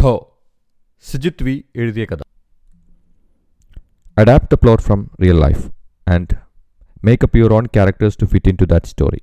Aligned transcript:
ഠോ 0.00 0.14
Sijith 1.02 1.42
V 1.48 1.56
എഴുതിയ 1.82 2.06
കഥ 2.12 2.22
Adapt 4.22 4.46
the 4.52 4.56
plot 4.56 4.80
from 4.84 5.00
real 5.22 5.38
life 5.44 5.64
and 6.06 6.28
make 7.02 7.22
up 7.26 7.34
your 7.40 7.50
own 7.56 7.66
characters 7.76 8.14
to 8.16 8.26
fit 8.26 8.46
into 8.46 8.66
that 8.66 8.86
story. 8.92 9.20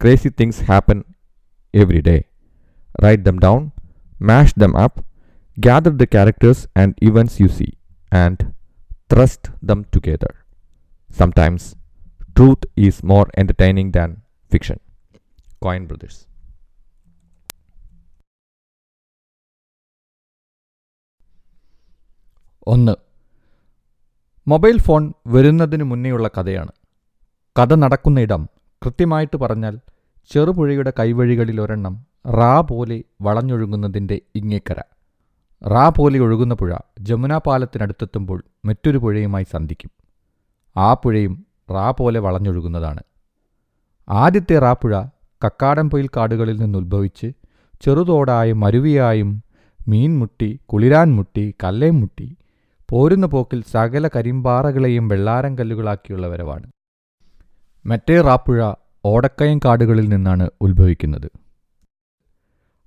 Crazy 0.00 0.30
things 0.30 0.60
happen 0.70 0.98
every 1.74 2.02
day. 2.10 2.20
Write 3.02 3.24
them 3.24 3.38
down, 3.46 3.72
mash 4.30 4.52
them 4.62 4.74
up, 4.76 4.94
gather 5.58 5.90
the 5.90 6.06
characters 6.06 6.60
and 6.76 6.94
events 7.02 7.40
you 7.42 7.48
see, 7.48 7.72
and 8.24 8.54
thrust 9.10 9.50
them 9.62 9.82
together. 9.96 10.32
Sometimes 11.10 11.74
truth 12.36 12.64
is 12.76 13.02
more 13.02 13.26
entertaining 13.36 13.90
than 13.90 14.22
fiction. 14.48 14.78
Coin 15.60 15.86
Brothers. 15.86 16.16
ഒന്ന്. 22.69 22.91
Mobile 24.47 24.79
phone 24.79 25.13
വരുന്നതിന് 25.27 25.83
മുന്നേയുള്ള 25.83 26.27
കഥയാണ്. 26.27 26.71
കഥ 27.59 27.73
നടക്കുന്ന 27.73 28.19
ഇടം 28.19 28.49
കൃത്യമായിട്ട് 28.85 29.37
പറഞ്ഞാൽ 29.37 29.79
ചെറുപുഴയുടെ 30.29 30.93
കൈവഴികളിൽ 30.99 31.61
ഒരെണ്ണം 31.61 32.05
റാ 32.27 32.61
പോലെ 32.61 33.03
വളഞ്ഞൊഴുകുന്നതിന്റെ 33.21 34.21
ഇങ്ങേക്കര. 34.35 34.81
റാ 35.67 35.89
പോലെ 35.89 36.19
ഒഴുകുന്ന 36.19 36.53
പുഴ 36.53 36.75
ജമുന 36.99 37.37
പാലത്തിനടുത്തെത്തുമ്പോൾ 37.37 38.43
മറ്റൊരു 38.65 38.97
പുഴയുമായി 38.97 39.43
സന്ധിക്കും. 39.43 39.91
ആ 40.77 40.93
പുഴയും 40.93 41.45
റാ 41.71 41.91
പോലെ 41.91 42.19
വളഞ്ഞൊഴുകുന്നതാണ്. 42.19 42.99
ആദ്യത്തെ 44.09 44.59
റാ 44.59 44.73
പുഴ 44.73 45.03
കക്കാടംപൊയിൽ 45.45 46.07
കാടുകളിൽ 46.07 46.59
നിന്നുദ്ഭവിച്ച് 46.59 47.31
ചെറുതോടായും 47.81 48.59
മരുവിയായും 48.59 49.43
മീൻമുട്ടി 49.87 50.59
കുളിരാൻമുട്ടി 50.65 51.55
കല്ലേമുട്ടി 51.63 51.63
കല്ലേം 51.63 51.99
മുട്ടി 51.99 52.37
പോരുന്ന 52.89 53.25
പോക്കിൽ 53.25 53.63
സകല 53.73 54.07
കരിമ്പാറകളെയും 54.07 55.07
വെള്ളാരം 55.07 55.59
കല്ലുകളാക്കിയുള്ള 55.59 56.27
വരവാണ് 56.27 56.67
മറ്റേ 57.85 58.21
റാപ്പുഴ 58.21 58.59
ഓടക്കയം 59.05 59.59
കാടുകളിൽ 59.65 60.09
നിന്നാണ് 60.09 60.49
ഉത്ഭവിക്കുന്നത്. 60.61 61.27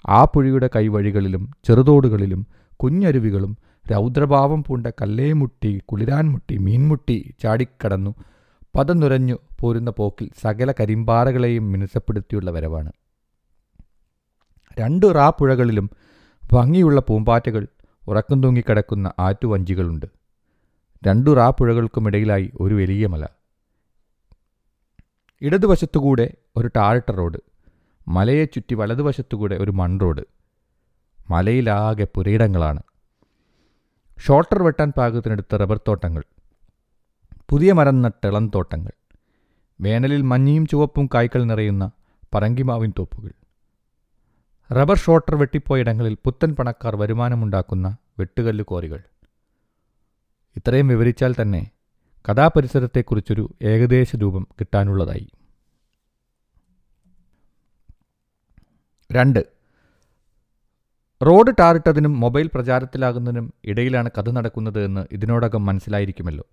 ആ 0.09 0.25
പുഴയുടെ 0.25 0.69
കൈവഴികളിലും 0.77 1.51
ചെറുതോടുകളിലും 1.65 2.41
കുഞ്ഞരുവികളും 2.81 3.53
രൗദ്രഭാവം 3.91 4.65
പൂണ്ട 4.65 4.87
കല്ലേമുട്ടി 5.01 5.81
കുളിരാൻമുട്ടി 5.87 6.59
മീൻമുട്ടി 6.59 7.35
ചാടിക്കടന്നു 7.43 8.13
പതനുരഞ്ഞു 8.77 9.37
പോരുന്ന 9.61 9.91
പോക്കിൽ 9.91 10.31
സകല 10.43 10.73
കരിമ്പാറകളെയും 10.73 11.73
മിനുസപ്പെടുത്തിയുള്ള 11.73 12.51
വരവാണ് 12.51 12.93
രണ്ട് 14.79 15.07
റാപ്പുഴകളിലും 15.15 15.91
ഭംഗിയുള്ള 16.43 17.01
പൂമ്പാറ്റകൾ 17.01 17.63
ഉറക്കം 18.09 18.43
തൂങ്ങിക്കിടക്കുന്ന 18.43 19.13
ആറ്റുവഞ്ചികളുണ്ട്. 19.19 20.07
രണ്ടു 21.07 21.31
റാപ്പുഴകൾക്കുമിടയിലായി 21.31 22.53
ഒരു 22.61 22.75
വലിയ 22.75 23.07
മല. 23.07 23.27
ഇടതുവശത്തുകൂടെ 25.41 26.35
ഒരു 26.57 26.71
ടാറിട്ട 26.77 27.11
റോഡ്. 27.11 27.39
മലയെ 28.09 28.45
ചുറ്റി 28.45 28.75
വലതുവശത്തുകൂടെ 28.75 29.57
ഒരു 29.57 29.71
മൺ 29.71 30.01
റോഡ്. 30.01 30.23
മലയിലാകെ 31.31 32.07
പുരയിടങ്ങളാണ്. 32.15 32.83
ഷോട്ടർ 34.19 34.63
വെട്ടാൻ 34.63 34.93
പാകത്തിനെടുത്ത 34.97 35.57
റബ്ബർ 35.57 35.81
തോട്ടങ്ങൾ. 35.89 36.23
പുതിയ 37.51 37.73
മരം 37.73 38.03
നട്ടിളം 38.03 38.51
തോട്ടങ്ങൾ. 38.55 38.93
വേനലിൽ 39.81 40.23
മഞ്ഞയും 40.23 40.67
ചുവപ്പും 40.67 41.09
കായ്കൾ 41.15 41.45
നിറയുന്ന 41.45 41.91
പറങ്കിമാവിൻ 42.35 42.93
തോപ്പുകൾ. 42.99 43.31
റബ്ബർ 44.73 44.97
ഷോട്ടർ 44.97 45.35
വെട്ടിപ്പോയ 45.35 45.81
ഇടങ്ങളിൽ 45.81 46.19
പുത്തൻ 46.25 46.55
പണക്കാർ 46.55 46.97
വരുമാനമുണ്ടാക്കുന്ന 46.97 47.97
വെട്ടുകല്ല് 48.19 48.65
കോറികൾ 48.65 49.03
ഇത്രയും 50.57 50.89
വിവരിച്ചാൽ 50.89 51.35
തന്നെ 51.43 51.71
കഥാപരിസരത്തെക്കുറിച്ചൊരു 52.29 53.55
ഏകദേശ 53.63 54.17
രൂപം 54.17 54.49
കിട്ടാനുള്ളതായി. 54.61 55.29
രണ്ട്. 59.13 59.47
റോഡ് 61.27 61.53
ടാറിട്ടതിനും 61.59 62.21
മൊബൈൽ 62.21 62.51
പ്രചാരത്തിലാകുന്നതിനും 62.55 63.55
ഇടയിലാണ് 63.65 64.11
കഥ 64.19 64.31
നടക്കുന്നത് 64.31 64.85
എന്ന് 64.85 65.07
ഇതിനോടകം 65.13 65.67
മനസ്സിലായിരിക്കുമല്ലോ. 65.67 66.45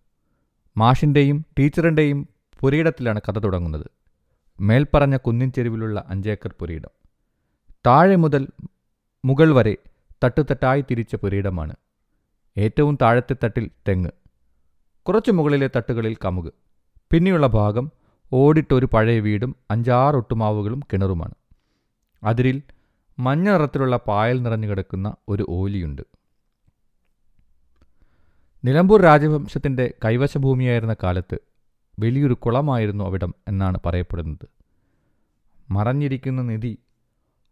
മാഷിന്റെയും 0.78 1.46
ടീച്ചറിന്റെയും 1.60 2.30
പുരയിടത്തിലാണ് 2.60 3.22
കഥ 3.30 3.40
തുടങ്ങുന്നത്. 3.40 3.86
മേൽപ്പറഞ്ഞ 4.60 5.18
കുന്നിൻ 5.18 5.52
ചെരുവിലുള്ള 5.52 6.06
അഞ്ചേക്കർ 6.08 6.54
പുരയിടം. 6.60 6.99
താഴെ 7.86 8.16
മുതൽ 8.16 8.48
മുകൾ 9.26 9.56
വരെ 9.56 9.78
തട്ടുതട്ടായി 10.24 10.86
തിരിച്ച 10.92 11.16
പുരയിടമാണ്. 11.16 11.74
ഏറ്റവും 12.58 12.98
താഴത്തെ 13.02 13.36
തട്ടിൽ 13.44 13.70
തെങ്ങ്. 13.88 14.10
കുറച്ചു 15.04 15.32
മുകളിലെ 15.32 15.70
തട്ടുകളിൽ 15.76 16.18
കമുക്. 16.26 16.54
പിന്നെയുള്ള 17.12 17.48
ഭാഗം 17.48 17.92
ഓടിട്ടൊരു 18.34 18.86
പഴയ 18.94 19.20
വീടും 19.20 19.56
അഞ്ചാറ് 19.72 20.16
ഒട്ടുമാവുകളും 20.16 20.80
കിണറുമാണ്. 20.94 21.34
അതിരിൽ 22.24 22.64
മഞ്ഞ 23.20 23.50
നിറത്തിലുള്ള 23.50 24.00
പായൽ 24.08 24.42
നിറഞ്ഞു 24.42 24.68
കിടക്കുന്ന 24.68 25.16
ഒരു 25.30 25.46
ഓലിയുണ്ട്. 25.50 26.02
നിലമ്പൂർ 28.66 29.02
രാജവംശത്തിന്റെ 29.02 29.94
കൈവശഭൂമിയായിരുന്ന 30.06 30.96
കാലത്ത് 31.04 31.38
വലിയൊരു 32.00 32.34
കുളമായിരുന്നു 32.34 33.04
അവിടം 33.04 33.36
എന്നാണ് 33.48 33.78
പറയപ്പെടുന്നത്. 33.86 34.50
മറഞ്ഞിരിക്കുന്ന 35.70 36.42
നിധി 36.42 36.78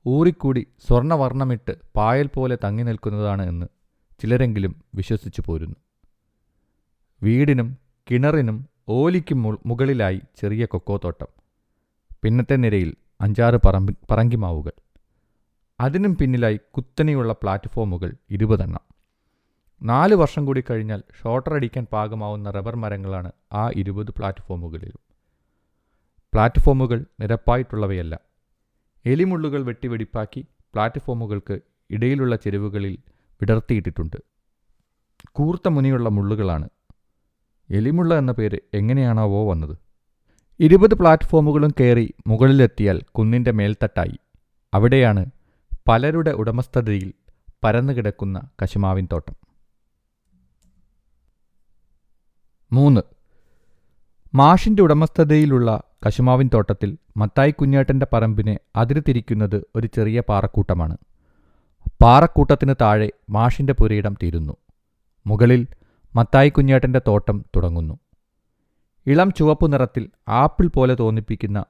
ഊറിക്കൂടി 0.08 0.68
സ്വർണവർണമിട്ട് 0.88 1.74
പായൽ 1.96 2.28
പോലെ 2.28 2.58
തങ്ങി 2.64 2.84
നിൽക്കുന്നതാണ് 2.84 3.48
എന്ന് 3.48 3.66
ചിലരെങ്കിലും 4.20 4.84
വിശ്വസിച്ചു 4.96 5.44
പോരുന്നു. 5.46 5.76
വീടിനും 7.24 7.78
കിണറിനും 8.12 8.70
ഓലിക്കും 8.90 9.60
മുകളിലായി 9.66 10.22
ചെറിയ 10.42 10.66
കൊക്കോത്തോട്ടം 10.66 11.28
പിന്നത്തെ 12.24 12.56
നിരയിൽ 12.56 12.94
അഞ്ചാറ് 13.22 13.60
പറമ്പി 13.66 13.94
പറങ്കിമാവുകൾ. 14.12 14.72
അതിനും 15.80 16.18
പിന്നിലായി 16.18 16.60
കുത്തനെയുള്ള 16.72 17.34
പ്ലാറ്റ്ഫോമുകൾ 17.34 18.14
ഇരുപതെണ്ണം. 18.30 18.82
നാല് 19.84 20.16
വർഷം 20.16 20.46
കൂടി 20.46 20.64
കഴിഞ്ഞാൽ 20.70 21.04
ഷോട്ടർ 21.24 21.54
അടിക്കാൻ 21.54 21.88
പാകമാവുന്ന 21.94 22.52
റബ്ബർ 22.52 22.76
മരങ്ങളാണ് 22.76 23.32
ആ 23.54 23.70
ഇരുപത് 23.76 24.12
പ്ലാറ്റ്ഫോമുകളിലും. 24.12 25.00
പ്ലാറ്റ്ഫോമുകൾ 26.34 27.06
നിരപ്പായിട്ടുള്ളവയല്ല. 27.22 28.27
എലിമുള്ളുകൾ 29.08 29.64
വെട്ടിവെടിപ്പാക്കി 29.64 30.46
പ്ലാറ്റ്ഫോമുകൾക്ക് 30.74 31.60
ഇടയിലുള്ള 31.90 32.36
ചെരുവുകളിൽ 32.36 32.98
വിടർത്തിയിട്ടിട്ടുണ്ട്. 33.10 34.16
കൂർത്ത 35.32 35.68
മുനിയുള്ള 35.68 36.10
മുള്ളുകളാണ്. 36.10 36.70
എലിമുള്ള 37.70 38.18
എന്ന 38.18 38.32
പേര് 38.32 38.60
എങ്ങനെയാണാവോ 38.74 39.50
വന്നത്. 39.50 39.78
ഇരുപത് 40.60 40.94
പ്ലാറ്റ്ഫോമുകളും 40.94 41.74
കയറി 41.80 42.14
മുകളിലെത്തിയാൽ 42.28 43.02
കുന്നിന്റെ 43.12 43.52
മേൽത്തട്ടായി. 43.52 44.20
അവിടെയാണ് 44.74 45.26
പലരുടെ 45.90 46.32
ഉടമസ്ഥതയിൽ 46.32 47.14
പരന്നു 47.64 47.94
കിടക്കുന്ന 47.94 48.42
കശുമാവിൻ 48.64 49.08
തോട്ടം. 49.12 49.36
മൂന്ന്. 52.72 53.02
മാഷിന്റെ 54.34 54.84
ഉടമസ്ഥതയിലുള്ള 54.84 55.84
കശുമാവിൻ 56.06 56.50
തോട്ടത്തിൽ 56.54 56.98
മത്തായി 57.18 57.52
കുഞ്ഞേട്ടന്റെ 57.52 58.08
പറമ്പിനെ 58.14 58.60
അതിരുതിരിക്കുന്നത് 58.76 59.66
ഒരു 59.76 59.88
ചെറിയ 59.88 60.22
പാറക്കൂട്ടമാണ്. 60.30 60.98
പാറക്കൂട്ടത്തിന് 62.02 62.74
താഴെ 62.82 63.10
മാഷിന്റെ 63.30 63.74
പുരയിടം 63.74 64.14
തീരുന്നു. 64.24 64.54
മുകളിൽ 65.28 65.68
മത്തായി 66.16 66.50
കുഞ്ഞേട്ടന്റെ 66.50 67.02
തോട്ടം 67.08 67.46
തുടങ്ങുന്നു. 67.56 68.00
ഇളം 69.06 69.32
ചുവപ്പ് 69.32 69.74
നിറത്തിൽ 69.74 70.10
ആപ്പിൾ 70.28 70.68
പോലെ 70.68 70.96
തോന്നിപ്പിക്കുന്ന 70.96 71.66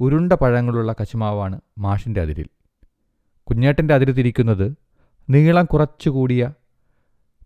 ഉരുണ്ട 0.00 0.32
പഴങ്ങളുള്ള 0.32 0.94
കശുമാവാണ് 1.00 1.60
മാഷിന്റെ 1.78 2.20
അതിരിൽ. 2.20 2.46
കുഞ്ഞേട്ടന്റെ 3.44 3.94
അതിര് 3.94 4.16
തിരിക്കുന്നത് 4.16 4.76
നീളം 5.30 5.64
കുറച്ചുകൂടിയ 5.64 6.52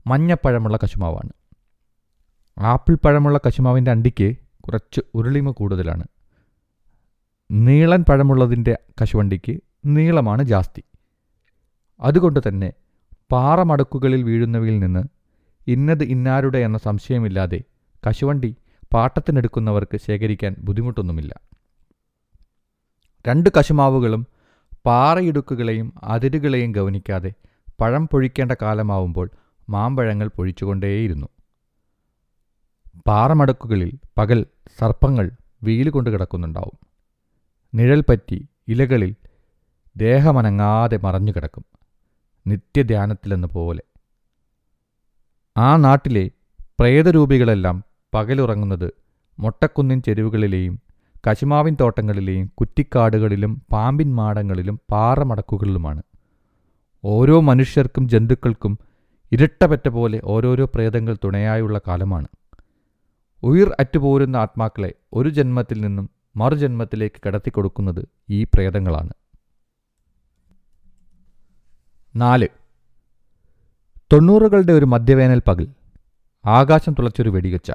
മഞ്ഞപ്പഴമുള്ള 0.06 0.78
കശുമാവാണ്. 0.82 1.31
ആപ്പിൾ 2.58 2.94
പഴമുള്ള 2.94 3.40
കശുമാവിന്റെ 3.46 3.90
അണ്ടിക്ക് 3.90 4.37
കുറച്ച് 4.61 5.01
ഉരുളിമ 5.15 5.51
കൂടുതലാണ്. 5.51 6.05
നീളൻ 7.51 8.05
പഴമുള്ളതിന്റെ 8.09 8.79
കശുവണ്ടിക്ക് 9.03 9.61
നീളമാണ് 9.87 10.43
ജാസ്തി. 10.43 10.83
അതുകൊണ്ട് 12.01 12.41
തന്നെ 12.49 12.73
പാറമടക്കുകളിൽ 13.33 14.23
വീഴുന്നവയിൽ 14.23 14.79
നിന്ന് 14.79 15.03
ഇന്നത് 15.67 16.05
ഇന്നാരുടെ 16.05 16.59
എന്ന 16.59 16.79
സംശയമില്ലാതെ 16.79 17.61
കശുവണ്ടി 18.09 18.57
പാട്ടത്തിനെടുക്കുന്നവർക്ക് 18.95 19.97
ശേഖരിക്കാൻ 19.97 20.57
ബുദ്ധിമുട്ടൊന്നുമില്ല. 20.59 21.33
രണ്ട് 23.29 23.51
കശുമാവുകളും 23.59 24.27
പാറയിടുക്കുകളെയും 24.87 25.95
അതിരുകളെയും 26.05 26.73
ഗവനിക്കാതെ 26.73 27.33
പഴം 27.81 28.09
പൊഴിക്കേണ്ട 28.09 28.53
കാലമാവുമ്പോൾ 28.62 29.31
മാമ്പഴങ്ങൾ 29.69 30.29
പൊഴിച്ചുകൊണ്ടേയിരുന്നു. 30.29 31.29
പാറമടക്കുകളിൽ 33.06 33.98
പകൽ 34.19 34.46
സർപ്പങ്ങൾ 34.78 35.31
വെയിലുകൊണ്ട് 35.62 36.10
കിടക്കുന്നുണ്ടാവും. 36.10 36.87
നിഴൽ 37.75 38.00
പറ്റി 38.00 38.48
ഇലകളിൽ 38.69 39.14
ദേഹമനങ്ങാതെ 39.96 40.96
മറഞ്ഞു 40.96 41.32
കിടക്കും. 41.32 41.64
നിത്യധ്യാനത്തിലെന്ന 42.46 43.46
പോലെ. 43.46 43.82
ആ 45.56 45.76
നാട്ടിലെ 45.76 46.31
പ്രേതരൂപികളെല്ലാം 46.81 47.84
പകലുറങ്ങുന്നത് 48.14 48.90
മൊട്ടക്കുന്നിൻ 49.38 50.02
ചെരുവുകളിലെയും 50.02 50.81
കശുമാവിൻ 51.26 51.76
തോട്ടങ്ങളിലെയും 51.81 52.46
കുറ്റിക്കാടുകളിലും 52.46 53.62
പാമ്പിൻ 53.72 54.14
മാടങ്ങളിലും 54.14 54.81
പാറമടക്കുകളിലുമാണ്. 54.90 56.02
ഓരോ 57.04 57.40
മനുഷ്യർക്കും 57.40 58.08
ജന്തുക്കൾക്കും 58.08 58.78
ഇരട്ടപെറ്റ 59.32 59.88
പോലെ 59.88 60.20
ഓരോരോ 60.25 60.64
പ്രേതങ്ങൾ 60.75 61.16
തുണയായുള്ള 61.25 61.81
കാലമാണ്. 61.88 62.28
ഉയിർ 63.42 63.76
അറ്റുപോരുന്ന 63.81 64.37
ആത്മാക്കളെ 64.37 64.92
ഒരു 65.12 65.28
ജന്മത്തിൽ 65.28 65.81
നിന്നും 65.81 66.10
മറുജന്മത്തിലേക്ക് 66.37 67.20
കടത്തിക്കൊടുക്കുന്നത് 67.26 68.08
ഈ 68.31 68.44
പ്രേതങ്ങളാണ്. 68.44 69.10
നാല്. 72.16 72.48
തൊണ്ണൂറുകളുടെ 74.12 74.72
ഒരു 74.72 74.84
മധ്യവേനൽ 74.84 75.42
പകൽ. 75.48 75.69
ആകാശം 76.46 76.92
തുളച്ചൊരു 76.92 77.31
വെടിവെച്ച 77.31 77.72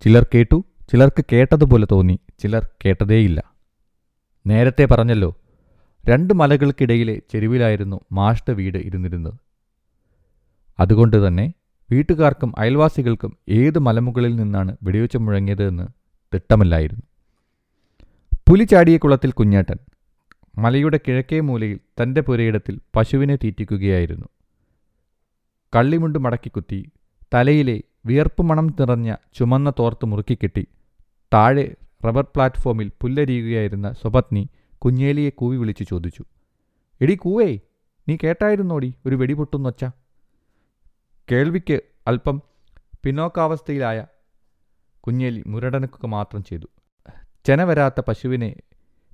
ചിലർ 0.00 0.26
കേട്ടു 0.34 0.64
ചിലർക്ക് 0.92 1.24
കേട്ടതുപോലെ 1.32 1.86
തോന്നി 1.92 2.20
ചിലർ 2.38 2.68
കേട്ടതേയില്ല. 2.84 3.52
നേരത്തെ 4.46 4.84
പറഞ്ഞല്ലോ 4.84 5.36
രണ്ട് 6.08 6.34
മലകൾക്കിടയിലെ 6.34 7.22
ചെരുവിലായിരുന്നു 7.32 8.00
മാഷ്ടെ 8.12 8.52
വീട് 8.52 8.78
ഇരുന്നിരുന്നത്. 8.78 9.34
അതുകൊണ്ട് 10.80 11.26
തന്നെ 11.26 11.52
വീട്ടുകാർക്കും 11.90 12.52
അയൽവാസികൾക്കും 12.58 13.38
ഏത് 13.48 13.78
മലമുകളിൽ 13.78 14.36
നിന്നാണ് 14.36 14.76
വെടിവെച്ച് 14.82 15.18
മുഴങ്ങിയത് 15.18 15.68
എന്ന് 15.68 15.86
തിട്ടമല്ലായിരുന്നു. 16.34 17.04
പുലി 18.50 18.64
ചാടിയ 18.64 18.96
കുളത്തിൽ 18.98 19.30
കുഞ്ഞേട്ടൻ 19.30 19.78
മലയുടെ 20.58 21.00
കിഴക്കേ 21.08 21.40
മൂലയിൽ 21.40 21.78
തന്റെ 22.02 22.20
പുരയിടത്തിൽ 22.20 22.80
പശുവിനെ 22.96 23.36
തീറ്റിക്കുകയായിരുന്നു. 23.36 24.26
കള്ളിമുണ്ട് 25.76 26.18
മടക്കി 26.18 26.48
കുത്തി 26.48 26.90
തലയിലെ 27.34 27.82
വിയർപ്പ് 28.06 28.42
മണം 28.42 28.66
നിറഞ്ഞ 28.80 29.14
ചുമന്ന 29.34 29.72
തോർത്ത് 29.78 30.06
മുറുക്കിക്കെട്ടി 30.06 30.66
താഴെ 31.34 31.74
റബ്ബർ 32.04 32.26
പ്ലാറ്റ്ഫോമിൽ 32.34 32.90
പുല്ലരിയുകയായിരുന്ന 33.02 33.92
സ്വപത്നി 33.92 34.48
കുഞ്ഞേലിയെ 34.78 35.30
കൂവി 35.30 35.56
വിളിച്ചു 35.56 35.84
ചോദിച്ചു 35.84 36.24
എടി 37.00 37.14
കൂവേ 37.14 37.58
നീ 38.08 38.16
കേട്ടായിരുന്നോടി 38.24 38.94
ഒരു 39.06 39.14
വെടിപൊട്ടുന്നൊച്ച? 39.14 39.84
കേൾവിക്ക് 41.32 41.80
അല്പം 42.06 42.42
പിന്നോക്കാവസ്ഥയിലായ 43.04 44.06
കുഞ്ഞേലി 45.00 45.42
മുരടനക്കുക 45.46 46.06
മാത്രം 46.06 46.44
ചെയ്തു. 46.44 46.66
ചെന 47.44 47.64
വരാത്ത 47.64 48.00
പശുവിനെ 48.08 48.56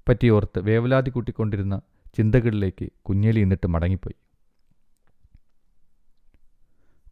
പറ്റിയോർത്ത് 0.09 0.59
വേവലാതി 0.59 1.11
കൂട്ടിക്കൊണ്ടിരുന്ന 1.11 1.81
ചിന്തകളിലേക്ക് 2.17 2.89
കുഞ്ഞേലി 3.03 3.41
എന്നിട്ട് 3.41 3.67
മടങ്ങിപ്പോയി. 3.67 4.15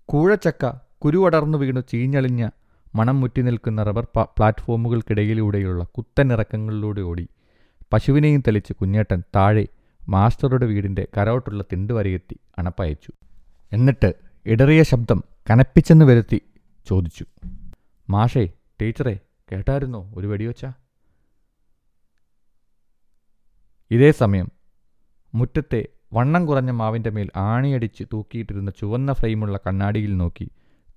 കൂഴച്ചക്ക 0.07 0.73
കുരുവടർന്നു 0.99 1.59
വീണു 1.59 1.81
ചീഞ്ഞളിഞ്ഞ 1.81 2.49
മണം 2.95 3.21
മുറ്റി 3.21 3.43
നിൽക്കുന്ന 3.43 3.83
റബ്ബർ 3.83 4.05
പ്ലാറ്റ്ഫോമുകൾക്കിടയിലൂടെയുള്ള 4.05 5.85
കുത്തനിറക്കങ്ങളിലൂടെ 5.85 7.01
ഓടി. 7.01 7.29
പശുവിനെയും 7.93 8.41
തെളിച്ച് 8.41 8.73
കുഞ്ഞേട്ടൻ 8.73 9.23
താഴെ 9.37 9.67
മാസ്റ്ററുടെ 10.09 10.67
വീടിന്റെ 10.67 11.09
കരോട്ടുള്ള 11.19 11.65
തിണ്ടുവരയെത്തി 11.73 12.39
അണപ്പയച്ചു. 12.59 13.13
എന്നിട്ട് 13.73 14.32
ഇടറിയ 14.47 14.83
ശബ്ദം 14.83 15.25
കനപ്പിച്ചെന്ന് 15.51 16.05
വരുത്തി 16.05 16.41
ചോദിച്ചു. 16.87 17.25
മാഷേ 18.11 18.51
ടീച്ചറെ 18.81 19.19
കേട്ടായിരുന്നോ 19.53 20.13
ഒരു 20.15 20.27
വെടിവെച്ച? 20.27 20.67
ഇതേ 23.91 24.11
സമയം 24.11 24.53
മുറ്റത്തെ 25.35 25.89
വണ്ണം 26.13 26.47
കുറഞ്ഞ 26.47 26.71
മാവിന്റെ 26.71 27.11
മേൽ 27.11 27.31
ആണിയടിച്ച് 27.37 28.05
തൂക്കിയിട്ടിരുന്ന 28.13 28.71
ചുവന്ന 28.71 29.13
ഫ്രെയിമുള്ള 29.13 29.61
കണ്ണാടിയിൽ 29.67 30.17
നോക്കി 30.17 30.51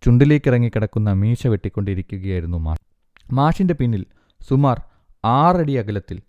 ചുണ്ടിലേക്കിറങ്ങിക്കിടക്കുന്ന 0.04 1.10
മീശ 1.12 1.48
വെട്ടിക്കൊണ്ടിരിക്കുകയായിരുന്നു 1.48 2.58
മാഷ്. 2.58 2.86
മാഷിന്റെ 3.34 3.74
പിന്നിൽ 3.74 4.06
സുമാർ 4.50 4.82
ആറടി 5.26 5.74
അകലത്തിൽ 5.74 6.22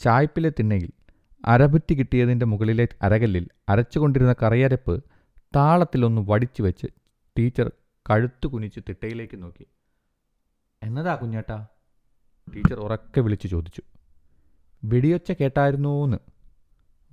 ചായ്പിലെ 0.00 0.50
തിണ്ണയിൽ 0.50 0.90
അരപുറ്റി 1.46 1.94
കിട്ടിയതിന്റെ 1.94 2.46
മുകളിലെ 2.46 2.88
അരകല്ലിൽ 3.02 3.48
അരച്ചുകൊണ്ടിരുന്ന 3.68 4.34
കറിയരപ്പ് 4.42 5.04
താളത്തിലൊന്ന് 5.56 6.22
വടിച്ചു 6.28 6.62
വെച്ച് 6.62 6.86
ടീച്ചർ 7.38 7.72
കഴുത്തു 8.10 8.46
കുനിച്ച് 8.46 8.80
തിട്ടയിലേക്ക് 8.88 9.42
നോക്കി. 9.42 9.66
എന്നതാ 10.82 11.14
കുഞ്ഞേട്ടാ? 11.14 11.66
ടീച്ചർ 12.56 12.74
ഉറക്കെ 12.74 13.20
വിളിച്ചു 13.20 13.46
ചോദിച്ചു. 13.46 13.82
വെടിയൊച്ച 14.84 15.32
കേട്ടായിരുന്നോന്ന്. 15.32 16.16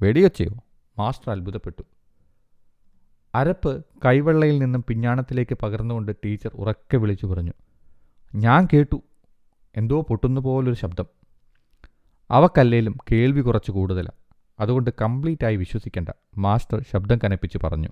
വെടിയൊച്ചയോ? 0.01 0.49
മാസ്റ്റർ 0.99 1.31
അത്ഭുതപ്പെട്ടു. 1.31 1.83
അരപ്പ് 3.35 3.85
കൈവെള്ളയിൽ 4.05 4.59
നിന്നും 4.59 4.85
പിഞ്ഞാണത്തിലേക്ക് 4.87 5.57
പകർന്നുകൊണ്ട് 5.61 6.11
ടീച്ചർ 6.25 6.51
ഉറക്കെ 6.53 6.97
വിളിച്ചു 6.97 7.25
പറഞ്ഞു 7.25 7.53
ഞാൻ 8.35 8.67
കേട്ടു. 8.73 9.03
എന്തോ 9.75 10.01
പൊട്ടുന്ന 10.01 10.39
പോലൊരു 10.39 10.75
ശബ്ദം. 10.75 11.05
അവക്കല്ലേലും 12.31 12.97
കേൾവി 13.11 13.41
കുറച്ച് 13.41 13.71
കൂടുതലാണ് 13.71 14.17
അതുകൊണ്ട് 14.59 14.89
കംപ്ലീറ്റായി 15.01 15.55
വിശ്വസിക്കേണ്ട. 15.55 16.09
മാസ്റ്റർ 16.37 16.85
ശബ്ദം 16.93 17.19
കനപ്പിച്ച് 17.23 17.57
പറഞ്ഞു. 17.63 17.89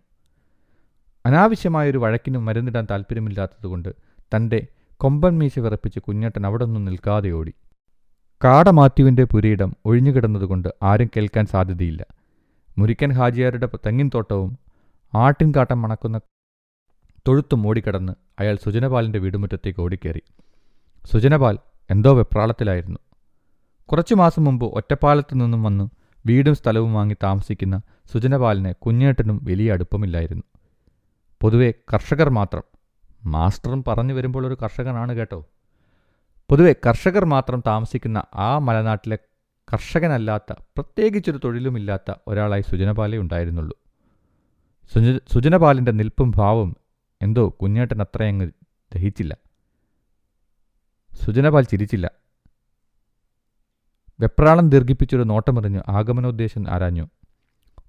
അനാവശ്യമായൊരു 1.28 1.98
വഴക്കിനും 1.98 2.46
മരുന്നിടാൻ 2.46 2.88
താല്പര്യമില്ലാത്തതുകൊണ്ട് 2.92 3.90
തന്റെ 4.36 4.68
കൊമ്പൻ 4.98 5.40
മീശ 5.40 5.60
വിറപ്പിച്ച് 5.60 6.00
കുഞ്ഞേട്ടൻ 6.00 6.46
അവിടെ 6.46 6.64
ഒന്നും 6.64 6.86
നിൽക്കാതെ 6.86 7.30
ഓടി. 7.30 7.54
കാടമാത്യുവിന്റെ 8.44 9.24
പുരയിടം 9.24 9.76
ഒഴിഞ്ഞുകിടന്നതുകൊണ്ട് 9.86 10.70
ആരും 10.84 11.10
കേൾക്കാൻ 11.18 11.46
സാധ്യതയില്ല. 11.46 12.06
മുരിക്കൻ 12.78 13.12
ഹാജിയാരുടെ 13.12 13.66
തെങ്ങിൻ 13.66 14.12
തോട്ടവും 14.16 14.58
ആട്ടിൻകാട്ടം 15.14 15.82
മണക്കുന്ന 15.82 16.22
തൊഴുത്തും 17.28 17.68
ഓടിക്കടന്ന് 17.68 18.14
അയാൾ 18.40 18.58
സുജനപാലിന്റെ 18.66 19.20
വീടുമുറ്റത്തേക്ക് 19.20 19.80
ഓടിക്കേറി. 19.80 20.22
സുജനപാൽ 21.12 21.58
എന്തോ 21.92 22.14
വെപ്രാളത്തിലായിരുന്നു. 22.14 23.00
കുറച്ചു 23.86 24.16
മാസം 24.16 24.44
മുമ്പ് 24.44 24.66
ഒറ്റപ്പാലത്തു 24.66 25.36
നിന്നും 25.36 25.64
വന്ന് 25.64 25.90
വീടും 26.26 26.56
സ്ഥലവും 26.56 26.94
വാങ്ങി 26.94 27.16
താമസിക്കുന്ന 27.24 27.82
സുജനപാലിന് 28.14 28.74
കുഞ്ഞേട്ടനും 28.74 29.42
വലിയ 29.44 29.72
അടുപ്പമില്ലായിരുന്നു. 29.72 30.44
പൊതുവെ 31.42 31.74
കർഷകർ 31.94 32.30
മാത്രം. 32.30 32.64
മാസ്റ്ററും 33.26 33.84
പറഞ്ഞു 33.88 34.14
വരുമ്പോൾ 34.14 34.48
ഒരു 34.48 34.58
കർഷകനാണ് 34.64 35.14
കേട്ടോ. 35.14 35.46
പൊതുവെ 36.50 36.76
കർഷകർ 36.88 37.26
മാത്രം 37.26 37.64
താമസിക്കുന്ന 37.68 38.24
ആ 38.36 38.58
മലനാട്ടിലെ 38.58 39.18
കർഷകനല്ലാത്ത 39.74 40.52
പ്രത്യേകിച്ചൊരു 40.52 41.40
തൊഴിലുമില്ലാത്ത 41.44 42.14
ഒരാളായി 42.28 42.62
സുജനപാലേ 42.62 43.18
ഉണ്ടായിരുന്നുള്ളൂ. 43.18 43.78
സുജ 44.94 45.18
സുജനപാലിന്റെ 45.34 45.92
നിൽപ്പും 45.92 46.32
ഭാവവും 46.32 46.78
എന്തോ 47.22 47.58
കുഞ്ഞേട്ടൻ 47.62 48.02
അത്രയങ്ങ് 48.02 48.52
ദഹിച്ചില്ല. 48.96 49.38
സുജനപാൽ 51.14 51.64
ചിരിച്ചില്ല. 51.64 52.12
വെപ്രാളം 54.20 54.70
ദീർഘിപ്പിച്ചൊരു 54.70 55.24
നോട്ടമെറിഞ്ഞു 55.24 55.82
ആഗമനോദ്ദേശം 55.88 56.70
ആരാഞ്ഞു. 56.70 57.10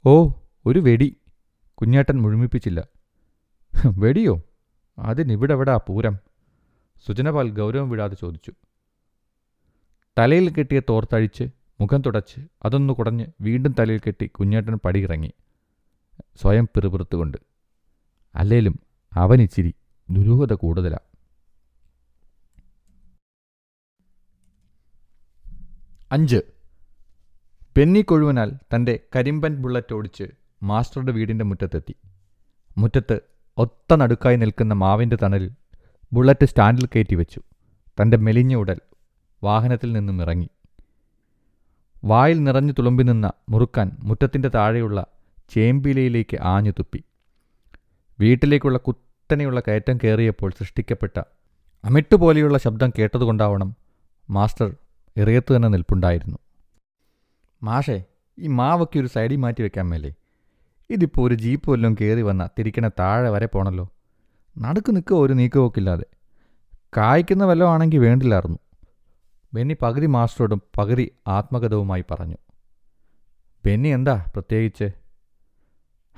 ഓ 0.07 0.29
ഒരു 0.67 0.79
വെടി. 0.79 1.17
കുഞ്ഞേട്ടൻ 1.75 2.23
മുഴുമിപ്പിച്ചില്ല. 2.23 2.87
വെടിയോ? 3.87 4.43
അതിനിവിടെവിടാ 4.99 5.77
പൂരം? 5.77 6.19
സുജനപാൽ 7.07 7.51
ഗൗരവം 7.51 7.91
വിടാതെ 7.91 8.15
ചോദിച്ചു. 8.15 8.53
തലയിൽ 10.19 10.53
കെട്ടിയ 10.53 10.81
തോർത്തഴിച്ച് 10.89 11.45
മുഖം 11.81 12.01
തുടച്ച് 12.01 12.41
അതൊന്നു 12.65 12.93
കുടഞ്ഞ് 12.93 13.27
വീണ്ടും 13.41 13.75
തലയിൽ 13.79 13.99
കെട്ടി 13.99 14.27
കുഞ്ഞേട്ടൻ 14.27 14.79
പടിയിറങ്ങി. 14.85 15.33
സ്വയം 16.37 16.65
പിറുപിറുത്തുകൊണ്ട്. 16.65 17.39
അല്ലേലും 18.35 18.81
അവനിച്ചിരി 19.15 19.75
ദുരൂഹത 20.11 20.53
കൂടുതലാ. 20.53 20.99
അഞ്ച്. 26.13 26.41
പെന്നി 27.77 28.01
കൊഴുവനാൽ 28.01 28.53
തന്റെ 28.75 29.01
കരിമ്പൻ 29.17 29.57
ബുള്ളറ്റ് 29.57 29.95
ഓടിച്ച് 29.95 30.25
മാസ്റ്ററുടെ 30.63 31.13
വീടിന്റെ 31.13 31.45
മുറ്റത്തെത്തി. 31.45 31.97
മുറ്റത്ത് 32.79 33.38
ഒത്ത 33.59 33.95
നടുക്കായി 33.95 34.37
നിൽക്കുന്ന 34.37 34.75
മാവിന്റെ 34.75 35.17
തണലിൽ 35.23 35.51
ബുള്ളറ്റ് 36.13 36.45
സ്റ്റാൻഡിൽ 36.45 36.87
കയറ്റി 36.87 37.15
വെച്ചു. 37.15 37.41
തന്റെ 38.01 38.17
മെലിഞ്ഞ 38.17 38.55
ഉടൽ 38.55 38.81
വാഹനത്തിൽ 39.45 39.93
നിന്നും 39.93 40.23
ഇറങ്ങി. 40.23 40.49
വായിൽ 42.05 42.43
നിറഞ്ഞു 42.43 42.73
തുളുമ്പി 42.73 43.03
നിന്ന 43.03 43.33
മുറുക്കാൻ 43.49 43.97
മുറ്റത്തിന്റെ 44.03 44.49
താഴെയുള്ള 44.49 45.07
ചേമ്പിലയിലേക്ക് 45.51 46.39
ആഞ്ഞു 46.43 46.71
തുപ്പി. 46.71 47.05
വീട്ടിലേക്കുള്ള 48.21 48.79
കുത്തനെയുള്ള 48.79 49.61
കയറ്റം 49.61 49.99
കയറിയപ്പോൾ 50.05 50.51
സൃഷ്ടിക്കപ്പെട്ട 50.59 51.23
അമിട്ടുപോലെയുള്ള 51.85 52.59
ശബ്ദം 52.59 52.93
കേട്ടതുകൊണ്ടാവണം 52.99 53.77
മാസ്റ്റർ 54.31 54.77
ഇറയത്ത് 55.17 55.57
തന്നെ 55.57 55.69
നിൽപ്പുണ്ടായിരുന്നു. 55.69 56.39
മാഷേ 57.63 58.05
ഈ 58.39 58.47
മാവൊക്കെ 58.47 58.99
ഒരു 58.99 59.07
സൈഡിൽ 59.07 59.37
മാറ്റി 59.37 59.63
വെക്കാൻ 59.63 59.89
മേലേ. 59.89 60.15
ഇതിപ്പോൾ 60.91 61.27
ഒരു 61.29 61.35
ജീപ്പ് 61.35 61.71
വല്ലതും 61.71 61.97
കയറി 62.01 62.23
വന്ന 62.23 62.49
തിരിക്കണ 62.59 62.89
താഴെ 62.89 63.31
വരെ 63.31 63.47
പോണല്ലോ. 63.47 63.85
നടുക്ക് 64.59 64.97
നിൽക്കുക 64.97 65.17
ഒരു 65.17 65.33
നീക്കുപോക്കില്ലാതെ 65.33 66.07
കായ്ക്കുന്ന 66.97 67.45
വല്ലതും 67.45 67.71
ആണെങ്കിൽ 67.71 67.99
വേണ്ടില്ലായിരുന്നു 67.99 68.59
ബെന്നി 69.55 69.77
പകുതി 69.83 70.07
മാസ്റ്ററോടും 70.07 70.63
പകുതി 70.79 71.11
ആത്മഗതവുമായി 71.27 72.05
പറഞ്ഞു. 72.11 72.37
ബെന്നി 73.65 73.89
എന്താ 73.89 74.25
പ്രത്യേകിച്ച്? 74.33 74.89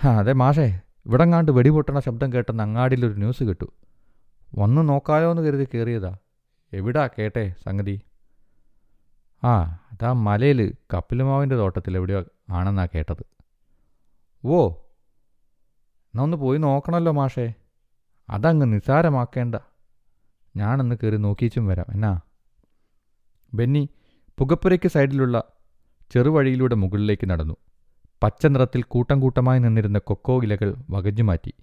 ആ 0.00 0.18
അതെ 0.18 0.32
മാഷേ 0.32 0.80
ഇവിടെങ്ങാണ്ട് 1.06 1.52
വെടിപൊട്ടണ 1.52 1.98
ശബ്ദം 1.98 2.32
കേട്ടെന്ന് 2.32 2.62
അങ്ങാടിയിലൊരു 2.62 3.12
ന്യൂസ് 3.12 3.44
കിട്ടു. 3.44 3.68
വന്ന് 4.58 4.88
നോക്കാലോ 4.88 5.30
എന്ന് 5.30 5.42
കരുതി 5.42 5.68
കയറിയതാ 5.74 6.16
എവിടാ 6.72 7.06
കേട്ടെ 7.06 7.54
സംഗതി? 7.64 8.00
ആ 9.44 9.52
അതാ 9.92 10.12
മലയിൽ 10.12 10.74
കപ്പിലുമാവിന്റെ 10.94 11.56
തോട്ടത്തിൽ 11.56 11.96
എവിടെയോ 11.96 12.24
ആണെന്നാ 12.50 12.86
കേട്ടത്. 12.86 13.39
ഓ 14.44 14.68
എന്നാ 15.88 16.22
ഒന്ന് 16.22 16.36
പോയി 16.36 16.58
നോക്കണമല്ലോ 16.58 17.12
മാഷേ. 17.12 17.54
അതങ്ങ് 18.30 18.72
നിസാരമാക്കേണ്ട 18.72 19.54
ഞാനന്ന് 20.56 20.94
കയറി 21.02 21.16
നോക്കിച്ചും 21.16 21.66
വരാം. 21.66 21.86
എന്നാ? 21.92 22.20
ബെന്നി 23.54 23.88
പുകപ്പുരയ്ക്ക് 24.38 24.88
സൈഡിലുള്ള 24.88 25.44
ചെറുവഴിയിലൂടെ 26.10 26.74
മുകളിലേക്ക് 26.74 27.30
നടന്നു. 27.30 27.56
പച്ച 28.22 28.46
നിറത്തിൽ 28.46 28.82
കൂട്ടം 28.82 29.20
കൂട്ടമായി 29.20 29.58
നിന്നിരുന്ന 29.58 29.98
കൊക്കോ 29.98 30.42
ഇലകൾ 30.42 30.74
വകഞ്ഞു 30.90 31.22
മാറ്റി. 31.22 31.54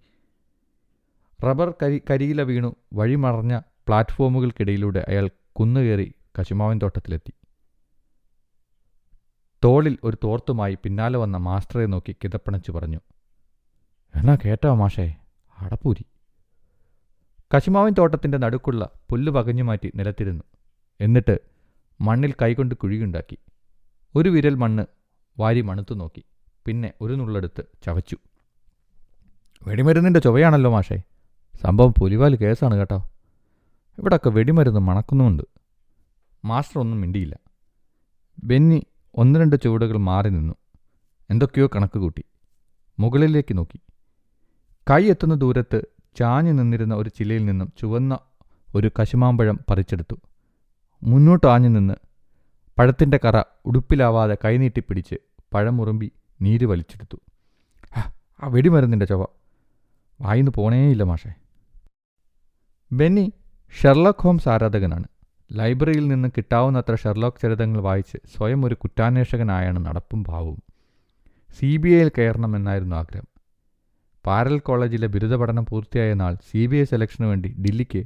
റബ്ബർ 1.43 1.73
കരി 1.83 2.01
കരിയില 2.09 2.41
വീണു 2.41 2.75
വഴിമറഞ്ഞ 2.93 3.59
പ്ലാറ്റ്ഫോമുകൾക്കിടയിലൂടെ 3.87 5.05
അയാൾ 5.07 5.29
കുന്നുകയറി 5.51 6.13
കശുമാവിൻ 6.39 6.79
തോട്ടത്തിലെത്തി. 6.83 7.33
തോളിൽ 9.67 9.97
ഒരു 10.03 10.17
തോർത്തുമായി 10.23 10.77
പിന്നാലെ 10.83 11.17
വന്ന 11.17 11.37
മാസ്റ്ററെ 11.37 11.85
നോക്കി 11.85 12.15
കിതപ്പണച്ചു 12.23 12.71
പറഞ്ഞു 12.71 12.99
എന്നാ 14.15 14.37
കേട്ടോ 14.45 14.75
മാഷേ 14.75 15.15
അടപ്പൂരി. 15.59 16.05
കശുമാവിൻ 17.55 17.93
തോട്ടത്തിന്റെ 17.93 18.37
നടുക്കുള്ള 18.37 18.89
പുല്ല് 19.09 19.31
പകഞ്ഞു 19.31 19.63
മാറ്റി 19.63 19.91
നിലത്തിരുന്നു. 19.95 20.43
എന്നിട്ട് 21.01 21.39
മണ്ണിൽ 22.01 22.33
കൈകൊണ്ട് 22.41 22.75
കുഴിയുണ്ടാക്കി. 22.75 23.37
ഒരു 24.15 24.29
വിരൽ 24.29 24.55
മണ്ണ് 24.55 24.85
വാരി 25.39 25.61
മണുത്തു 25.61 25.95
നോക്കി. 25.95 26.23
പിന്നെ 26.65 26.93
ഒരു 27.01 27.13
നുള്ളെടുത്ത് 27.13 27.63
ചവച്ചു. 27.83 28.17
വെടിമരുന്നിന്റെ 29.67 30.19
ചുവയാണല്ലോ 30.19 30.71
മാഷേ. 30.71 31.01
സംഭവം 31.61 31.93
പുലിവാൽ 31.99 32.35
കേസാണ് 32.35 32.75
കേട്ടോ. 32.75 33.09
ഇവിടൊക്കെ 33.97 34.29
വെടിമരുന്ന് 34.29 34.79
മണക്കുന്നുമുണ്ട്. 34.79 35.43
മാസ്റ്റർ 36.45 36.79
ഒന്നും 36.79 37.01
മിണ്ടിയില്ല. 37.01 37.39
ബെന്നി 38.43 38.85
ഒന്ന് 39.17 39.39
രണ്ട് 39.39 39.55
ചുവടുകൾ 39.63 39.97
മാറി 39.97 40.29
നിന്നു. 40.29 40.53
എന്തൊക്കെയോ 41.29 41.67
കണക്ക് 41.67 41.97
കൂട്ടി. 41.97 42.23
മുകളിലേക്ക് 42.99 43.57
നോക്കി. 43.57 43.79
കൈ 44.89 45.03
എത്തുന്ന 45.03 45.35
ദൂരത്ത് 45.35 45.81
ചാഞ്ഞു 46.19 46.51
നിന്നിരുന്ന 46.51 46.95
ഒരു 46.95 47.09
ചിലയിൽ 47.09 47.45
നിന്നും 47.45 47.73
ചുവന്ന 47.77 48.19
ഒരു 48.75 48.91
കശുമാമ്പഴം 48.99 49.59
പറിച്ചെടുത്തു. 49.69 50.15
മുന്നോട്ട് 51.03 51.47
ആഞ്ഞു 51.47 51.69
നിന്ന് 51.69 51.93
പഴത്തിന്റെ 52.79 53.19
കറ 53.25 53.43
ഉടുപ്പിലാവാതെ 53.65 54.37
കൈനീട്ടിപ്പിടിച്ച് 54.45 55.15
പഴമുറുമ്പി 55.53 56.11
നീര് 56.41 56.65
വലിച്ചെടുത്തു. 56.65 57.17
ആ 58.43 58.47
വെടിമരുന്നിന്റെ 58.47 59.05
ചൊവ. 59.05 59.25
വായിന്ന് 60.21 60.51
പോണേയില്ല 60.51 61.03
മാഷേ. 61.03 61.33
ബെന്നി 62.91 63.33
ഷെർലക് 63.81 64.21
ഹോംസ് 64.21 64.49
ആരാധകനാണ്. 64.49 65.07
ലൈബ്രറിയിൽ 65.51 66.07
നിന്ന് 66.07 66.29
കിട്ടാവുന്നത്ര 66.37 66.95
ഷെർലോക്ക് 66.95 67.37
ചരിതങ്ങൾ 67.41 67.81
വായിച്ച് 67.81 68.17
സ്വയം 68.37 68.65
ഒരു 68.65 68.75
കുറ്റാന്വേഷകനായാണ് 68.75 69.85
നടപ്പും 69.85 70.23
ഭാവവും. 70.23 70.61
സി 71.59 71.77
ബി 71.77 71.89
ഐയിൽ 71.89 72.11
കയറണമെന്നായിരുന്നു 72.17 72.95
ആഗ്രഹം. 72.95 73.27
പാരൽ 74.25 74.59
കോളേജിലെ 74.59 75.07
ബിരുദ 75.07 75.35
പഠനം 75.35 75.65
പൂർത്തിയായ 75.65 76.13
നാൾ 76.13 76.35
സി 76.35 76.65
ബി 76.65 76.75
ഐ 76.75 76.83
സെലക്ഷന് 76.83 77.25
വേണ്ടി 77.25 77.55
ഡൽഹിക്ക് 77.59 78.03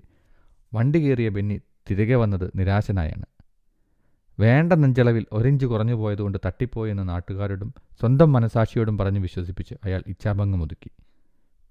വണ്ടി 0.74 1.00
കയറിയ 1.00 1.30
ബെന്നി 1.30 1.60
തിരികെ 1.90 2.16
വന്നത് 2.16 2.52
നിരാശനായാണ്. 2.56 3.26
വേണ്ട 4.40 4.74
നെഞ്ചളവിൽ 4.74 5.26
ഒരിഞ്ച് 5.32 5.66
കുറഞ്ഞു 5.66 5.94
പോയതുകൊണ്ട് 5.94 6.38
തട്ടിപ്പോയെന്ന് 6.46 7.10
നാട്ടുകാരോടും 7.10 7.74
സ്വന്തം 8.00 8.34
മനസാക്ഷിയോടും 8.34 8.98
പറഞ്ഞ് 8.98 9.20
വിശ്വസിപ്പിച്ച് 9.20 9.76
അയാൾ 9.84 10.04
ഇച്ഛാഭംഗം 10.08 10.62
ഒതുക്കി. 10.62 10.92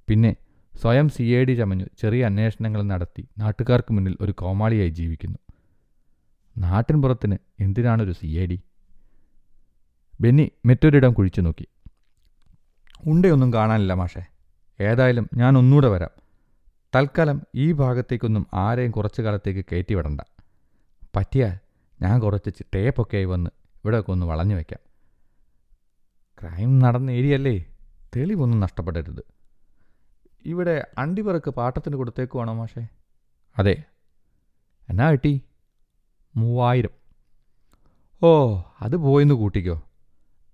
പിന്നെ 0.09 0.37
സ്വയം 0.81 1.09
സി 1.09 1.23
ഐ 1.23 1.45
ഡി 1.45 1.53
ചമഞ്ഞു 1.53 1.87
ചെറിയ 2.03 2.25
അന്വേഷണങ്ങൾ 2.25 2.83
നടത്തി 2.83 3.29
നാട്ടുകാർക്ക് 3.39 3.95
മുന്നിൽ 3.95 4.17
ഒരു 4.21 4.33
കോമാളിയായി 4.33 4.89
ജീവിക്കുന്നു. 4.89 5.39
നാട്ടിൻ 6.59 7.03
പുറത്തിന് 7.03 7.39
എന്തിനാണൊരു 7.61 8.13
സി 8.13 8.27
ഐ 8.27 8.47
ഡി? 8.47 8.61
ബെന്നി 10.21 10.53
മറ്റൊരിടം 10.67 11.13
കുഴിച്ചു 11.13 11.41
നോക്കി. 11.41 11.69
ഉണ്ടയൊന്നും 13.07 13.53
കാണാനില്ല 13.53 13.93
മാഷേ. 13.93 14.25
ഏതായാലും 14.81 15.31
ഞാൻ 15.35 15.59
ഒന്നുകൂടെ 15.59 15.89
വരാം. 15.89 16.11
തൽക്കാലം 16.95 17.43
ഈ 17.55 17.73
ഭാഗത്തേക്കൊന്നും 17.73 18.47
ആരെയും 18.55 18.91
കുറച്ചു 18.91 19.23
കാലത്തേക്ക് 19.23 19.65
കയറ്റി 19.73 19.95
വിടണ്ട. 19.95 20.21
പറ്റിയാൽ 21.17 21.59
ഞാൻ 22.03 22.21
കുറച്ച് 22.21 22.65
ടേപ്പൊക്കെയായി 22.75 23.25
വന്ന് 23.25 23.51
ഇവിടെയൊക്കെ 23.77 24.11
ഒന്ന് 24.11 24.27
വളഞ്ഞു 24.27 24.55
വയ്ക്കാം. 24.55 24.91
ക്രൈം 26.41 26.79
നടന്ന 26.79 27.11
ഏരിയല്ലേ? 27.11 27.65
തെളിവൊന്നും 28.17 28.61
നഷ്ടപ്പെടരുത്. 28.61 29.25
ഇവിടെ 30.45 30.87
അണ്ടിപ്പറക്ക് 30.99 31.51
പാട്ടത്തിന് 31.51 31.97
കൊടുത്തേക്കുവാണോ 31.97 32.53
മാഷേ? 32.53 32.89
അതെ. 33.59 33.83
എന്നാ 34.91 35.11
കിട്ടി? 35.11 35.43
മൂവായിരം. 36.37 36.91
ഓ 38.23 38.61
അത് 38.81 38.97
പോയിന്ന് 38.97 39.35
കൂട്ടിക്കോ. 39.35 39.83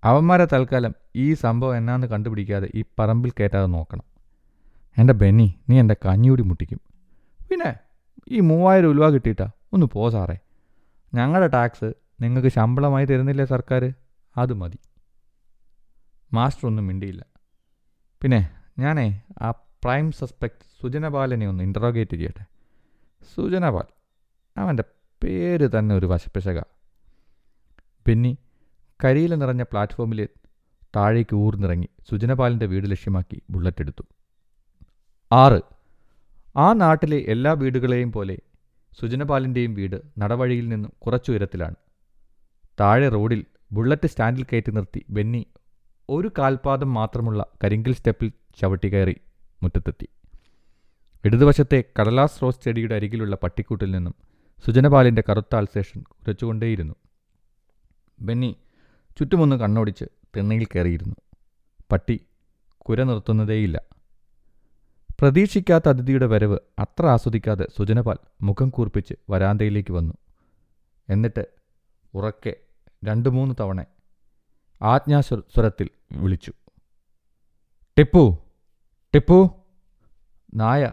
അവന്മാരെ 0.03 0.45
തൽക്കാലം 0.45 0.95
ഈ 1.15 1.33
സംഭവം 1.33 1.77
എന്നാന്ന് 1.77 2.07
കണ്ടുപിടിക്കാതെ 2.07 2.69
ഈ 2.75 2.83
പറമ്പിൽ 2.99 3.31
കയറ്റാതെ 3.31 3.65
നോക്കണം. 3.65 4.03
എന്റെ 4.97 5.13
ബെന്നി 5.13 5.55
നീ 5.69 5.79
എന്റെ 5.79 5.95
കഞ്ഞിയൂടി 6.05 6.41
മുട്ടിക്കും. 6.41 6.81
പിന്നെ 7.49 7.75
ഈ 8.27 8.39
മൂവായിരം 8.39 8.89
ഉലുവ 8.89 9.09
കിട്ടിയിട്ടാ? 9.09 9.49
ഒന്ന് 9.73 9.85
പോ 9.85 10.09
സാറേ. 10.09 10.37
ഞങ്ങളുടെ 11.13 11.47
ടാക്സ് 11.47 11.93
നിങ്ങൾക്ക് 12.21 12.47
ശമ്പളമായി 12.47 13.05
തരുന്നില്ലേ 13.05 13.45
സർക്കാർ 13.45 13.93
അത് 14.37 14.53
മതി. 14.53 14.79
മാസ്റ്റർ 16.33 16.67
ഒന്നും 16.67 16.87
മിണ്ടിയില്ല. 16.87 17.25
പിന്നെ 18.21 18.49
ഞാനേ 18.79 19.21
ആ 19.41 19.51
പ്രൈം 19.51 20.11
സസ്പെക്ട് 20.11 20.81
സുജനപാലിനെ 20.81 21.47
ഒന്ന് 21.47 21.63
ഇന്ററോഗേറ്റ് 21.63 22.11
ചെയ്യട്ടെ. 22.11 22.45
സുജനപാൽ 23.35 23.83
അവന്റെ 24.57 24.83
പേര് 25.23 25.69
തന്നെ 25.79 25.95
ഒരു 25.95 26.05
വശപ്പിശക. 26.05 26.59
ബെന്നി 28.07 28.37
കരിയില 29.03 29.35
നിറഞ്ഞ 29.35 29.63
പ്ലാറ്റ്ഫോമിൽ 29.63 30.29
താഴേക്ക് 30.95 31.35
ഊർന്നിറങ്ങി 31.35 31.89
സുജനപാലിന്റെ 32.09 32.65
വീട് 32.65 32.91
ലക്ഷ്യമാക്കി 32.91 33.41
ബുള്ളറ്റ് 33.49 33.81
എടുത്തു. 33.81 34.03
ആറ്. 35.31 35.61
ആ 36.57 36.73
നാട്ടിലെ 36.73 37.17
എല്ലാ 37.17 37.51
വീടുകളെയും 37.53 38.11
പോലെ 38.11 38.37
സുജനപാലിന്റെയും 38.99 39.73
വീട് 39.73 39.97
നടവഴിയിൽ 40.17 40.69
നിന്നും 40.69 40.93
കുറച്ചു 41.01 41.31
ഉയരത്തിലാണ്. 41.31 41.75
താഴെ 42.79 43.09
റോഡിൽ 43.09 43.45
ബുള്ളറ്റ് 43.71 44.07
സ്റ്റാൻഡിൽ 44.07 44.43
കയറ്റി 44.43 44.71
നിർത്തി 44.71 45.05
ബെന്നി 45.09 45.47
ഒരു 46.09 46.31
കാൽപാദം 46.37 46.93
മാത്രമുള്ള 46.93 47.45
കരിങ്കിൽ 47.63 47.93
സ്റ്റെപ്പിൽ 47.93 48.31
ചവിട്ടി 48.61 48.93
കയറി 48.93 49.15
മുറ്റത്തെത്തി. 49.63 50.07
ഇടതുവശത്തെ 51.25 51.83
കടലാസ് 51.99 52.41
റോസ് 52.41 52.63
ചെടിയുടെ 52.63 52.95
അരികിലുള്ള 52.95 53.35
പട്ടിക്കൂട്ടിൽ 53.43 53.91
നിന്നും 53.91 54.15
സുജനപാലിന്റെ 54.65 55.23
കറുത്ത 55.29 55.55
അൽസേഷൻ 55.55 56.01
കുരച്ചുകൊണ്ടേയിരുന്നു. 56.01 56.95
ബെന്നി 58.21 58.57
ചുറ്റുമൊന്ന് 59.19 59.55
കണ്ണോടിച്ച് 59.55 60.05
തിണ്ണയിൽ 60.37 60.65
കയറിയിരുന്നു. 60.65 61.15
പട്ടി 61.91 62.25
കുര 62.77 63.03
നിർത്തുന്നതേയില്ല. 63.03 63.81
പ്രതീക്ഷിക്കാത്ത 65.19 65.89
അതിഥിയുടെ 65.89 66.25
വരവ് 66.25 66.57
അത്ര 66.79 67.05
ആസ്വദിക്കാതെ 67.05 67.67
സുജനപാൽ 67.77 68.15
മുഖം 68.41 68.69
കൂർപ്പിച്ച് 68.69 69.13
വരാന്തയിലേക്ക് 69.29 69.93
വന്നു. 69.93 70.13
എന്നിട്ട് 71.09 71.45
ഉറക്കെ 72.13 72.55
രണ്ടു 73.05 73.29
മൂന്ന് 73.29 73.55
തവണ 73.59 73.85
ആജ്ഞാസ്വരത്തിൽ 74.81 75.89
വിളിച്ചു. 76.11 76.53
ടിപ്പു 77.97 78.37
ടിപ്പു. 79.15 79.63
നായ 80.53 80.91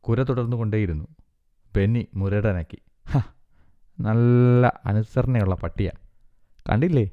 കുര 0.00 0.22
തുടർന്നുകൊണ്ടേയിരുന്നു. 0.22 1.15
ബെന്നി 1.76 2.08
മുരടനക്കി. 2.14 2.78
നല്ല 4.00 4.80
അനുസരണയുള്ള 4.86 5.54
പട്ടിയ. 5.54 5.90
കണ്ടില്ലേ? 6.68 7.10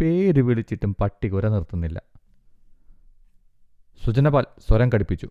പേര് 0.00 0.40
വിളിച്ചിട്ടും 0.40 0.96
പട്ടി 1.00 1.28
കുര 1.28 1.48
നിർത്തുന്നില്ല. 1.48 2.02
സുജനപാൽ 4.04 4.46
സ്വരം 4.68 4.90
കടിപ്പിച്ചു. 4.92 5.28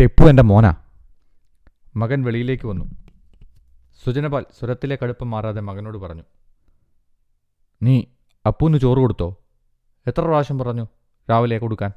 ടെപ്പു 0.00 0.28
എന്റെ 0.28 0.42
മോനാ. 0.42 0.74
മകൻ 1.96 2.22
വെളിയിലേക്ക് 2.22 2.66
വന്നു. 2.66 2.84
സുജനപാൽ 4.04 4.46
സ്വരത്തിലെ 4.58 4.98
കടുപ്പം 5.02 5.30
മാറാതെ 5.30 5.60
മകനോട് 5.60 5.98
പറഞ്ഞു. 5.98 6.22
നീ 7.82 8.02
അപ്പൂന്ന് 8.46 8.78
ചോറ് 8.78 8.98
കൊടുത്തോ? 8.98 9.36
എത്ര 10.06 10.20
പ്രാവശ്യം 10.20 10.58
പറഞ്ഞു 10.58 10.86
രാവിലെ 11.30 11.58
കൊടുക്കാൻ? 11.58 11.92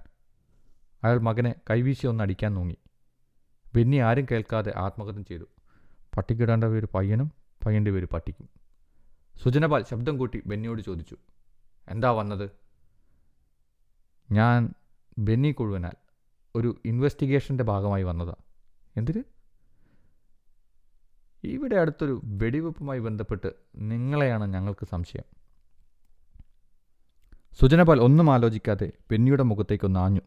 അയാൾ 1.03 1.19
മകനെ 1.19 1.55
കൈവീശി 1.69 2.07
ഒന്ന് 2.07 2.23
അടിക്കാൻ 2.23 2.53
നോങ്ങി. 2.53 2.77
ബെന്നി 3.75 3.97
ആരും 3.97 4.25
കേൾക്കാതെ 4.31 4.73
ആത്മഹത്യം 4.75 5.25
ചെയ്തു. 5.25 5.43
പട്ടിക്കിടേണ്ട 6.17 6.63
പേര് 6.63 6.87
പയ്യനും 6.95 7.31
പയ്യന്റെ 7.65 7.91
പേര് 7.91 8.05
പട്ടിക്കും. 8.05 8.49
സുജനപാൽ 9.43 9.83
ശബ്ദം 9.83 10.17
കൂട്ടി 10.17 10.43
ബെന്നിയോട് 10.45 10.81
ചോദിച്ചു 10.81 11.17
എന്താ 11.87 12.11
വന്നത്? 12.11 12.49
ഞാൻ 14.31 14.73
ബെന്നി 15.17 15.51
കൊഴുവനാൽ 15.51 15.91
ഒരു 16.55 16.81
ഇൻവെസ്റ്റിഗേഷന്റെ 16.85 17.63
ഭാഗമായി 17.63 18.03
വന്നതാ. 18.03 18.33
എന്തിന്? 18.97 19.23
ഇവിടെ 21.43 21.75
അടുത്തൊരു 21.75 22.21
വെടിവെപ്പുമായി 22.23 22.99
ബന്ധപ്പെട്ട് 22.99 23.53
നിങ്ങളെയാണ് 23.75 24.53
ഞങ്ങൾക്ക് 24.53 24.85
സംശയം. 24.85 25.23
സുജനപാൽ 27.61 28.01
ഒന്നും 28.01 28.33
ആലോചിക്കാതെ 28.33 28.91
ബെന്നിയുടെ 29.11 29.43
മുഖത്തേക്കൊന്ന് 29.43 29.99
ആഞ്ഞു. 29.99 30.21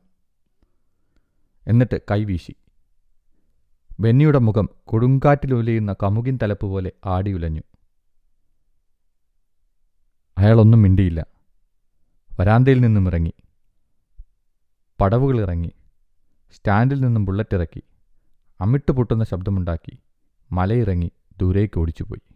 എന്നിട്ട് 1.66 2.00
കൈവീശി 2.10 2.54
ബെന്നിയുടെ 4.00 4.38
മുഖം 4.38 4.68
കൊടുങ്കാറ്റിലുലയുന്ന 4.84 5.92
കമുകിൻ 6.02 6.38
തലപ്പ് 6.42 6.66
പോലെ 6.66 6.92
ആടിയുലഞ്ഞു. 7.04 7.60
അയാളൊന്നും 10.38 10.82
മിണ്ടിയില്ല. 10.82 11.26
വരാന്തയിൽ 12.40 12.80
നിന്നും 12.80 13.06
ഇറങ്ങി. 13.06 13.32
പടവുകൾ 15.00 15.40
ഇറങ്ങി. 15.40 15.72
സ്റ്റാൻഡിൽ 16.52 17.00
നിന്നും 17.00 17.24
ബുള്ളറ്റ് 17.24 17.54
ഇറക്കി. 17.54 17.82
അമിട്ട് 18.60 18.92
പൊട്ടുന്ന 18.92 19.24
ശബ്ദമുണ്ടാക്കി. 19.24 19.98
മലയിറങ്ങി 20.52 21.12
ദൂരേക്ക് 21.40 21.78
ഓടിച്ചുപോയി. 21.78 22.34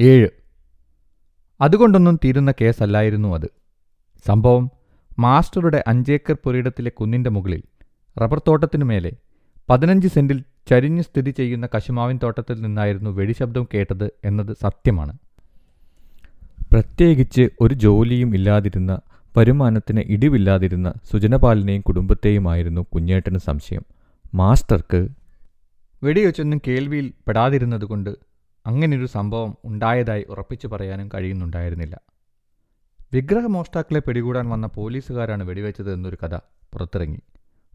ഏഴ്. 0.00 0.28
അതുകൊണ്ടൊന്നും 1.60 2.18
തീരുന്ന 2.24 2.54
കേസല്ലായിരുന്നു 2.60 3.34
അത്. 3.34 3.50
സംഭവം 4.26 4.70
മാസ്റ്ററുടെ 5.18 5.84
അഞ്ചേക്കർ 5.86 6.36
പുരയിടത്തിലെ 6.44 6.90
കുന്നിന്റെ 6.90 7.30
മുകളിൽ 7.30 7.62
റബ്ബർ 8.20 8.42
തോട്ടത്തിനു 8.48 8.84
മേലെ 8.84 9.12
പതിനഞ്ച് 9.70 10.08
സെന്റിൽ 10.08 10.44
ചരിഞ്ഞ് 10.70 11.02
സ്ഥിതി 11.02 11.30
ചെയ്യുന്ന 11.30 11.68
കശുമാവിൻ 11.76 12.18
തോട്ടത്തിൽ 12.22 12.60
നിന്നായിരുന്നു 12.60 13.10
വെടിശബ്ദം 13.10 13.68
കേട്ടത് 13.74 14.10
എന്നത് 14.24 14.56
സത്യമാണ്. 14.62 15.18
പ്രത്യേകിച്ച് 16.72 17.48
ഒരു 17.60 17.74
ജോലിയും 17.74 18.34
ഇല്ലാതിരുന്ന 18.34 19.00
വരുമാനത്തിന് 19.38 20.00
ഇടിവില്ലാതിരുന്ന 20.06 20.92
സുജനപാലിനെയും 21.12 21.82
കുടുംബത്തെയുമായിരുന്നു 21.82 22.86
കുഞ്ഞേട്ടന് 22.94 23.38
സംശയം. 23.38 23.82
മാസ്റ്റർക്ക് 24.34 25.08
വെടിവെച്ചൊന്നും 26.02 26.60
കേൾവിയിൽ 26.68 27.12
പെടാതിരുന്നതുകൊണ്ട് 27.26 28.10
അങ്ങനെയൊരു 28.66 29.06
സംഭവം 29.06 29.54
ഉണ്ടായതായി 29.64 30.24
ഉറപ്പിച്ചു 30.28 30.66
പറയാനും 30.66 31.08
കഴിയുന്നുണ്ടായിരുന്നില്ല. 31.14 32.00
വിഗ്രഹമോഷ്ടാക്കളെ 33.12 34.00
പിടികൂടാൻ 34.00 34.48
വന്ന 34.48 34.66
പോലീസുകാരാണ് 34.66 35.44
വെടിവെച്ചത് 35.44 35.92
എന്നൊരു 35.92 36.16
കഥ 36.24 36.34
പുറത്തിറങ്ങി. 36.72 37.18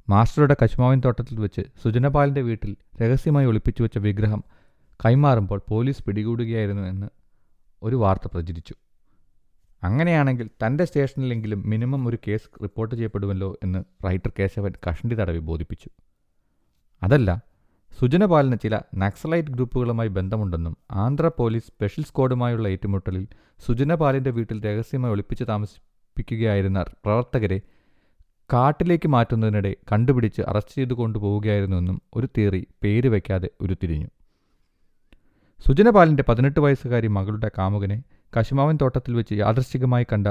മാസ്റ്ററുടെ 0.10 0.56
കശുമാവിൻ 0.64 1.02
തോട്ടത്തിൽ 1.06 1.40
വെച്ച് 1.40 1.62
സുജനപാലിന്റെ 1.84 2.42
വീട്ടിൽ 2.42 2.76
രഹസ്യമായി 3.02 3.46
ഒളിപ്പിച്ചു 3.46 3.84
വെച്ച 3.84 3.98
വിഗ്രഹം 3.98 4.44
കൈമാറുമ്പോൾ 5.06 5.62
പോലീസ് 5.70 6.04
പിടികൂടുകയായിരുന്നു 6.04 6.82
എന്ന് 6.82 7.08
ഒരു 7.84 7.96
വാർത്ത 7.96 8.28
പ്രചരിച്ചു. 8.28 8.74
അങ്ങനെയാണെങ്കിൽ 9.84 10.50
തന്റെ 10.64 10.86
സ്റ്റേഷനിലെങ്കിലും 10.86 11.70
മിനിമം 11.70 12.08
ഒരു 12.08 12.18
കേസ് 12.28 12.64
റിപ്പോർട്ട് 12.64 12.96
ചെയ്യപ്പെടുമല്ലോ 12.96 13.58
എന്ന് 13.64 13.84
റൈറ്റർ 14.06 14.32
കേശവൻ 14.40 14.74
കഷണ്ടി 14.88 15.16
തടവി 15.16 15.38
ബോധിപ്പിച്ചു. 15.40 15.90
അതല്ല 17.04 17.30
സുജനപാലിന് 18.00 18.58
ചില 18.64 18.82
നക്സലൈറ്റ് 18.96 19.50
ഗ്രൂപ്പുകളുമായി 19.50 20.10
ബന്ധമുണ്ടെന്നും 20.10 20.78
ആന്ധ്ര 20.92 21.28
പോലീസ് 21.38 21.68
സ്പെഷ്യൽ 21.68 22.04
സ്ക്വാഡുമായുള്ള 22.04 22.68
ഏറ്റുമുട്ടലിൽ 22.68 23.28
സുജനപാലിന്റെ 23.66 24.30
വീട്ടിൽ 24.30 24.64
രഹസ്യമായി 24.66 25.12
ഒളിപ്പിച്ച് 25.12 25.44
താമസിപ്പിക്കുകയായിരുന്ന 25.44 26.86
പ്രവർത്തകരെ 27.06 27.60
കാട്ടിലേക്ക് 28.54 29.08
മാറ്റുന്നതിനിടെ 29.08 29.76
കണ്ടുപിടിച്ച് 29.92 30.42
അറസ്റ്റ് 30.42 30.76
ചെയ്തു 30.76 30.94
കൊണ്ടുപോവുകയായിരുന്നുവെന്നും 30.94 32.02
ഒരു 32.16 32.28
തിയറി 32.38 32.68
പേര് 32.84 33.08
വയ്ക്കാതെ 33.08 33.50
ഉരുത്തിരിഞ്ഞു. 33.62 34.08
സുജനപാലിന്റെ 35.68 36.24
പതിനെട്ട് 36.24 36.60
വയസ്സുകാരി 36.60 37.08
മകളുടെ 37.08 37.52
കാമുകനെ 37.58 38.04
കശുമാവൻ 38.40 38.78
തോട്ടത്തിൽ 38.82 39.16
വെച്ച് 39.16 39.34
യാദൃശ്ചികമായി 39.34 40.04
കണ്ട 40.04 40.28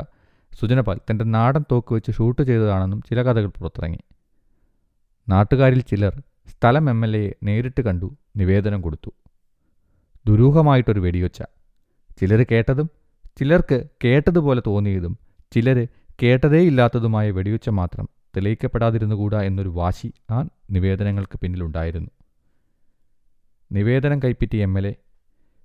സുജനപാൽ 0.60 1.00
തന്റെ 1.10 1.24
നാടൻ 1.24 1.64
തോക്ക് 1.72 1.94
വെച്ച് 1.94 2.12
ഷൂട്ട് 2.12 2.42
ചെയ്തതാണെന്നും 2.42 3.02
ചില 3.02 3.22
കഥകൾ 3.22 3.46
പുറത്തിറങ്ങി. 3.46 3.98
നാട്ടുകാരിൽ 5.28 5.80
ചിലർ 5.80 6.22
സ്ഥലം 6.48 6.90
എം 6.90 7.04
എൽ 7.04 7.16
എയെ 7.16 7.32
നേരിട്ട് 7.42 7.80
കണ്ടു 7.80 8.16
നിവേദനം 8.36 8.80
കൊടുത്തു. 8.80 9.10
ദുരൂഹമായിട്ടൊരു 10.26 11.00
വെടിയൊച്ച. 11.00 11.42
ചിലർ 12.20 12.46
കേട്ടതും 12.50 12.90
ചിലർക്ക് 13.40 13.84
കേട്ടതുപോലെ 14.04 14.62
തോന്നിയതും 14.66 15.18
ചിലർ 15.52 15.88
കേട്ടതേയില്ലാത്തതുമായ 16.22 17.30
വെടിയുച്ച 17.30 17.68
മാത്രം 17.68 18.08
തെളിയിക്കപ്പെടാതിരുന്നുകൂടാ 18.36 19.42
എന്നൊരു 19.42 19.68
വാശി 19.68 20.12
ആ 20.30 20.48
നിവേദനങ്ങൾക്ക് 20.70 21.38
പിന്നിലുണ്ടായിരുന്നു. 21.38 22.10
നിവേദനം 23.72 24.22
കൈപ്പറ്റി 24.22 24.56
എം. 24.56 24.78
എൽ. 24.78 24.86
എ. 24.86 24.94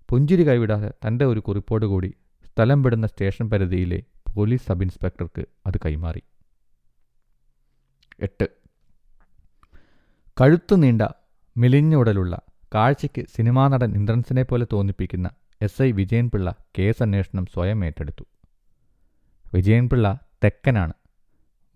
പുഞ്ചിരി 0.09 0.47
കൈവിടാതെ 0.47 0.93
തന്റെ 1.07 1.25
ഒരു 1.25 1.39
കുറിപ്പോട് 1.39 1.85
കൂടി 1.85 2.13
സ്ഥലം 2.45 2.81
വിടുന്ന 2.81 3.07
സ്റ്റേഷൻ 3.07 3.49
പരിധിയിലെ 3.49 4.03
പോലീസ് 4.33 4.65
സബ് 4.67 4.81
ഇൻസ്പെക്ടർക്ക് 4.81 5.45
അത് 5.67 5.77
കൈമാറി. 5.85 6.21
എട്ട്. 8.19 8.47
കഴുത്തു 10.41 10.75
നീണ്ട 10.75 11.01
മെലിഞ്ഞ 11.57 11.95
ഉടലുള്ള 11.95 12.41
കാഴ്ചയ്ക്ക് 12.75 13.25
സിനിമാ 13.35 13.67
നടൻ 13.67 13.95
ഇന്ദ്രൻസിനെ 13.95 14.43
പോലെ 14.43 14.67
തോന്നിപ്പിക്കുന്ന 14.73 15.29
എസ്. 15.61 15.81
ഐ. 15.81 15.91
വിജയൻപിള്ള 15.91 16.55
കേസ് 16.79 17.03
അന്വേഷണം 17.03 17.45
സ്വയം 17.45 17.85
ഏറ്റെടുത്തു. 17.85 18.25
വിജയൻപിള്ള 19.53 20.19
തെക്കനാണ്. 20.43 20.93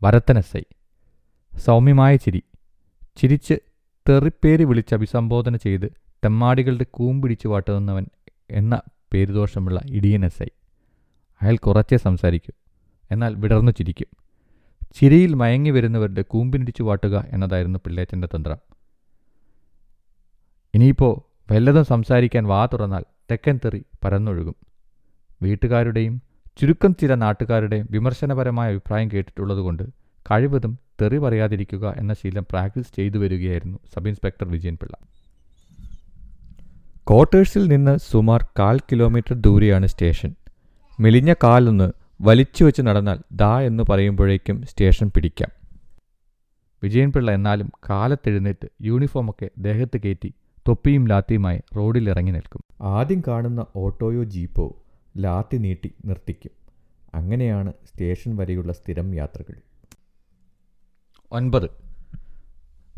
വരത്തനസൈ. 0.03 0.61
സൗമ്യമായ 1.57 2.15
ചിരി. 2.15 2.43
ചിരിച്ച് 3.17 3.53
തെറിപ്പേര് 4.09 4.65
വിളിച്ച് 4.65 4.95
അഭിസംബോധന 4.95 5.55
ചെയ്ത് 5.55 5.93
തെമ്മാടികളുടെ 6.25 6.85
കൂമ്പിടിച്ചു 6.91 7.47
വാട്ടുന്നവൻ 7.47 8.05
എന്ന 8.49 8.81
പേരുദോഷമുള്ള 9.13 9.81
ഐ 9.93 9.99
അയാൾ 11.41 11.57
കുറച്ചേ 11.57 11.97
സംസാരിക്കൂ. 11.97 12.51
എന്നാൽ 13.11 13.35
വിടർന്നു 13.35 13.71
ചിരിക്കും. 13.71 14.07
ചിരിയിൽ 14.93 15.33
മയങ്ങി 15.33 15.69
വരുന്നവരുടെ 15.69 16.21
കൂമ്പിനിടിച്ചു 16.21 16.83
വാട്ടുക 16.83 17.25
എന്നതായിരുന്നു 17.29 17.79
പിള്ളേച്ചന്റെ 17.79 18.27
തന്ത്രം. 18.35 18.57
ഇനിയിപ്പോൾ 20.73 21.21
വല്ലതും 21.53 21.85
സംസാരിക്കാൻ 21.85 22.43
വാ 22.43 22.65
തുറന്നാൽ 22.65 23.03
തെക്കൻ 23.31 23.59
തെറി 23.65 23.85
പരന്നൊഴുകും. 24.03 24.55
വീട്ടുകാരുടെയും 25.41 26.21
ചുരുക്കം 26.57 26.95
ചില 27.01 27.15
നാട്ടുകാരുടെ 27.15 27.85
വിമർശനപരമായ 27.91 28.69
അഭിപ്രായം 28.69 29.11
കേട്ടിട്ടുള്ളതുകൊണ്ട് 29.11 29.83
കഴിവതും 30.31 30.79
തെറി 31.01 31.17
പറയാതിരിക്കുക 31.17 31.93
എന്ന 31.97 32.13
ശീലം 32.13 32.45
പ്രാക്ടീസ് 32.51 32.95
ചെയ്തു 32.95 33.17
വരികയായിരുന്നു 33.17 33.79
സബ് 33.95 34.07
ഇൻസ്പെക്ടർ 34.07 34.47
വിജയൻപിള്ള 34.47 34.97
ക്വാർട്ടേഴ്സിൽ 37.09 37.67
നിന്ന് 37.67 37.97
സുമാർ 38.11 38.47
കാൽ 38.59 38.79
കിലോമീറ്റർ 38.79 39.33
ദൂരെയാണ് 39.33 39.85
സ്റ്റേഷൻ. 39.85 40.35
മെലിഞ്ഞ 40.99 41.33
കാലൊന്ന് 41.43 41.91
വലിച്ചു 42.21 42.63
വെച്ച് 42.63 42.81
നടന്നാൽ 42.81 43.19
ദാ 43.31 43.61
എന്ന് 43.61 43.83
പറയുമ്പോഴേക്കും 43.89 44.65
സ്റ്റേഷൻ 44.65 45.11
പിടിക്കാം. 45.15 45.51
വിജയൻപിള്ള 46.83 47.31
എന്നാലും 47.31 47.71
കാലത്തെഴുന്നേറ്റ് 47.89 48.67
യൂണിഫോമൊക്കെ 48.81 49.49
ദേഹത്ത് 49.57 49.97
കയറ്റി 49.97 50.33
തൊപ്പിയും 50.67 51.07
ലാത്തിയുമായി 51.07 51.61
റോഡിൽ 51.77 52.09
ഇറങ്ങി 52.09 52.31
നിൽക്കും. 52.31 52.63
ആദ്യം 52.81 53.23
കാണുന്ന 53.27 53.65
ഓട്ടോയോ 53.75 54.23
ജീപ്പോ 54.23 54.83
ലാത്തി 55.17 55.57
നീട്ടി 55.57 55.93
നിർത്തിക്കും. 56.05 56.51
അങ്ങനെയാണ് 57.15 57.73
സ്റ്റേഷൻ 57.85 58.35
വരെയുള്ള 58.35 58.73
സ്ഥിരം 58.73 59.15
യാത്രകൾ. 59.15 59.55
ഒൻപത്. 61.31 61.69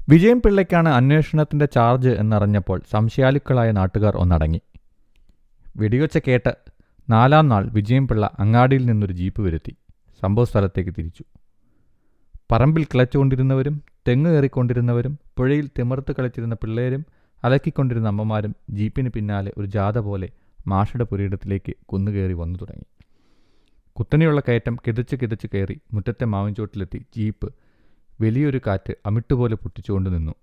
വിജയം 0.10 0.42
പിള്ളയ്ക്കാണ് 0.42 0.90
അന്വേഷണത്തിന്റെ 0.90 1.66
ചാർജ് 1.66 2.10
എന്നറിഞ്ഞപ്പോൾ 2.10 2.82
സംശയാലുക്കളായ 2.92 3.72
നാട്ടുകാർ 3.72 4.18
ഒന്നടങ്ങി. 4.18 4.62
വെടിയൊച്ച 5.78 6.18
കേട്ട് 6.28 6.56
നാലാം 7.10 7.50
നാൾ 7.50 7.70
വിജയം 7.70 8.08
പിള്ള 8.08 8.32
അങ്ങാടിയിൽ 8.40 8.86
നിന്നൊരു 8.86 9.14
ജീപ്പ് 9.14 9.42
വരുത്തി. 9.42 9.76
സംഭവ 10.22 10.44
സ്ഥലത്തേക്ക് 10.44 10.92
തിരിച്ചു. 10.98 11.24
പറമ്പിൽ 12.52 12.84
കിളച്ചുകൊണ്ടിരുന്നവരും 12.84 13.84
തെങ്ങ് 14.08 14.32
കയറിക്കൊണ്ടിരുന്നവരും 14.32 15.20
പുഴയിൽ 15.38 15.70
തിമർത്ത് 15.78 16.16
കളിച്ചിരുന്ന 16.20 16.56
പിള്ളേരും 16.56 17.06
അലക്കിക്കൊണ്ടിരുന്ന 17.44 18.08
അമ്മമാരും 18.08 18.56
ജീപ്പിന് 18.70 19.10
പിന്നാലെ 19.10 19.52
ഒരു 19.58 19.66
ജാഥ 19.66 19.98
പോലെ 19.98 20.30
മാഷയുടെ 20.68 21.04
പുരയിടത്തിലേക്ക് 21.04 21.74
കുന്നുകയറി 21.86 22.34
വന്നു 22.34 22.60
തുടങ്ങി. 22.60 22.86
കുത്തനെയുള്ള 23.94 24.42
കയറ്റം 24.42 24.78
കിതച്ച് 24.88 25.16
കിതച്ച് 25.16 25.48
കയറി 25.54 25.80
മുറ്റത്തെ 25.94 26.26
മാവിൻചോട്ടിലെത്തി 26.26 27.06
ജീപ്പ് 27.18 27.54
വലിയൊരു 28.22 28.62
കാറ്റ് 28.68 28.96
അമിട്ടുപോലെ 29.06 29.56
പൊട്ടിച്ചുകൊണ്ട് 29.56 30.10
നിന്നു. 30.10 30.34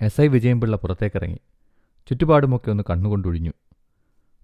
എസ് 0.00 0.20
ഐ 0.20 0.28
വിജയൻപിള്ള 0.28 0.76
പുറത്തേക്കിറങ്ങി. 0.76 1.38
ചുറ്റുപാടുമൊക്കെ 2.08 2.70
ഒന്ന് 2.70 2.84
കണ്ണുകൊണ്ടൊഴിഞ്ഞു. 2.90 3.52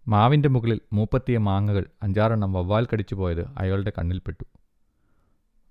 മാവിന്റെ 0.09 0.49
മുകളിൽ 0.49 0.81
മൂപ്പത്തിയ 0.93 1.39
മാങ്ങകൾ 1.39 1.85
അഞ്ചാറെണ്ണം 2.03 2.53
വവ്വാൽ 2.53 2.87
കടിച്ചു 2.93 3.15
പോയത് 3.15 3.47
അയാളുടെ 3.59 3.93
കണ്ണിൽപ്പെട്ടു. 3.99 4.45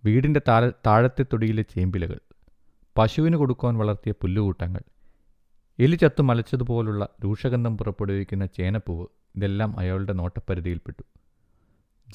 വീടിന്റെ 0.05 0.41
താഴ 0.47 0.69
താഴത്തെ 0.69 1.23
തൊടിയിലെ 1.23 1.61
ചേമ്പിലകൾ. 1.61 2.19
പശുവിന് 2.97 3.35
കൊടുക്കുവാൻ 3.35 3.77
വളർത്തിയ 3.77 4.11
പുല്ലുകൂട്ടങ്ങൾ. 4.11 4.81
എലി 5.79 5.95
ചത്തു 5.95 6.21
മലച്ചതുപോലുള്ള 6.21 7.07
രൂക്ഷഗന്ധം 7.23 7.77
പുറപ്പെടുവിക്കുന്ന 7.77 8.45
ചേനപ്പൂവ് 8.45 9.07
ഇതെല്ലാം 9.36 9.79
അയാളുടെ 9.79 10.13
നോട്ടപ്പരിധിയിൽപ്പെട്ടു. 10.13 11.03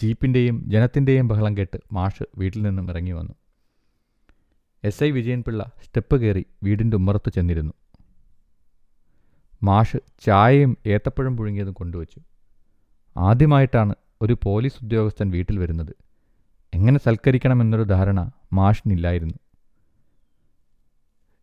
ജീപ്പിന്റെയും 0.02 0.70
ജനത്തിന്റെയും 0.70 1.28
ബഹളം 1.28 1.56
കേട്ട് 1.56 1.78
മാഷ് 1.92 2.22
വീട്ടിൽ 2.38 2.62
നിന്നും 2.62 2.90
ഇറങ്ങി 2.90 3.12
വന്നു. 3.12 3.32
എസ്. 4.84 5.04
ഐ. 5.04 5.10
വിജയൻപിള്ള 5.10 5.70
സ്റ്റെപ്പ് 5.84 6.20
കയറി 6.20 6.46
വീടിന്റെ 6.62 6.96
ഉമ്മറത്ത് 6.96 7.32
ചെന്നിരുന്നു. 7.32 7.72
മാഷ് 9.62 9.96
ചായയും 10.20 10.76
ഏത്തപ്പഴം 10.86 11.36
പുഴുങ്ങിയതും 11.36 11.72
കൊണ്ടുവച്ചു. 11.72 12.20
ആദ്യമായിട്ടാണ് 13.16 13.94
ഒരു 14.22 14.36
പോലീസ് 14.42 14.74
ഉദ്യോഗസ്ഥൻ 14.82 15.30
വീട്ടിൽ 15.30 15.58
വരുന്നത്. 15.58 15.96
എങ്ങനെ 16.74 16.98
സൽക്കരിക്കണമെന്നൊരു 16.98 17.82
ധാരണ 17.82 18.30
മാഷിനില്ലായിരുന്നു. 18.52 19.34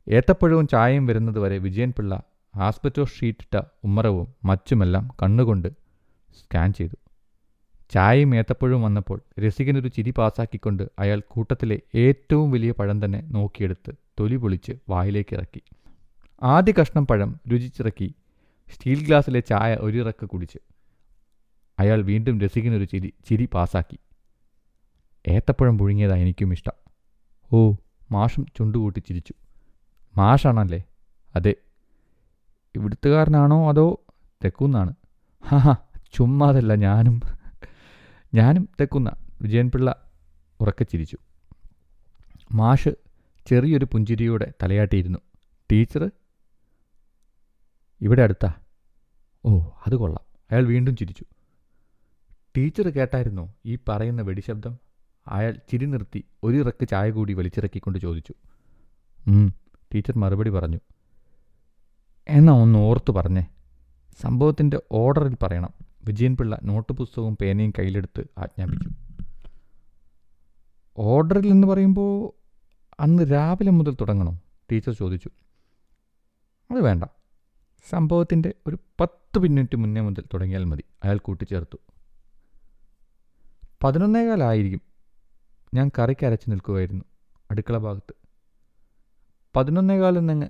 ഏത്തപ്പഴവും 0.08 0.68
ചായയും 0.68 1.06
വരുന്നതുവരെ 1.06 1.58
വിജയൻപിള്ള 1.58 2.24
ആസ്പെറ്റോ 2.56 3.06
ഷീറ്റിട്ട 3.06 3.62
ഉമ്മറവും 3.84 4.28
മച്ചുമെല്ലാം 4.46 5.08
കണ്ണുകൊണ്ട് 5.24 5.68
സ്കാൻ 6.40 6.74
ചെയ്തു. 6.74 6.96
ചായയും 7.90 8.36
ഏത്തപ്പഴവും 8.36 8.82
വന്നപ്പോൾ 8.82 9.22
രസികനൊരു 9.40 9.88
ചിരി 9.88 10.14
പാസാക്കിക്കൊണ്ട് 10.18 10.84
അയാൾ 11.00 11.24
കൂട്ടത്തിലെ 11.28 11.82
ഏറ്റവും 11.96 12.52
വലിയ 12.52 12.72
പഴം 12.72 13.06
തന്നെ 13.06 13.22
നോക്കിയെടുത്ത് 13.22 13.96
തൊലി 14.20 14.36
പൊളിച്ച് 14.36 14.74
വായിലേക്ക് 14.90 15.36
ഇറക്കി 15.36 15.62
ആദ്യ 16.44 16.74
കഷ്ണം 16.82 17.08
പഴം 17.08 17.40
രുചിച്ചിറക്കി 17.52 18.16
സ്റ്റീൽ 18.74 19.06
ഗ്ലാസ്സിലെ 19.06 19.40
ചായ 19.40 19.76
ഒരിറക്ക് 19.76 20.26
കുടിച്ച് 20.26 20.60
അയാൾ 21.80 22.02
വീണ്ടും 22.02 22.42
രസികനൊരു 22.42 22.84
ചിരി 22.84 23.14
ചിരി 23.30 23.50
പാസാക്കി. 23.54 24.00
ഏത്തപ്പഴം 25.28 25.78
പുഴുങ്ങിയതാ 25.78 26.16
എനിക്കും 26.16 26.52
ഇഷ്ടം. 26.52 26.78
ഓ 27.54 27.74
മാഷും 28.12 28.46
ചുണ്ടുകൂട്ടി 28.58 29.00
ചിരിച്ചു. 29.00 29.34
മാഷാണല്ലേ? 30.18 30.84
അതെ. 31.36 31.56
ഇവിടുത്തുകാരനാണോ 32.76 33.70
അതോ 33.70 34.06
തെക്കുന്നാണ്? 34.44 34.94
ഹാ 35.46 35.58
ഹാ 35.58 35.76
ചുമ്മാതല്ല 36.14 36.74
ഞാനും. 36.74 37.22
ഞാനും 38.34 38.70
തെക്കുന്ന. 38.82 39.12
വിജയൻപിള്ള 39.42 40.12
ഉറക്കെ 40.60 40.84
ചിരിച്ചു. 40.84 41.18
മാഷ് 42.54 42.90
ചെറിയൊരു 43.48 43.86
പുഞ്ചിരിയോടെ 43.86 44.54
തലയാട്ടിയിരുന്നു. 44.64 45.20
ടീച്ചർ 45.72 46.12
ഇവിടെ 48.02 48.22
അടുത്താ. 48.22 48.54
ഓ 49.46 49.60
അത് 49.88 49.96
കൊള്ളാം. 49.96 50.38
അയാൾ 50.52 50.66
വീണ്ടും 50.66 50.96
ചിരിച്ചു. 50.96 51.26
ടീച്ചർ 52.58 52.88
കേട്ടായിരുന്നു 52.88 53.54
ഈ 53.66 53.78
പറയുന്ന 53.88 54.22
വെടിശബ്ദം? 54.22 54.78
അയാൾ 55.28 55.60
ചിരി 55.72 55.86
നിർത്തി 55.86 56.26
ഒരിറക്ക് 56.44 56.88
ചായ 56.88 57.10
കൂടി 57.10 57.34
വലിച്ചിറക്കിക്കൊണ്ട് 57.34 58.00
ചോദിച്ചു. 58.00 58.34
ടീച്ചർ 59.96 60.18
മറുപടി 60.18 60.50
പറഞ്ഞു 60.50 60.80
എന്നാ 62.28 62.54
ഒന്ന് 62.54 62.80
ഓർത്തു 62.80 63.12
പറഞ്ഞേ. 63.12 63.46
സംഭവത്തിന്റെ 64.22 64.82
ഓർഡറിൽ 64.92 65.38
പറയണം. 65.44 65.70
വിജയൻ 66.06 66.38
പിള്ള 66.38 66.60
നോട്ട് 66.64 66.94
പുസ്തകവും 66.94 67.38
പേനയും 67.42 67.74
കയ്യിലെടുത്ത് 67.80 68.24
ആജ്ഞാപിച്ചു 68.38 68.90
ഓർഡറിൽ 70.98 71.48
എന്ന് 71.48 71.68
പറയുമ്പോൾ 71.68 72.32
അന്ന് 73.00 73.32
രാവിലെ 73.32 73.72
മുതൽ 73.72 73.98
തുടങ്ങണോ? 74.02 74.40
ടീച്ചർ 74.72 74.94
ചോദിച്ചു. 74.94 75.30
അത് 76.72 76.82
വേണ്ട. 76.82 77.04
സംഭവത്തിന്റെ 77.90 78.54
ഒരു 78.68 78.78
പത്ത് 79.00 79.40
മിനിറ്റ് 79.40 79.76
മുന്നേ 79.76 80.02
മുതൽ 80.02 80.24
തുടങ്ങിയാൽ 80.34 80.64
മതി. 80.64 80.84
അയാൾ 81.04 81.18
കൂട്ടിച്ചേർത്തു. 81.18 81.78
പതിനൊന്നേകാലായിരിക്കും. 83.84 84.82
ഞാൻ 85.74 85.92
കറിക്കരച്ച് 86.00 86.52
നിൽക്കുമായിരുന്നു 86.52 87.06
അടുക്കള 87.52 87.78
ഭാഗത്ത് 87.78 88.25
പതിനൊന്നേകാലെന്നങ്ങ് 89.56 90.48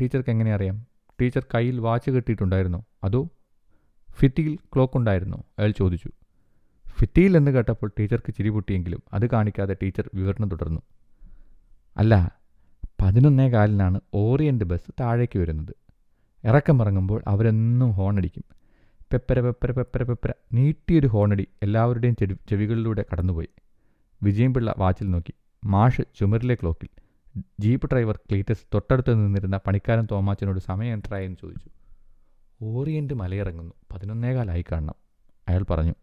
ടീച്ചർക്ക് 0.00 0.30
എങ്ങനെ 0.30 0.54
അറിയാം? 0.54 0.86
ടീച്ചർ 1.20 1.46
കയ്യിൽ 1.54 1.80
വാച്ച് 1.80 2.10
കെട്ടിയിട്ടുണ്ടായിരുന്നോ. 2.10 2.84
അതോ 3.04 3.28
ഫിറ്റിയിൽ 4.10 4.58
ക്ലോക്ക് 4.74 4.96
ഉണ്ടായിരുന്നോ? 4.96 5.44
അയാൾ 5.58 5.70
ചോദിച്ചു. 5.70 6.10
ഫിറ്റിയിൽ 6.88 7.36
എന്ന് 7.36 7.50
കേട്ടപ്പോൾ 7.50 7.92
ടീച്ചർക്ക് 7.98 8.34
ചിരി 8.34 8.48
പൊട്ടിയെങ്കിലും 8.48 9.02
അത് 9.12 9.30
കാണിക്കാതെ 9.30 9.76
ടീച്ചർ 9.82 10.10
വിവരണം 10.14 10.48
തുടർന്നു. 10.48 10.80
അല്ല 11.96 12.38
പതിനൊന്നേ 13.00 13.48
കാലിനാണ് 13.48 14.00
ഓറിയന്റ് 14.14 14.64
ബസ് 14.64 14.92
താഴേക്ക് 15.00 15.38
വരുന്നത്. 15.38 15.74
ഇറക്കമിറങ്ങുമ്പോൾ 16.44 17.22
അവരെന്നും 17.26 17.90
ഹോണടിക്കും. 17.90 18.44
പെപ്പര 19.12 19.40
പെപ്പര 19.40 19.70
പെപ്പര 19.70 20.02
പെപ്പര. 20.02 20.32
നീട്ടിയൊരു 20.52 21.06
ഹോണടി 21.06 21.48
എല്ലാവരുടെയും 21.62 22.16
ചെവി 22.16 22.36
ചെവികളിലൂടെ 22.50 23.04
കടന്നുപോയി. 23.12 23.48
വിജയൻപിള്ള 24.22 24.74
വാച്ചിൽ 24.78 25.10
നോക്കി. 25.10 25.34
മാഷ് 25.64 26.02
ചുമരിലെ 26.18 26.54
ക്ലോക്കിൽ. 26.54 26.88
ജീപ്പ് 27.60 27.88
ഡ്രൈവർ 27.92 28.16
ക്ലീറ്റസ് 28.16 28.66
തൊട്ടടുത്ത് 28.74 29.14
നിന്നിരുന്ന 29.14 29.60
പണിക്കാരൻ 29.66 30.08
തോമാച്ചനോട് 30.10 30.60
സമയം 30.60 30.98
എത്രയെന്ന് 30.98 31.36
ചോദിച്ചു. 31.42 31.70
ഓറിയന്റ് 32.62 33.14
മലയിറങ്ങുന്നു. 33.14 33.74
പതിനൊന്നേകാലായി 33.92 34.64
കാണണം. 34.72 34.94
അയാൾ 35.48 35.62
പറഞ്ഞു. 35.62 35.94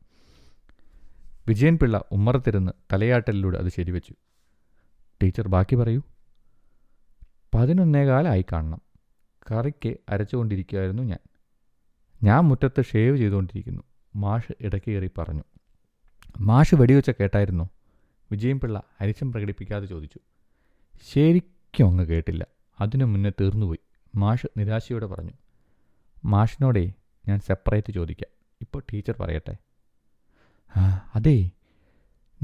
വിജയൻ 1.47 1.77
പിള്ള 1.77 2.03
ഉമ്മറത്തിരുന്ന് 2.11 2.71
തലയാട്ടലിലൂടെ 2.93 3.57
അത് 3.57 3.69
ശരിവെച്ചു. 3.69 4.13
ടീച്ചർ 5.23 5.47
ബാക്കി 5.47 5.75
പറയൂ. 5.75 6.01
പതിനൊന്നേകാലായി 7.55 8.45
കാണണം. 8.51 8.81
കറിക്ക് 9.51 9.97
അരച്ചുകൊണ്ടിരിക്കുകയായിരുന്നു 10.09 11.03
ഞാൻ. 11.03 11.19
ഞാൻ 12.23 12.43
മുറ്റത്ത് 12.43 12.83
ഷേവ് 12.83 13.17
ചെയ്തുകൊണ്ടിരിക്കുന്നു. 13.17 13.83
മാഷ് 14.15 14.53
ഇടയ്ക്ക് 14.61 14.91
കയറി 14.91 15.09
പറഞ്ഞു. 15.17 15.43
മാഷ് 16.39 16.75
വെടിവെച്ച 16.75 17.09
കേട്ടായിരുന്നോ? 17.09 17.69
വിജയൻ 18.31 18.59
പിള്ള 18.59 18.83
അരിശം 19.01 19.31
പ്രകടിപ്പിക്കാതെ 19.31 19.85
ചോദിച്ചു. 19.85 20.19
ശരിക്കും 21.01 21.87
അങ്ങ് 21.87 22.05
കേട്ടില്ല. 22.05 22.45
അതിനു 22.81 23.05
മുന്നേ 23.05 23.31
തീർന്നുപോയി. 23.41 23.79
മാഷ് 24.15 24.47
നിരാശയോടെ 24.57 25.05
പറഞ്ഞു 25.05 25.31
മാഷിനോടേ 26.25 26.93
ഞാൻ 27.27 27.39
സെപ്പറേറ്റ് 27.39 27.93
ചോദിക്കാം. 27.93 28.55
ഇപ്പോൾ 28.61 28.83
ടീച്ചർ 28.93 29.15
പറയട്ടെ. 29.19 29.57
അതെ. 31.15 31.49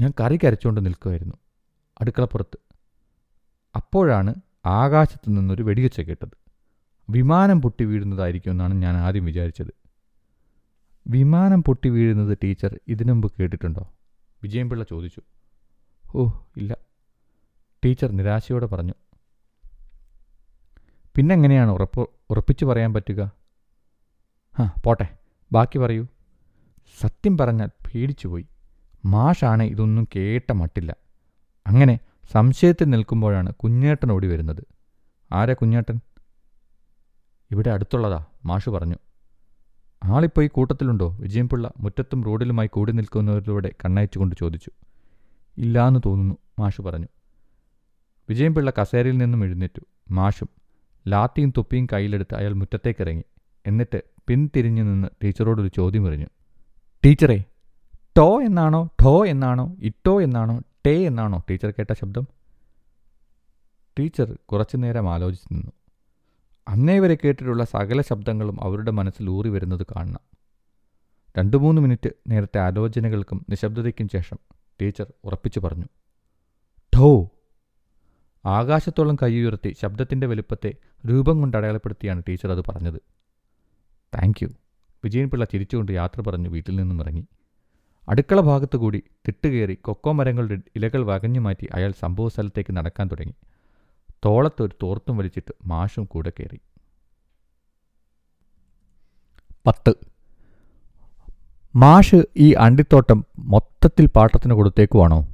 ഞാൻ 0.00 0.12
കറി 0.20 0.36
കരച്ചുകൊണ്ട് 0.36 0.86
നിൽക്കുമായിരുന്നു 0.86 1.34
അടുക്കളപ്പുറത്ത്. 2.00 2.58
അപ്പോഴാണ് 3.76 4.34
ആകാശത്ത് 4.66 5.28
നിന്നൊരു 5.28 5.62
വെടിവെച്ച 5.62 6.00
കേട്ടത്. 6.00 6.36
വിമാനം 7.10 7.62
പൊട്ടി 7.62 7.84
വീഴുന്നതായിരിക്കുമെന്നാണ് 7.84 8.74
ഞാൻ 8.74 8.96
ആദ്യം 8.96 9.24
വിചാരിച്ചത്. 9.24 9.74
വിമാനം 11.08 11.62
പൊട്ടി 11.62 11.88
വീഴുന്നത് 11.88 12.38
ടീച്ചർ 12.42 12.80
ഇതിനു 12.88 13.12
മുമ്പ് 13.12 13.32
കേട്ടിട്ടുണ്ടോ? 13.40 13.92
വിജയൻപിള്ള 14.42 14.84
ചോദിച്ചു. 14.84 15.20
ഓ 16.14 16.30
ഇല്ല. 16.56 16.76
ടീച്ചർ 17.84 18.10
നിരാശയോടെ 18.10 18.66
പറഞ്ഞു. 18.66 18.92
പിന്നെങ്ങനെയാണ് 21.14 21.70
ഉറപ്പ് 21.70 22.08
ഉറപ്പിച്ചു 22.30 22.64
പറയാൻ 22.64 22.94
പറ്റുക? 22.94 23.32
ആ 24.60 24.72
പോട്ടെ 24.84 25.08
ബാക്കി 25.52 25.78
പറയൂ. 25.78 26.06
സത്യം 27.00 27.38
പറഞ്ഞാൽ 27.38 27.66
പേടിച്ചുപോയി 27.66 28.46
മാഷാണ് 29.06 29.62
ഇതൊന്നും 29.62 30.08
കേട്ട 30.16 30.52
മട്ടില്ല. 30.52 30.96
അങ്ങനെ 31.66 31.98
സംശയത്തിൽ 32.32 32.84
നിൽക്കുമ്പോഴാണ് 32.84 33.54
കുഞ്ഞേട്ടൻ 33.54 34.12
ഓടി 34.12 34.26
വരുന്നത്. 34.26 34.64
ആരാ 35.32 35.52
കുഞ്ഞേട്ടൻ? 35.52 36.00
ഇവിടെ 37.50 37.70
അടുത്തുള്ളതാ 37.70 38.24
മാഷ് 38.44 38.70
പറഞ്ഞു. 38.70 38.94
ആളിപ്പോൾ 40.04 40.44
ഈ 40.44 40.48
കൂട്ടത്തിലുണ്ടോ? 40.48 41.16
വിജയംപിള്ള 41.20 41.70
മുറ്റത്തും 41.78 42.24
റോഡിലുമായി 42.24 42.68
കൂടി 42.68 42.92
നിൽക്കുന്നവരിലൂടെ 42.92 43.72
കണ്ണയച്ചുകൊണ്ട് 43.84 44.36
ചോദിച്ചു. 44.40 44.70
ഇല്ലാന്ന് 45.58 46.00
തോന്നുന്നു 46.06 46.36
മാഷ് 46.58 46.80
പറഞ്ഞു. 46.80 47.06
വിജയൻപിള്ള 48.30 48.72
കസേരയിൽ 48.82 49.18
നിന്നും 49.18 49.44
എഴുന്നേറ്റു. 49.44 49.80
മാഷും 50.10 50.48
ലാത്തിയും 51.08 51.52
തൊപ്പിയും 51.56 51.86
കയ്യിലെടുത്ത് 51.92 52.34
അയാൾ 52.34 52.52
മുറ്റത്തേക്കിറങ്ങി. 52.52 53.24
എന്നിട്ട് 53.66 54.02
പിന്തിരിഞ്ഞു 54.28 54.82
നിന്ന് 54.82 55.08
ടീച്ചറോടൊരു 55.24 55.68
ചോദ്യം 55.68 56.06
എറിഞ്ഞു 56.06 56.26
ടീച്ചറെ 57.04 57.44
ടോ 58.16 58.42
എന്നാണോ 58.42 58.88
ഠോ 59.02 59.26
എന്നാണോ 59.26 59.76
ഇട്ടോ 59.80 60.22
എന്നാണോ 60.22 60.62
ടേ 60.86 61.06
എന്നാണോ? 61.06 61.44
ടീച്ചർ 61.50 61.70
കേട്ട 61.70 61.92
ശബ്ദം. 61.92 62.26
ടീച്ചർ 63.98 64.38
കുറച്ചു 64.52 64.76
നേരം 64.76 65.12
ആലോചിച്ചു 65.12 65.54
നിന്നു. 65.54 65.72
അന്നേ 66.68 66.98
വരെ 66.98 67.14
കേട്ടിട്ടുള്ള 67.14 67.64
സകല 67.64 68.00
ശബ്ദങ്ങളും 68.00 68.64
അവരുടെ 68.64 68.90
മനസ്സിൽ 68.90 69.30
ഊറി 69.30 69.48
വരുന്നത് 69.48 69.86
കാണണം. 69.96 70.20
രണ്ടു 71.38 71.56
മൂന്ന് 71.56 71.82
മിനിറ്റ് 71.82 72.10
നേരത്തെ 72.28 72.58
ആലോചനകൾക്കും 72.58 73.46
നിശബ്ദതയ്ക്കും 73.50 74.08
ശേഷം 74.08 74.38
ടീച്ചർ 74.82 75.12
ഉറപ്പിച്ചു 75.24 75.60
പറഞ്ഞു. 75.60 75.84
ഠോ 76.96 77.28
ആകാശത്തോളം 78.46 79.16
കൈയുയർത്തി 79.16 79.76
ശബ്ദത്തിന്റെ 79.82 80.26
വലുപ്പത്തെ 80.26 80.74
രൂപം 81.08 81.40
കൊണ്ട് 81.40 81.56
അടയാളപ്പെടുത്തിയാണ് 81.56 82.22
ടീച്ചർ 82.28 82.52
അത് 82.52 82.64
പറഞ്ഞത്. 82.68 83.00
Thank 84.14 84.44
you. 84.44 84.48
വിജയൻ 85.04 85.30
പിള്ള 85.30 85.44
ചിരിച്ചുകൊണ്ട് 85.44 85.92
യാത്ര 85.92 86.20
പറഞ്ഞു 86.20 86.48
വീട്ടിൽ 86.48 86.76
നിന്നും 86.76 87.00
ഇറങ്ങി. 87.00 87.26
അടുക്കള 88.08 88.40
ഭാഗത്തു 88.40 88.76
കൂടി 88.76 89.02
തിട്ടുകയറി 89.28 89.74
കൊക്കോ 89.74 90.12
മരങ്ങളുടെ 90.12 90.58
ഇലകൾ 90.76 91.06
വകഞ്ഞു 91.06 91.40
മാറ്റി 91.40 91.68
അയാൾ 91.74 91.92
സംഭവ 92.00 92.28
സ്ഥലത്തേക്ക് 92.28 92.76
നടക്കാൻ 92.76 93.06
തുടങ്ങി. 93.06 93.34
തോളത്തൊരു 94.24 94.72
തോർത്തും 94.82 95.16
വലിച്ചിട്ട് 95.16 95.54
മാഷും 95.66 96.04
കൂടെ 96.04 96.32
കയറി. 96.40 96.60
പത്ത്. 99.66 99.94
മാഷ് 101.76 102.22
ഈ 102.36 102.52
അണ്ടിത്തോട്ടം 102.52 103.24
മൊത്തത്തിൽ 103.38 104.06
പാട്ടത്തിന് 104.06 104.54
കൊടുത്തേക്കുവാണോ? 104.54 105.28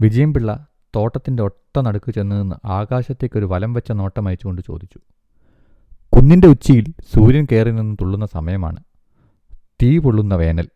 വിജയൻപിള്ള 0.00 0.66
തോട്ടത്തിന്റെ 0.94 1.42
ഒട്ട 1.42 1.80
നടുക്ക് 1.80 2.10
ചെന്ന് 2.10 2.42
നിന്ന് 2.42 2.66
ആകാശത്തേക്കൊരു 2.66 3.44
വലം 3.44 3.72
വെച്ച 3.72 3.92
നോട്ടം 3.92 4.28
അയച്ചുകൊണ്ട് 4.28 4.62
ചോദിച്ചു. 4.66 4.98
കുന്നിന്റെ 6.16 6.46
ഉച്ചിയിൽ 6.46 6.84
സൂര്യൻ 7.14 7.46
കയറി 7.52 7.70
നിന്ന് 7.70 7.96
തുള്ളുന്ന 8.00 8.26
സമയമാണ്. 8.26 8.76
തീ 9.82 9.98
പൊള്ളുന്ന 9.98 10.34
വേനൽ. 10.34 10.68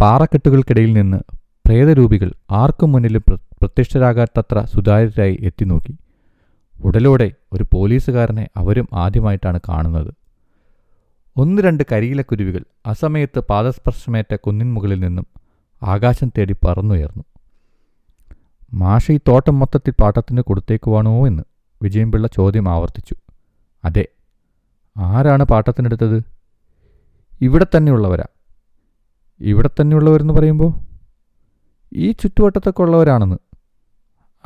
പാറക്കെട്ടുകൾക്കിടയിൽ 0.00 0.92
നിന്ന് 0.92 1.16
പ്രേതരൂപികൾ 1.66 2.32
ആർക്കും 2.50 2.92
മുന്നിലും 2.92 3.22
പ്ര 3.28 3.34
പ്രത്യക്ഷരാകാത്തത്ര 3.34 4.64
സുതാര്യരായി 4.64 5.38
എത്തിനോക്കി. 5.42 5.96
ഉടലോടെ 6.82 7.32
ഒരു 7.52 7.64
പോലീസുകാരനെ 7.72 8.48
അവരും 8.56 8.88
ആദ്യമായിട്ടാണ് 8.92 9.60
കാണുന്നത്. 9.68 10.14
ഒന്ന് 11.36 11.62
രണ്ട് 11.62 11.84
കരിയിലക്കുരുവികൾ 11.92 12.64
അസമയത്ത് 12.86 13.40
പാദസ്പർശമേറ്റ 13.40 14.34
കുന്നിൻ 14.34 14.74
മുകളിൽ 14.74 15.00
നിന്നും 15.00 15.26
ആകാശം 15.82 16.32
തേടി 16.38 16.56
പറന്നുയർന്നു. 16.64 17.24
മാഷ 18.76 19.12
ഈ 19.12 19.20
തോട്ടം 19.28 19.58
മൊത്തത്തിൽ 19.58 19.94
പാട്ടത്തിന് 20.00 20.40
കൊടുത്തേക്കുവാണോ 20.40 21.26
എന്ന് 21.26 21.42
വിജയൻപിള്ള 21.82 22.28
ചോദ്യം 22.28 22.68
ആവർത്തിച്ചു. 22.68 23.14
അതെ. 23.84 24.08
ആരാണ് 24.96 25.44
പാട്ടത്തിനെടുത്തത്? 25.44 26.22
ഇവിടെ 27.40 27.66
തന്നെയുള്ളവരാ. 27.76 28.24
ഇവിടെ 29.40 29.70
തന്നെയുള്ളവരെന്ന് 29.80 30.34
പറയുമ്പോൾ 30.34 30.72
ഈ 31.92 32.12
ചുറ്റുവട്ടത്തൊക്കെ 32.12 32.82
ഉള്ളവരാണെന്ന്. 32.82 33.36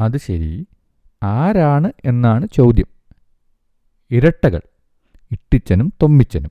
അത് 0.00 0.16
ശരി. 0.16 0.66
ആരാണ് 1.22 1.92
എന്നാണ് 2.04 2.48
ചോദ്യം. 2.52 2.86
ഇരട്ടകൾ. 4.10 4.60
ഇട്ടിച്ചനും 5.32 5.92
തൊമ്മിച്ചനും. 6.02 6.50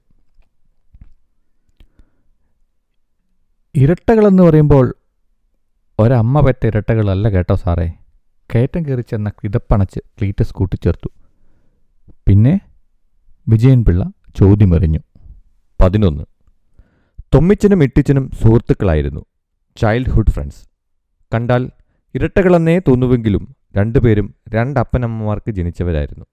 ഇരട്ടകളെന്ന് 3.76 4.44
പറയുമ്പോൾ 4.44 4.96
ഒരമ്മ 6.00 6.40
പെറ്റ 6.40 6.68
ഇരട്ടകളല്ല 6.68 7.30
കേട്ടോ 7.30 7.56
സാറേ. 7.56 7.92
കയറ്റം 8.56 8.86
കയറി 8.86 9.02
ചെന്ന 9.02 9.30
കിതപ്പണച്ച് 9.30 10.00
ക്ലീറ്റസ് 10.00 10.54
കൂട്ടിച്ചേർത്തു. 10.54 11.10
പിന്നെ 12.28 12.60
വിജയൻ 13.48 13.86
പിള്ള 13.86 14.12
ചോദ്യമെറിഞ്ഞു. 14.36 15.00
പതിനൊന്ന്. 15.82 16.24
തൊമ്മിച്ചനും 17.36 17.84
ഇട്ടിച്ചനും 17.84 18.32
സുഹൃത്തുക്കളായിരുന്നു. 18.32 19.26
Childhood 19.76 20.32
friends. 20.32 20.68
കണ്ടാൽ 21.34 21.70
ഇരട്ടകളെന്നേ 22.16 22.80
തോന്നുവെങ്കിലും 22.80 23.56
രണ്ടുപേരും 23.78 24.36
രണ്ടപ്പനമ്മമാർക്ക് 24.50 25.52
ജനിച്ചവരായിരുന്നു. 25.52 26.26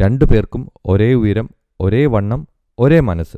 രണ്ടുപേർക്കും 0.00 0.70
ഒരേ 0.86 1.14
ഉയരം 1.14 1.50
ഒരേ 1.80 2.06
വണ്ണം 2.06 2.48
ഒരേ 2.78 3.00
മനസ്സ്. 3.00 3.36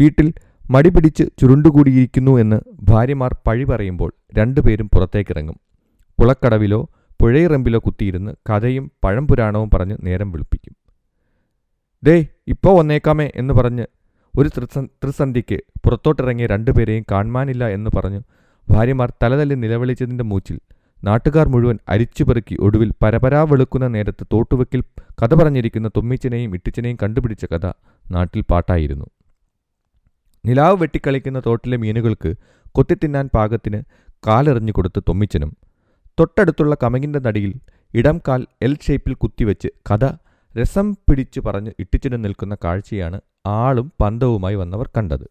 വീട്ടിൽ 0.00 0.34
മടി 0.70 0.88
പിടിച്ച് 0.88 1.24
ചുരുണ്ടുകൂടിയിരിക്കുന്നു 1.40 2.38
എന്ന് 2.38 2.60
ഭാര്യമാർ 2.82 3.36
പഴി 3.46 3.64
പറയുമ്പോൾ 3.64 4.12
രണ്ടുപേരും 4.38 4.90
പുറത്തേക്കിറങ്ങും. 4.94 5.56
കുളക്കടവിലോ 6.20 6.90
പുഴയിറമ്പിലോ 7.20 7.78
കുത്തിയിരുന്ന് 7.78 8.32
കഥയും 8.50 8.92
പഴംപുരാണവും 9.04 9.70
പറഞ്ഞ് 9.74 9.96
നേരം 10.02 10.32
വിളിപ്പിക്കും. 10.32 10.74
ദേ 12.04 12.26
ഇപ്പോൾ 12.48 12.78
വന്നേക്കാമേ 12.78 13.30
എന്ന് 13.34 13.54
പറഞ്ഞ് 13.54 13.86
ഒരു 14.38 14.48
ത്രിസ 14.48 14.78
ത്രിസന്ധിക്ക് 14.78 15.58
പുറത്തോട്ടിറങ്ങിയ 15.84 16.46
രണ്ടുപേരെയും 16.46 17.04
കാണാനില്ല 17.10 17.68
എന്ന് 17.68 17.90
പറഞ്ഞു 17.96 18.22
ഭാര്യമാർ 18.70 19.12
തലതല്ലി 19.22 19.54
നിലവിളിച്ചതിന്റെ 19.54 20.24
മൂച്ചിൽ 20.24 20.60
നാട്ടുകാർ 21.04 21.48
മുഴുവൻ 21.48 21.78
അരിച്ചുപെറുക്കി 21.88 22.56
ഒടുവിൽ 22.60 22.92
പരപരാ 23.02 23.42
വെളുക്കുന്ന 23.42 23.86
നേരത്ത് 23.86 24.26
തോട്ടുവെക്കിൽ 24.32 24.80
കഥ 25.22 25.34
പറഞ്ഞിരിക്കുന്ന 25.34 25.88
തുമ്മിച്ചനെയും 25.88 26.54
ഇട്ടിച്ചനെയും 26.54 26.98
കണ്ടുപിടിച്ച 27.02 27.44
കഥ 27.44 27.66
നാട്ടിൽ 28.10 28.44
പാട്ടായിരുന്നു. 28.50 29.04
നിലാവ് 30.46 30.82
വെട്ടിക്കളിക്കുന്ന 30.82 31.42
തോട്ടിലെ 31.46 31.76
മീനുകൾക്ക് 31.76 32.34
കൊത്തിത്തിന്നാൻ 32.72 33.30
പാകത്തിന് 33.34 33.82
കാലെറിഞ്ഞു 34.26 34.72
കൊടുത്ത് 34.72 35.02
തൊമ്മിച്ചനും. 35.08 35.56
തൊട്ടടുത്തുള്ള 36.20 36.76
കമകിന്റെ 36.82 37.18
നടിയിൽ 37.18 37.52
ഇടം 37.94 38.20
കാൽ 38.28 38.46
എൽ 38.62 38.76
ഷേപ്പിൽ 38.86 39.14
കുത്തിവെച്ച് 39.14 39.68
കഥ 39.90 40.04
രസം 40.60 40.92
പിടിച്ചു 40.92 41.40
പറഞ്ഞ് 41.40 41.72
ഇട്ടിച്ചിന് 41.78 42.24
നിൽക്കുന്ന 42.24 42.56
കാഴ്ചയാണ് 42.64 43.20
ആളും 43.46 43.92
പന്തവുമായി 44.00 44.54
വന്നവർ 44.54 44.90
കണ്ടത്. 44.96 45.26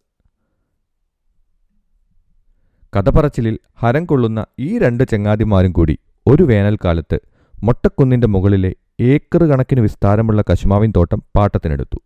കഥപറച്ചിലിൽ 2.95 3.59
ഹരം 3.75 4.05
കൊള്ളുന്ന 4.05 4.45
ഈ 4.59 4.77
രണ്ട് 4.77 5.03
ചെങ്ങാതിമാരും 5.03 5.71
കൂടി 5.71 5.97
ഒരു 6.27 6.43
വേനൽക്കാലത്ത് 6.43 7.19
മൊട്ടക്കുന്നിന്റെ 7.63 8.27
മുകളിലെ 8.27 8.75
ഏക്കർ 8.99 9.43
കണക്കിന് 9.43 9.81
വിസ്താരമുള്ള 9.81 10.43
കശുമാവിൻ 10.49 10.93
തോട്ടം 10.95 11.23
പാട്ടത്തിനെടുത്തു. 11.37 11.99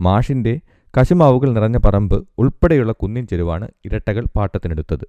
മാഷിന്റെ 0.00 0.60
കശുമാവുകൾ 0.96 1.52
നിറഞ്ഞ 1.52 1.76
പറമ്പ് 1.76 2.28
ഉൾപ്പെടെയുള്ള 2.38 2.92
കുന്നിൻ 2.92 3.26
ചെരുവാണ് 3.26 3.68
ഇരട്ടകൾ 3.84 4.24
പാട്ടത്തിനെടുത്തത്. 4.36 5.06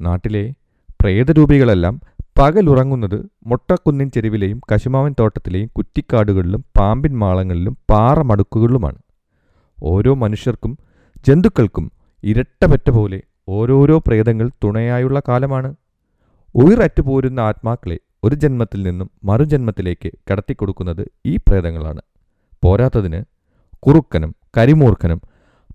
നാട്ടിലെ 0.00 0.54
പ്രേതരൂപികളെല്ലാം 1.02 2.00
പകലുറങ്ങുന്നത് 2.38 3.26
മൊട്ടക്കുന്നിൻ 3.46 4.10
ചെരുവിലെയും 4.10 4.60
കശുമാവൻ 4.72 5.14
തോട്ടത്തിലെയും 5.20 5.70
കുറ്റിക്കാടുകളിലും 5.76 6.64
പാമ്പിൻ 6.78 7.18
മാളങ്ങളിലും 7.18 7.76
പാറമടുക്കുകളിലുമാണ് 7.90 8.98
ഓരോ 9.82 10.14
മനുഷ്യർക്കും 10.14 10.78
ജന്തുക്കൾക്കും 11.26 11.86
ഇരട്ടപെറ്റ 12.24 12.90
പോലെ 12.90 13.22
ഓരോരോ 13.48 13.98
പ്രേതങ്ങൾ 14.06 14.50
തുണയായുള്ള 14.64 15.22
കാലമാണ്. 15.28 15.74
ഉയരറ്റു 16.54 17.02
പോരുന്ന 17.02 17.40
ആത്മാക്കളെ 17.40 17.98
ഒരു 18.24 18.34
ജന്മത്തിൽ 18.34 18.82
നിന്നും 18.82 19.10
മറുജന്മത്തിലേക്ക് 19.24 20.10
കടത്തിക്കൊടുക്കുന്നത് 20.30 21.08
ഈ 21.26 21.36
പ്രേതങ്ങളാണ്. 21.36 22.00
പോരാത്തതിന് 22.64 23.20
കുറുക്കനും 23.80 24.34
കരിമൂർഖനും 24.56 25.20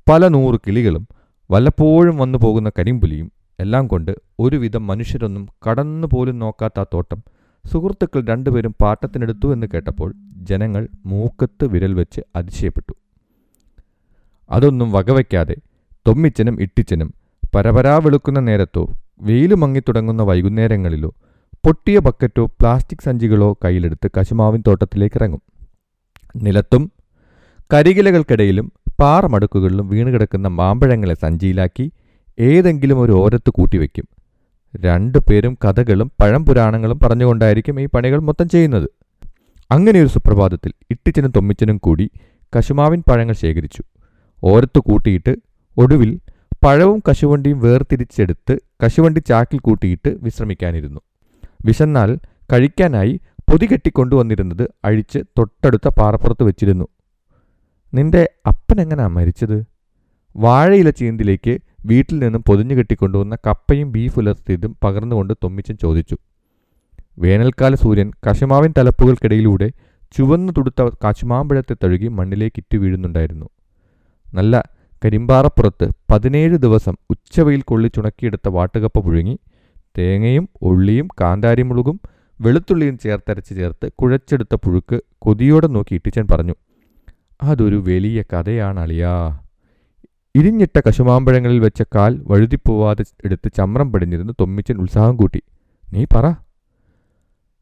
പല 0.09 0.27
നൂറ് 0.27 0.59
കിളികളും 0.67 1.07
വല്ലപ്പോഴും 1.51 2.17
വന്നു 2.17 2.37
പോകുന്ന 2.37 2.71
കരിമ്പുലിയും 2.79 3.31
എല്ലാം 3.59 3.87
കൊണ്ട് 3.87 4.11
ഒരുവിധം 4.39 4.87
മനുഷ്യരൊന്നും 4.87 5.49
കടന്നു 5.69 6.07
പോലും 6.13 6.39
നോക്കാത്ത 6.39 6.79
ആ 6.79 6.85
തോട്ടം 6.93 7.23
സുഹൃത്തുക്കൾ 7.65 8.25
രണ്ടുപേരും 8.27 8.75
പാട്ടത്തിനെടുത്തു 8.81 9.53
എന്ന് 9.53 9.67
കേട്ടപ്പോൾ 9.73 10.13
ജനങ്ങൾ 10.33 10.87
മൂക്കത്ത് 11.05 11.65
വിരൽ 11.65 11.93
വെച്ച് 11.93 12.21
അതിശയപ്പെട്ടു. 12.35 12.93
അതൊന്നും 14.51 14.91
വകവയ്ക്കാതെ 14.91 15.55
തൊമ്മിച്ചനും 16.07 16.61
ഇട്ടിച്ചനും 16.61 17.13
പരപരാ 17.55 17.97
വെളുക്കുന്ന 17.97 18.39
നേരത്തോ 18.39 18.87
വെയിലു 19.21 19.55
മങ്ങിത്തുടങ്ങുന്ന 19.55 20.23
വൈകുന്നേരങ്ങളിലോ 20.23 21.13
പൊട്ടിയ 21.65 21.99
ബക്കറ്റോ 21.99 22.45
പ്ലാസ്റ്റിക് 22.45 23.03
സഞ്ചികളോ 23.05 23.57
കയ്യിലെടുത്ത് 23.65 24.11
കശുമാവിൻ 24.17 24.63
തോട്ടത്തിലേക്ക് 24.67 25.15
ഇറങ്ങും. 25.17 25.41
നിലത്തും 26.35 26.91
കരികിലകൾക്കിടയിലും 27.73 28.71
പാറമടുക്കുകളിലും 29.01 29.89
വീണുകിടക്കുന്ന 29.89 30.47
മാമ്പഴങ്ങളെ 30.47 31.13
സഞ്ചിയിലാക്കി 31.13 31.91
ഏതെങ്കിലും 32.39 32.99
ഒരു 32.99 33.12
ഓരത്ത് 33.12 33.49
കൂട്ടിവെക്കും 33.49 34.07
രണ്ടു 34.75 35.17
പേരും 35.17 35.57
കഥകളും 35.65 36.12
പഴംപുരാണങ്ങളും 36.21 36.99
പറഞ്ഞുകൊണ്ടായിരിക്കും 36.99 37.81
ഈ 37.81 37.86
പണികൾ 37.86 38.19
മൊത്തം 38.19 38.49
ചെയ്യുന്നത്. 38.49 38.89
അങ്ങനെ 39.71 39.99
ഒരു 39.99 40.07
സുപ്രഭാതത്തിൽ 40.07 40.73
ഇട്ടിച്ചനും 40.91 41.31
തൊമ്മിച്ചനും 41.31 41.77
കൂടി 41.77 42.12
കശുമാവിൻ 42.57 43.03
പഴങ്ങൾ 43.10 43.34
ശേഖരിച്ചു. 43.34 43.84
ഓരത്ത് 44.43 44.79
കൂട്ടിയിട്ട് 44.79 45.36
ഒടുവിൽ 45.77 46.19
പഴവും 46.65 47.03
കശുവണ്ടിയും 47.10 47.60
വേർതിരിച്ചെടുത്ത് 47.60 48.60
കശുവണ്ടി 48.86 49.19
ചാക്കിൽ 49.19 49.60
കൂട്ടിയിട്ട് 49.60 50.17
വിശ്രമിക്കാനിരുന്നു. 50.23 50.99
വിശന്നാൽ 51.65 52.17
കഴിക്കാനായി 52.53 53.19
പൊതി 53.51 53.65
കെട്ടിക്കൊണ്ടുവന്നിരുന്നത് 53.65 54.71
അഴിച്ച് 54.86 55.19
തൊട്ടടുത്ത 55.38 55.88
പാറപ്പുറത്ത് 55.88 56.43
വെച്ചിരുന്നു. 56.43 56.88
നിന്റെ 57.93 58.30
അപ്പൻ 58.47 58.82
എങ്ങനാ 58.82 59.08
മരിച്ചത്? 59.08 59.58
വാഴയില 60.36 60.89
ചീന്തിലേക്ക് 60.89 61.54
വീട്ടിൽ 61.86 62.19
നിന്നും 62.19 62.43
പൊതിഞ്ഞു 62.43 62.75
കെട്ടിക്കൊണ്ടുവന്ന 62.75 63.36
കപ്പയും 63.47 63.91
ബീഫ് 63.91 64.19
ഉലർത്തിയതും 64.19 64.75
പകർന്നുകൊണ്ട് 64.84 65.34
തൊമ്മിച്ചൻ 65.43 65.75
ചോദിച്ചു. 65.75 66.17
വേനൽക്കാല 67.19 67.75
സൂര്യൻ 67.75 68.12
കശുമാവിൻ 68.27 68.73
തലപ്പുകൾക്കിടയിലൂടെ 68.77 69.67
ചുവന്നു 70.15 70.54
തുടുത്ത 70.58 70.89
കശുമാമ്പഴത്തെ 71.06 71.75
തഴുകി 71.84 72.08
മണ്ണിലേക്ക് 72.08 72.60
ഇറ്റു 72.60 72.77
വീഴുന്നുണ്ടായിരുന്നു. 72.77 73.47
നല്ല 74.34 74.63
കരിമ്പാറപ്പുറത്ത് 75.06 75.86
പതിനേഴ് 76.12 76.58
ദിവസം 76.58 76.95
ഉച്ചവയിൽ 77.10 77.62
കൊള്ളിച്ചുണക്കിയെടുത്ത 77.62 78.49
വാട്ടുകപ്പ 78.49 78.99
പുഴുങ്ങി 78.99 79.36
തേങ്ങയും 79.97 80.47
ഉള്ളിയും 80.62 81.08
കാന്താരിമുളകും 81.21 81.97
വെളുത്തുള്ളിയും 82.39 82.97
ചേർത്തരച്ച് 82.97 83.56
ചേർത്ത് 83.56 83.91
കുഴച്ചെടുത്ത 83.95 84.56
പുഴുക്ക് 84.56 84.97
കൊതിയോടെ 85.19 85.67
നോക്കി 85.67 85.93
ഇട്ടിച്ചൻ 85.93 86.27
പറഞ്ഞു 86.32 86.56
അതൊരു 87.43 87.75
വലിയ 87.75 88.21
കഥയാണ് 88.21 88.80
അളിയാ 88.80 89.39
ഇരിഞ്ഞിട്ട 90.36 90.82
കശുമാമ്പഴങ്ങളിൽ 90.88 91.60
വെച്ച 91.60 91.82
കാൽ 91.95 92.23
വഴുതിപ്പോവാതെ 92.27 93.04
എടുത്ത് 93.25 93.51
ചമ്രം 93.58 93.91
പടിഞ്ഞിരുന്ന് 93.93 94.34
തൊമ്മിച്ചൻ 94.39 94.77
ഉത്സാഹം 94.77 95.17
കൂട്ടി. 95.17 95.41
നീ 95.93 96.06
പറ. 96.15 96.25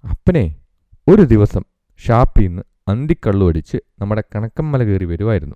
അപ്പനെ 0.04 0.56
ഒരു 1.08 1.22
ദിവസം 1.22 1.64
ഷാപ്പിൽ 2.00 2.48
നിന്ന് 2.48 2.62
അന്തിക്കള്ളു 2.88 3.48
അടിച്ച് 3.48 3.78
നമ്മുടെ 4.02 4.24
കണക്കമ്മല 4.36 4.84
കയറി 4.84 5.06
വരുമായിരുന്നു 5.06 5.56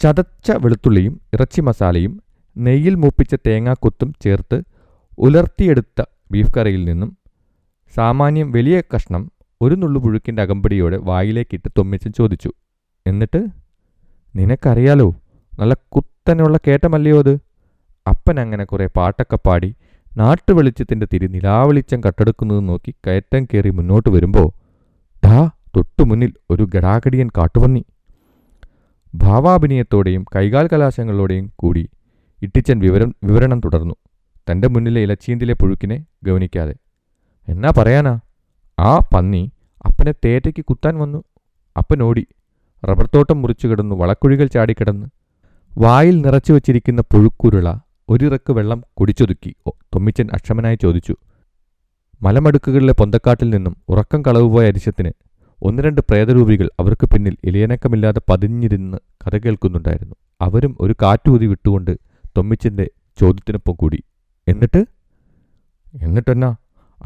ചതച്ച 0.00 0.50
വെളുത്തുള്ളിയും 0.50 1.20
ഇറച്ചി 1.34 1.60
മസാലയും 1.60 2.22
നെയ്യിൽ 2.56 2.94
മൂപ്പിച്ച 2.94 3.34
തേങ്ങാക്കൊത്തും 3.34 4.14
ചേർത്ത് 4.22 4.62
ഉലർത്തിയെടുത്ത 5.18 6.02
ബീഫ് 6.32 6.54
കറിയിൽ 6.56 6.84
നിന്നും 6.84 7.16
സാമാന്യം 7.94 8.50
വലിയ 8.50 8.82
കഷ്ണം 8.94 9.32
ഒരു 9.62 9.74
നുള്ളു 9.74 10.00
പുഴുക്കിന്റെ 10.00 10.42
അകമ്പടിയോടെ 10.42 10.96
വായിലേക്കിട്ട് 10.96 11.68
തൊമ്മിച്ചൻ 11.78 12.12
ചോദിച്ചു. 12.12 12.52
എന്നിട്ട് 13.06 13.46
നിനക്കറിയാലോ 14.36 15.14
നല്ല 15.58 15.74
കുത്തനെയുള്ള 15.74 16.58
കേട്ടമല്ലയോ 16.66 17.18
അത്? 17.18 17.34
അപ്പൻ 18.06 18.40
അങ്ങനെ 18.40 18.64
കുറേ 18.64 18.86
പാട്ടൊക്കെ 18.86 19.36
പാടി 19.36 19.74
നാട്ടുവെളിച്ചത്തിന്റെ 20.16 21.06
തിരി 21.12 21.26
നിലാവെളിച്ചം 21.26 22.00
കട്ടെടുക്കുന്നത് 22.06 22.68
നോക്കി 22.68 22.94
കയറ്റം 23.06 23.44
കയറി 23.44 23.70
മുന്നോട്ട് 23.70 24.08
വരുമ്പോൾ 24.08 24.50
ധാ 25.24 25.50
തൊട്ടു 25.76 26.02
മുന്നിൽ 26.02 26.32
ഒരു 26.50 26.68
ഗടാഗടിയൻ 26.74 27.28
കാട്ടുപന്നി. 27.36 27.84
ഭാവാഭിനയത്തോടെയും 29.14 30.24
കൈകാൽ 30.36 30.68
കലാശങ്ങളോടെയും 30.72 31.52
കൂടി 31.56 31.88
ഇട്ടിച്ചൻ 32.42 32.78
വിവരം 32.78 33.14
വിവരണം 33.24 33.60
തുടർന്നു. 33.60 33.94
തന്റെ 34.50 34.68
മുന്നിലെ 34.68 35.00
ഇലച്ചീന്തിലെ 35.00 35.54
പുഴുക്കിനെ 35.54 36.06
ഗവനിക്കാതെ. 36.22 36.74
എന്നാ 37.48 37.72
പറയാനാ? 37.78 38.20
ആ 38.78 38.98
പന്നി 38.98 39.52
അപ്പനെ 39.86 40.12
തേറ്റയ്ക്ക് 40.12 40.64
കുത്താൻ 40.64 40.98
വന്നു. 40.98 41.24
അപ്പൻ 41.76 42.02
ഓടി 42.02 42.26
റബ്ബർ 42.84 43.10
തോട്ടം 43.14 43.42
മുറിച്ചു 43.42 43.66
കിടന്നു 43.66 43.94
വളക്കുഴികൾ 43.94 44.46
ചാടിക്കിടന്ന് 44.46 45.06
വായിൽ 45.78 46.20
നിറച്ചു 46.20 46.52
വച്ചിരിക്കുന്ന 46.52 47.02
പുഴുക്കുരുള 47.02 47.74
ഒരിറക്ക് 48.08 48.52
വെള്ളം 48.52 48.84
കുടിച്ചൊതുക്കി. 48.96 49.54
തൊമ്മിച്ചൻ 49.68 50.28
അക്ഷമനായി 50.32 50.78
ചോദിച്ചു. 50.82 51.16
മലമടുക്കുകളിലെ 52.22 52.92
പൊന്തക്കാട്ടിൽ 52.92 53.50
നിന്നും 53.50 53.76
ഉറക്കം 53.88 54.22
കളവുപോയ 54.22 54.66
അരിശത്തിന് 54.66 55.10
ഒന്ന് 55.62 55.82
രണ്ട് 55.82 56.00
പ്രേതരൂപികൾ 56.00 56.70
അവർക്ക് 56.80 57.06
പിന്നിൽ 57.06 57.36
ഇലയനക്കമില്ലാതെ 57.44 58.20
പതിഞ്ഞിരുന്ന് 58.30 58.98
കഥ 59.26 59.36
കേൾക്കുന്നുണ്ടായിരുന്നു. 59.36 60.14
അവരും 60.40 60.76
ഒരു 60.80 60.94
കാറ്റൂതി 61.02 61.46
വിട്ടുകൊണ്ട് 61.46 61.98
തൊമ്മിച്ചന്റെ 62.36 62.90
ചോദ്യത്തിനൊപ്പം 63.20 63.74
കൂടി. 63.74 64.02
എന്നിട്ട്? 64.48 64.84
എന്നിട്ടെന്നാ? 66.02 66.54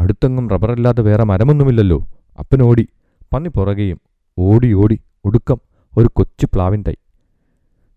അടുത്തെങ്ങും 0.00 0.50
റബ്ബറല്ലാതെ 0.50 1.02
വേറെ 1.02 1.24
മരമൊന്നുമില്ലല്ലോ. 1.24 2.06
അപ്പനോടി 2.38 2.88
പന്നി 3.32 3.48
പുറകെയും 3.48 4.00
ഓടി 4.38 4.72
ഓടി 4.72 4.98
ഒടുക്കം 5.24 5.60
ഒരു 5.96 6.08
കൊച്ചു 6.12 6.46
പ്ലാവിൻ 6.46 6.84
തൈ. 6.88 6.94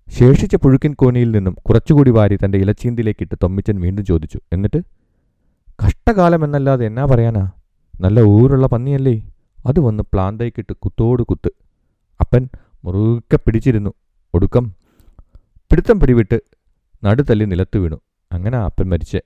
ശേഷിച്ച 0.10 0.56
പുഴുക്കിൻ 0.56 0.94
കോണിയിൽ 0.94 1.32
നിന്നും 1.32 1.54
കുറച്ചുകൂടി 1.54 2.12
വാരി 2.12 2.38
തന്റെ 2.46 2.58
ഇലച്ചീന്തിലേക്കിട്ട് 2.58 3.36
തൊമ്മിച്ചൻ 3.44 3.82
വീണ്ടും 3.82 4.06
ചോദിച്ചു. 4.06 4.40
എന്നിട്ട് 4.54 4.84
കഷ്ടകാലം 5.86 6.44
എന്നല്ലാതെ 6.44 6.86
എന്നാ 6.86 7.06
പറയാനാ? 7.06 7.52
നല്ല 8.02 8.22
ഊരുള്ള 8.22 8.68
പന്നിയല്ലേ? 8.68 9.32
അത് 9.66 9.80
വന്ന് 9.80 10.04
പ്ലാന്തയ്ക്കിട്ട് 10.04 10.74
കുത്തോട് 10.74 11.24
കുത്ത്. 11.24 11.52
അപ്പൻ 12.20 12.50
മുറുകെ 12.86 13.36
പിടിച്ചിരുന്നു. 13.36 13.94
ഒടുക്കം. 14.34 14.74
പിടുത്തം 15.72 16.00
പിടിവിട്ട് 16.00 16.40
നടുതല്ലി 17.04 17.46
നിലത്ത് 17.46 17.78
വീണു. 17.78 18.00
അങ്ങനെ 18.32 18.58
അപ്പൻ 18.58 18.90
മരിച്ചേ. 18.90 19.22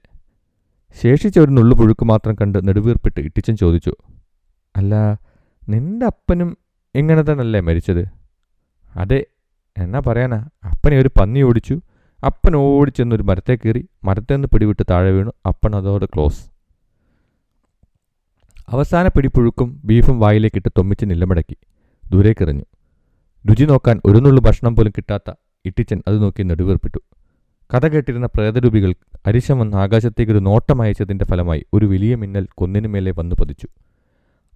ശേഷിച്ച 1.02 1.40
ഒരു 1.40 1.52
നുള്ളു 1.52 1.76
പുഴുക്ക് 1.76 2.06
മാത്രം 2.06 2.36
കണ്ട് 2.36 2.68
നെടുവീർപ്പിട്ട് 2.68 3.20
ഇട്ടിച്ചൻ 3.20 3.56
ചോദിച്ചു 3.56 3.96
അല്ല 4.76 5.20
നിന്റെ 5.70 6.06
അപ്പനും 6.06 6.58
ഇങ്ങനെ 6.96 7.22
തന്നെയല്ലേ 7.22 7.60
മരിച്ചത്? 7.60 8.23
അതെ 8.96 9.26
എന്നാ 9.78 10.02
പറയാനാ? 10.08 10.38
അപ്പനെ 10.64 10.98
ഒരു 10.98 11.10
പന്നി 11.20 11.42
ഓടിച്ചു. 11.42 11.80
അപ്പൻ 12.26 12.56
ഓടിച്ചെന്നൊരു 12.56 13.24
മരത്തെ 13.24 13.56
കയറി 13.56 13.88
മരത്തേന്ന് 14.04 14.48
പിടിവിട്ട് 14.48 14.84
താഴെ 14.90 15.12
വീണു. 15.12 15.32
അപ്പൻ 15.48 15.76
അതോടെ 15.76 16.06
ക്ലോസ്. 16.06 16.46
അവസാന 18.70 19.08
പിടിപ്പുഴുക്കും 19.08 19.82
ബീഫും 19.86 20.20
വായിലേക്കിട്ട് 20.20 20.70
തൊമ്മിച്ച് 20.78 21.06
നിലമടക്കി. 21.06 21.56
ദൂരേക്കെറിഞ്ഞു 22.12 22.64
രുചി 23.50 23.66
നോക്കാൻ 23.66 24.02
ഒരു 24.06 24.18
നുള്ളു 24.18 24.42
ഭക്ഷണം 24.42 24.76
പോലും 24.76 24.94
കിട്ടാത്ത 24.98 25.34
ഇട്ടിച്ചൻ 25.66 26.04
അത് 26.08 26.24
നോക്കി 26.24 26.44
നെടുവേർപ്പിട്ടു. 26.44 27.00
കഥ 27.74 27.88
കേട്ടിരുന്ന 27.88 28.26
പ്രേതരൂപികൾ 28.26 28.94
അരിശം 29.28 29.60
വന്ന് 29.60 29.78
ആകാശത്തേക്കൊരു 29.78 30.40
നോട്ടം 30.40 30.82
അയച്ചതിന്റെ 30.82 31.26
ഫലമായി 31.26 31.66
ഒരു 31.74 31.86
വലിയ 31.86 32.16
മിന്നൽ 32.16 32.48
കൊന്നിനു 32.58 32.88
മേലെ 32.88 33.12
വന്നു 33.12 33.36
പതിച്ചു. 33.36 33.68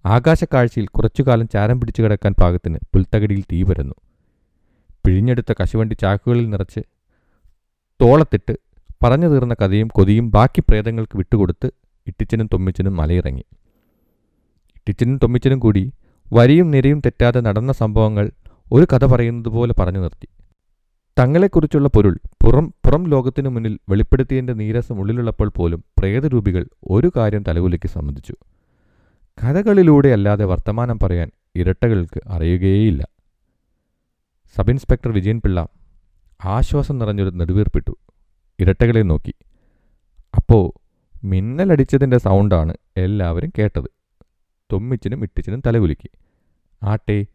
ആകാശക്കാഴ്ചയിൽ 0.06 0.86
കുറച്ചുകാലം 0.86 1.48
ചാരം 1.48 1.80
പിടിച്ചു 1.80 2.02
കിടക്കാൻ 2.02 2.34
പാകത്തിന് 2.40 2.78
പുൽത്തകടിയിൽ 2.92 3.44
തീ 3.52 3.62
പരന്നു. 3.62 3.94
പിഴിഞ്ഞെടുത്ത 5.08 5.54
കശുവണ്ടി 5.62 5.94
ചാക്കുകളിൽ 5.94 6.50
നിറച്ച് 6.50 6.80
തോളത്തിട്ട് 8.00 8.58
പറഞ്ഞു 9.02 9.26
തീർന്ന 9.26 9.54
കഥയും 9.54 9.88
കൊതിയും 9.88 10.30
ബാക്കി 10.30 10.60
പ്രേതങ്ങൾക്ക് 10.60 11.16
വിട്ടുകൊടുത്ത് 11.16 11.70
ഇട്ടിച്ചനും 12.06 12.48
തൊമ്മിച്ചനും 12.52 12.96
മലയിറങ്ങി. 12.96 13.44
ഇട്ടിച്ചനും 14.76 15.18
തൊമ്മിച്ചനും 15.18 15.58
കൂടി 15.58 15.92
വരിയും 16.32 16.70
നിരയും 16.70 17.00
തെറ്റാതെ 17.00 17.40
നടന്ന 17.40 17.72
സംഭവങ്ങൾ 17.72 18.30
ഒരു 18.72 18.86
കഥ 18.92 19.04
പറയുന്നത് 19.04 19.52
പോലെ 19.52 19.74
പറഞ്ഞു 19.80 19.98
നിർത്തി. 19.98 20.28
തങ്ങളെക്കുറിച്ചുള്ള 21.18 21.88
പൊരുൾ 21.88 22.18
പുറം 22.44 22.74
പുറം 22.84 23.04
ലോകത്തിനു 23.04 23.48
മുന്നിൽ 23.48 23.78
വെളിപ്പെടുത്തിയതിന്റെ 23.88 24.52
നീരസം 24.52 24.98
ഉള്ളിലുള്ളപ്പോൾ 25.00 25.48
പോലും 25.48 25.84
പ്രേതരൂപികൾ 25.98 26.68
ഒരു 26.90 27.12
കാര്യം 27.16 27.44
തലകുലിക്ക് 27.48 27.88
സമ്മതിച്ചു. 27.88 28.34
കഥകളിലൂടെ 29.44 30.08
അല്ലാതെ 30.08 30.44
വർത്തമാനം 30.44 30.98
പറയാൻ 31.02 31.30
ഇരട്ടകൾക്ക് 31.56 32.20
അറിയുകയേയില്ല. 32.28 33.06
സബ് 34.56 34.70
ഇൻസ്പെക്ടർ 34.70 35.12
വിജയൻ 35.12 35.40
പിള്ള 35.40 35.68
ആശ്വാസം 36.44 36.98
നിറഞ്ഞൊരു 36.98 37.30
നെടുവീർപ്പിട്ടു. 37.30 37.96
ഇരട്ടകളെ 38.60 39.02
നോക്കി. 39.02 39.34
അപ്പോൾ 40.34 40.72
മിന്നലടിച്ചതിന്റെ 41.24 42.18
സൗണ്ടാണ് 42.18 42.74
എല്ലാവരും 42.96 43.52
കേട്ടത്. 43.58 43.90
തൊമ്മിച്ചിനും 44.72 45.22
ഇട്ടിച്ചിനും 45.22 45.62
തലകുലുക്കി. 45.66 46.10
ആട്ടെ 46.82 47.26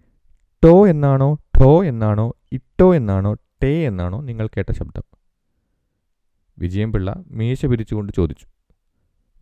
ടോ 0.64 0.88
എന്നാണോ 0.88 1.34
ടോ 1.34 1.84
എന്നാണോ 1.84 2.34
ഇട്ടോ 2.52 2.96
എന്നാണോ 2.96 3.34
ടേ 3.34 3.88
എന്നാണോ 3.88 4.22
നിങ്ങൾ 4.22 4.48
കേട്ട 4.48 4.72
ശബ്ദം. 4.72 5.04
വിജയൻപിള്ള 6.60 7.16
മീശ 7.28 7.66
പിരിച്ചുകൊണ്ട് 7.66 8.14
ചോദിച്ചു. 8.14 8.46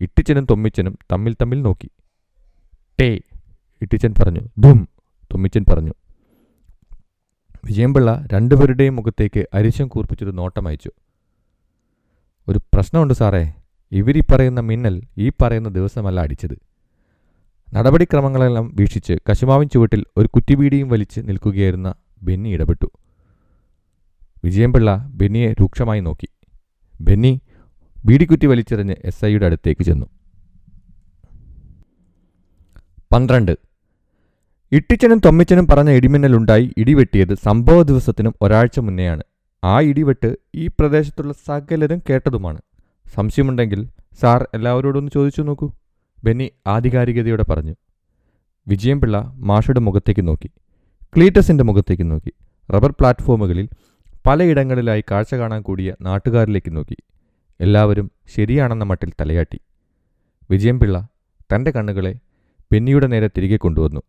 ഇട്ടിച്ചനും 0.01 0.45
തൊമ്മിച്ചനും 0.45 0.97
തമ്മിൽ 1.11 1.35
തമ്മിൽ 1.41 1.61
നോക്കി. 1.61 1.89
ടേ 3.01 3.19
ഇട്ടിച്ചൻ 3.81 4.13
പറഞ്ഞു 4.19 4.39
ധും 4.59 4.89
തൊമ്മിച്ചൻ 5.33 5.65
പറഞ്ഞു. 5.69 5.93
വിജയൻപിള്ള 7.65 8.27
രണ്ടുപേരുടെയും 8.33 8.95
മുഖത്തേക്ക് 8.95 9.47
അരിശം 9.53 9.87
കൂർപ്പിച്ചൊരു 9.87 10.31
നോട്ടം 10.31 10.67
അയച്ചു 10.67 10.91
ഒരു 12.47 12.59
പ്രശ്നമുണ്ട് 12.73 13.13
സാറേ. 13.13 13.53
ഇവരീ 13.91 14.21
പറയുന്ന 14.31 14.59
മിന്നൽ 14.59 15.03
ഈ 15.17 15.29
പറയുന്ന 15.29 15.69
ദിവസമല്ല 15.69 16.19
അടിച്ചത്. 16.19 16.57
നടപടിക്രമങ്ങളെല്ലാം 17.73 18.75
വീക്ഷിച്ച് 18.75 19.13
കശുമാവിൻ 19.29 19.69
ചുവട്ടിൽ 19.69 20.05
ഒരു 20.17 20.27
കുറ്റിപീടിയും 20.27 20.89
വലിച്ച് 20.89 21.19
നിൽക്കുകയായിരുന്ന 21.19 21.93
ബെന്നി 22.23 22.49
ഇടപെട്ടു. 22.49 22.91
വിജയംപിള്ള 24.43 25.09
ബെന്നിയെ 25.13 25.53
രൂക്ഷമായി 25.53 25.99
നോക്കി. 25.99 26.27
ബെന്നി 27.01 27.41
ബീഡിക്കുറ്റി 28.05 28.45
വലിച്ചെറിഞ്ഞ് 28.45 28.95
എസ് 29.05 29.25
ഐയുടെ 29.25 29.45
അടുത്തേക്ക് 29.45 29.81
ചെന്നു. 29.81 30.05
പന്ത്രണ്ട് 33.13 33.57
ഇട്ടിച്ചനും 34.71 35.19
തൊമ്മിച്ചനും 35.25 35.67
പറഞ്ഞ 35.67 35.89
ഇടിമിന്നലുണ്ടായി 35.89 36.73
ഇടിവെട്ടിയത് 36.77 37.33
സംഭവ 37.33 37.81
ദിവസത്തിനും 37.81 38.33
ഒരാഴ്ച 38.41 38.79
മുന്നെയാണ്. 38.79 39.23
ആ 39.63 39.81
ഇടിവെട്ട് 39.81 40.29
ഈ 40.55 40.67
പ്രദേശത്തുള്ള 40.67 41.33
സകലരും 41.47 41.99
കേട്ടതുമാണ്. 42.09 42.61
സംശയമുണ്ടെങ്കിൽ 43.15 43.81
സാർ 44.21 44.47
എല്ലാവരോടും 44.53 44.99
ഒന്ന് 44.99 45.11
ചോദിച്ചു 45.13 45.41
നോക്കൂ 45.41 45.67
ബെന്നി 46.23 46.51
ആധികാരികതയോടെ 46.67 47.43
പറഞ്ഞു. 47.43 47.75
വിജയംപിള്ള 48.67 49.17
മാഷയുടെ 49.49 49.79
മുഖത്തേക്ക് 49.79 50.27
നോക്കി 50.27 50.49
ക്ലീറ്റസിന്റെ 51.15 51.63
മുഖത്തേക്ക് 51.63 52.11
നോക്കി 52.11 52.33
റബ്ബർ 52.73 52.91
പ്ലാറ്റ്ഫോമുകളിൽ 52.91 53.69
പലയിടങ്ങളിലായി 54.27 55.03
കാഴ്ച 55.11 55.35
കാണാൻ 55.35 55.61
കൂടിയ 55.61 55.95
നാട്ടുകാരിലേക്ക് 56.01 56.75
നോക്കി 56.75 56.97
എല്ലാവരും 57.59 58.11
ശരിയാണെന്ന 58.35 58.83
മട്ടിൽ 58.83 59.11
തലയാട്ടി. 59.21 59.59
വിജയംപിള്ള 60.49 61.07
തന്റെ 61.53 61.71
കണ്ണുകളെ 61.71 62.13
ബെന്നിയുടെ 62.71 63.07
നേരെ 63.07 63.27
തിരികെ 63.27 63.57
കൊണ്ടുവന്നു. 63.57 64.01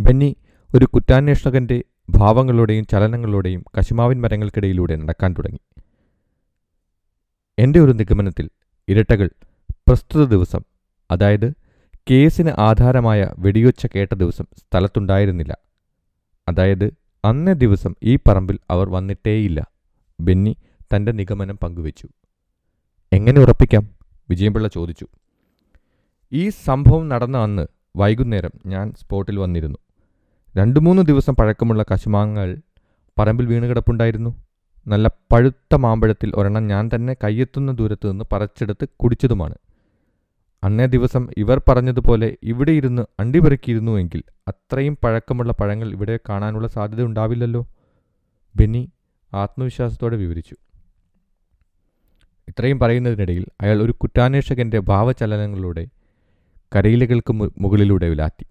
ബെന്നി 0.00 0.36
ഒരു 0.74 0.84
കുറ്റാന്വേഷകന്റെ 0.84 1.84
ഭാവങ്ങളുടെയും 2.10 2.86
ചലനങ്ങളുടെയും 2.86 3.64
കശുമാവിൻ 3.78 4.20
മരങ്ങൾക്കിടയിലൂടെ 4.20 4.96
നടക്കാൻ 4.96 5.32
തുടങ്ങി. 5.32 5.58
എന്റെ 7.58 7.80
ഒരു 7.80 7.92
നിഗമനത്തിൽ 7.92 8.50
ഇരട്ടകൾ 8.88 9.30
പ്രസ്തുത 9.70 10.28
ദിവസം 10.28 10.60
അതായത് 11.10 11.52
കേസിന് 12.10 12.50
ആധാരമായ 12.58 13.30
വെടിയൊച്ച 13.38 13.86
കേട്ട 13.86 14.14
ദിവസം 14.14 14.44
സ്ഥലത്തുണ്ടായിരുന്നില്ല. 14.56 15.56
അതായത് 16.48 16.92
അന്നേ 17.24 17.52
ദിവസം 17.52 17.94
ഈ 18.02 18.16
പറമ്പിൽ 18.16 18.58
അവർ 18.70 18.88
വന്നിട്ടേയില്ല. 18.88 19.66
ബെന്നി 20.20 20.56
തന്റെ 20.96 21.12
നിഗമനം 21.12 21.58
പങ്കുവച്ചു. 21.62 22.08
എങ്ങനെ 23.12 23.40
ഉറപ്പിക്കാം? 23.40 23.88
വിജയൻപിള്ള 24.30 24.68
ചോദിച്ചു. 24.68 25.06
ഈ 26.32 26.48
സംഭവം 26.48 27.08
നടന്ന 27.08 27.38
അന്ന് 27.38 27.66
വൈകുന്നേരം 27.96 28.50
ഞാൻ 28.66 28.92
സ്പോട്ടിൽ 28.92 29.38
വന്നിരുന്നു. 29.38 29.78
രണ്ടു 30.56 30.80
മൂന്ന് 30.80 31.02
ദിവസം 31.02 31.36
പഴക്കമുള്ള 31.36 31.84
കശുമാങ്ങൾ 31.92 32.56
പറമ്പിൽ 33.18 33.46
വീണ് 33.46 33.64
കിടപ്പുണ്ടായിരുന്നു 33.64 34.30
നല്ല 34.88 35.08
പഴുത്ത 35.08 35.74
മാമ്പഴത്തിൽ 35.74 36.32
ഒരെണ്ണം 36.34 36.66
ഞാൻ 36.66 36.90
തന്നെ 36.94 37.16
കയ്യെത്തുന്ന 37.24 37.72
ദൂരത്ത് 37.72 38.10
നിന്ന് 38.10 38.24
പറിച്ചെടുത്ത് 38.32 38.88
കുടിച്ചതുമാണ്. 38.96 39.54
അന്നേ 40.64 40.86
ദിവസം 40.86 41.28
ഇവർ 41.38 41.60
പറഞ്ഞതുപോലെ 41.68 42.36
ഇവിടെ 42.42 42.72
ഇരുന്ന് 42.72 43.02
അണ്ടിപെറുക്കിയിരുന്നുവെങ്കിൽ 43.20 44.22
അത്രയും 44.48 44.98
പഴക്കമുള്ള 45.04 45.52
പഴങ്ങൾ 45.52 45.92
ഇവിടെ 45.92 46.18
കാണാനുള്ള 46.28 46.68
സാധ്യത 46.68 47.02
ഉണ്ടാവില്ലല്ലോ. 47.02 47.66
ബെന്നി 48.56 48.90
ആത്മവിശ്വാസത്തോടെ 49.34 50.16
വിവരിച്ചു. 50.16 50.56
ഇത്രയും 52.48 52.78
പറയുന്നതിനിടയിൽ 52.78 53.46
അയാൾ 53.60 53.82
ഒരു 53.82 53.92
കുറ്റാന്വേഷകന്റെ 53.92 54.78
ഭാവചലനങ്ങളിലൂടെ 54.78 55.86
കരയിലകൾക്ക് 56.76 57.32
മുകളിലൂടെ 57.32 58.08
വിലാത്തി 58.08 58.44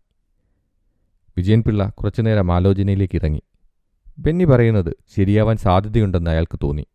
വിജയൻപിള്ള 1.38 1.90
കുറച്ചുനേരം 1.90 2.52
ആലോചനയിലേക്ക് 2.52 3.16
ഇറങ്ങി. 3.16 3.42
ബെന്നി 4.18 4.44
പറയുന്നത് 4.44 4.94
ശരിയാവാൻ 5.18 5.58
സാധ്യതയുണ്ടെന്ന് 5.58 6.32
അയാൾക്ക് 6.32 6.60
തോന്നി. 6.64 6.88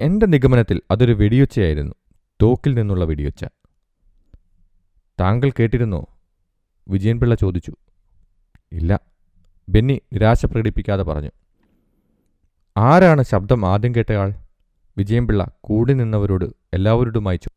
എന്റെ 0.00 0.26
നിഗമനത്തിൽ 0.26 0.80
അതൊരു 0.90 1.12
വെടിയൊച്ചയായിരുന്നു. 1.12 1.94
തോക്കിൽ 2.42 2.74
നിന്നുള്ള 2.74 3.04
വെടിയൊച്ച. 3.04 3.44
താങ്കൾ 5.20 5.50
കേട്ടിരുന്നോ? 5.50 6.06
വിജയൻപിള്ള 6.88 7.34
ചോദിച്ചു. 7.34 7.72
ഇല്ല. 8.72 9.00
ബെന്നി 9.68 10.00
നിരാശ 10.12 10.46
പ്രകടിപ്പിക്കാതെ 10.46 11.02
പറഞ്ഞു. 11.02 11.30
ആരാണ് 12.76 13.22
ശബ്ദം 13.22 13.66
ആദ്യം 13.66 13.94
കേട്ടയാൾ 13.94 14.34
വിജയൻപിള്ള 14.98 15.46
കൂടി 15.60 15.92
നിന്നവരോട് 15.92 16.44
എല്ലാവരോടുമായി 16.74 17.36
ചോ 17.36 17.48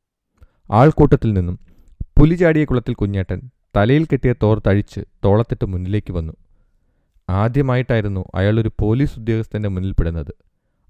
ആൾക്കൂട്ടത്തിൽ 0.71 1.33
നിന്നും 1.33 1.59
പുലിചാടിയ 2.19 2.65
കുളത്തിൽ 2.65 2.93
കുഞ്ഞേട്ടൻ 2.93 3.49
തലയിൽ 3.77 4.05
കെട്ടിയ 4.05 4.33
തോർ 4.43 4.61
തഴിച്ച് 4.67 5.01
തോളത്തിട്ട് 5.25 5.65
മുന്നിലേക്ക് 5.65 6.13
വന്നു. 6.13 6.33
ആദ്യമായിട്ടായിരുന്നു 7.29 8.25
അയാളൊരു 8.35 8.71
പോലീസ് 8.79 9.19
ഉദ്യോഗസ്ഥന്റെ 9.19 9.69
മുന്നിൽ 9.69 9.91
പെടുന്നത്. 9.91 10.33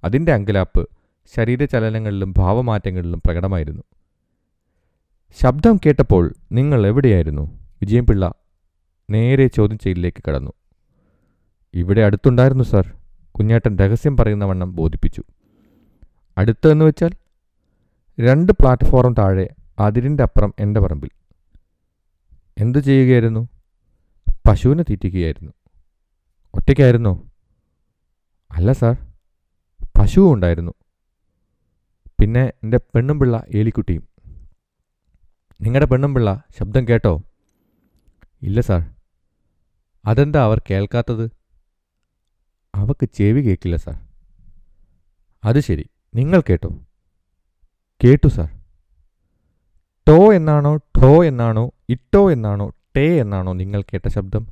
അതിന്റെ 0.04 0.34
അങ്കലാപ്പ് 0.34 0.90
ശരീരചലനങ്ങളിലും 1.36 2.34
ഭാവമാറ്റങ്ങളിലും 2.38 3.22
പ്രകടമായിരുന്നു. 3.26 3.84
ശബ്ദം 5.42 5.80
കേട്ടപ്പോൾ 5.86 6.34
നിങ്ങൾ 6.52 6.88
എവിടെയായിരുന്നു? 6.88 7.60
വിജയൻപിള്ള 7.82 8.34
നേരെ 9.10 9.48
ചോദ്യം 9.48 9.78
ചെയ്യലിലേക്ക് 9.78 10.24
കടന്നു. 10.28 10.52
ഇവിടെ 11.74 12.02
അടുത്തുണ്ടായിരുന്നു 12.02 12.64
സാർ. 12.64 12.94
കുഞ്ഞേട്ടൻ 13.32 13.78
രഹസ്യം 13.78 14.18
പറയുന്ന 14.18 14.46
വണ്ണം 14.46 14.76
ബോധിപ്പിച്ചു. 14.76 15.24
അടുത്തെന്ന് 16.38 16.86
വെച്ചാൽ? 16.86 17.10
രണ്ട് 18.20 18.52
പ്ലാറ്റ്ഫോം 18.52 19.14
താഴെ 19.14 19.50
അതിരിന്റെ 19.80 20.24
അപ്പുറം 20.24 20.54
എന്റെ 20.60 20.80
പറമ്പിൽ. 20.80 21.10
എന്തു 22.60 22.80
ചെയ്യുകയായിരുന്നു? 22.80 23.50
പശുവിനെ 24.48 24.84
തീറ്റിക്കുകയായിരുന്നു. 24.84 25.52
ഒറ്റയ്ക്കായിരുന്നോ? 26.54 27.32
അല്ല 28.52 28.72
സാർ 28.72 29.14
പശുവും 30.00 30.34
ഉണ്ടായിരുന്നു. 30.34 30.74
പിന്നെ 32.22 32.54
എന്റെ 32.64 32.78
പെണ്ണുംപിള്ള 32.78 33.44
ഏലിക്കുട്ടിയും. 33.56 34.08
നിങ്ങളുടെ 35.62 35.86
പെണ്ണുംപിള്ള 35.86 36.44
ശബ്ദം 36.60 36.88
കേട്ടോ? 36.88 37.24
ഇല്ല 38.42 38.62
സാർ. 38.62 38.96
അതെന്താ 40.06 40.44
അവർ 40.44 40.62
കേൾക്കാത്തത്? 40.70 41.32
അവക്ക് 42.76 43.06
ചെവി 43.06 43.42
കേൾക്കില്ല 43.42 43.76
സാർ. 43.76 44.08
അത് 45.44 45.60
ശരി 45.60 45.90
നിങ്ങൾ 46.16 46.42
കേട്ടോ? 46.42 46.70
കേട്ടു 48.04 48.28
സാർ. 48.28 48.59
ടോ 50.10 50.34
എന്നാണോ 50.34 50.76
ടോ 50.76 51.26
എന്നാണോ 51.26 51.72
ഇട്ടോ 51.90 52.32
എന്നാണോ 52.32 52.72
ടേ 52.98 53.22
എന്നാണോ 53.22 53.54
നിങ്ങൾ 53.54 53.82
കേട്ട 53.82 54.08
ശബ്ദം? 54.08 54.48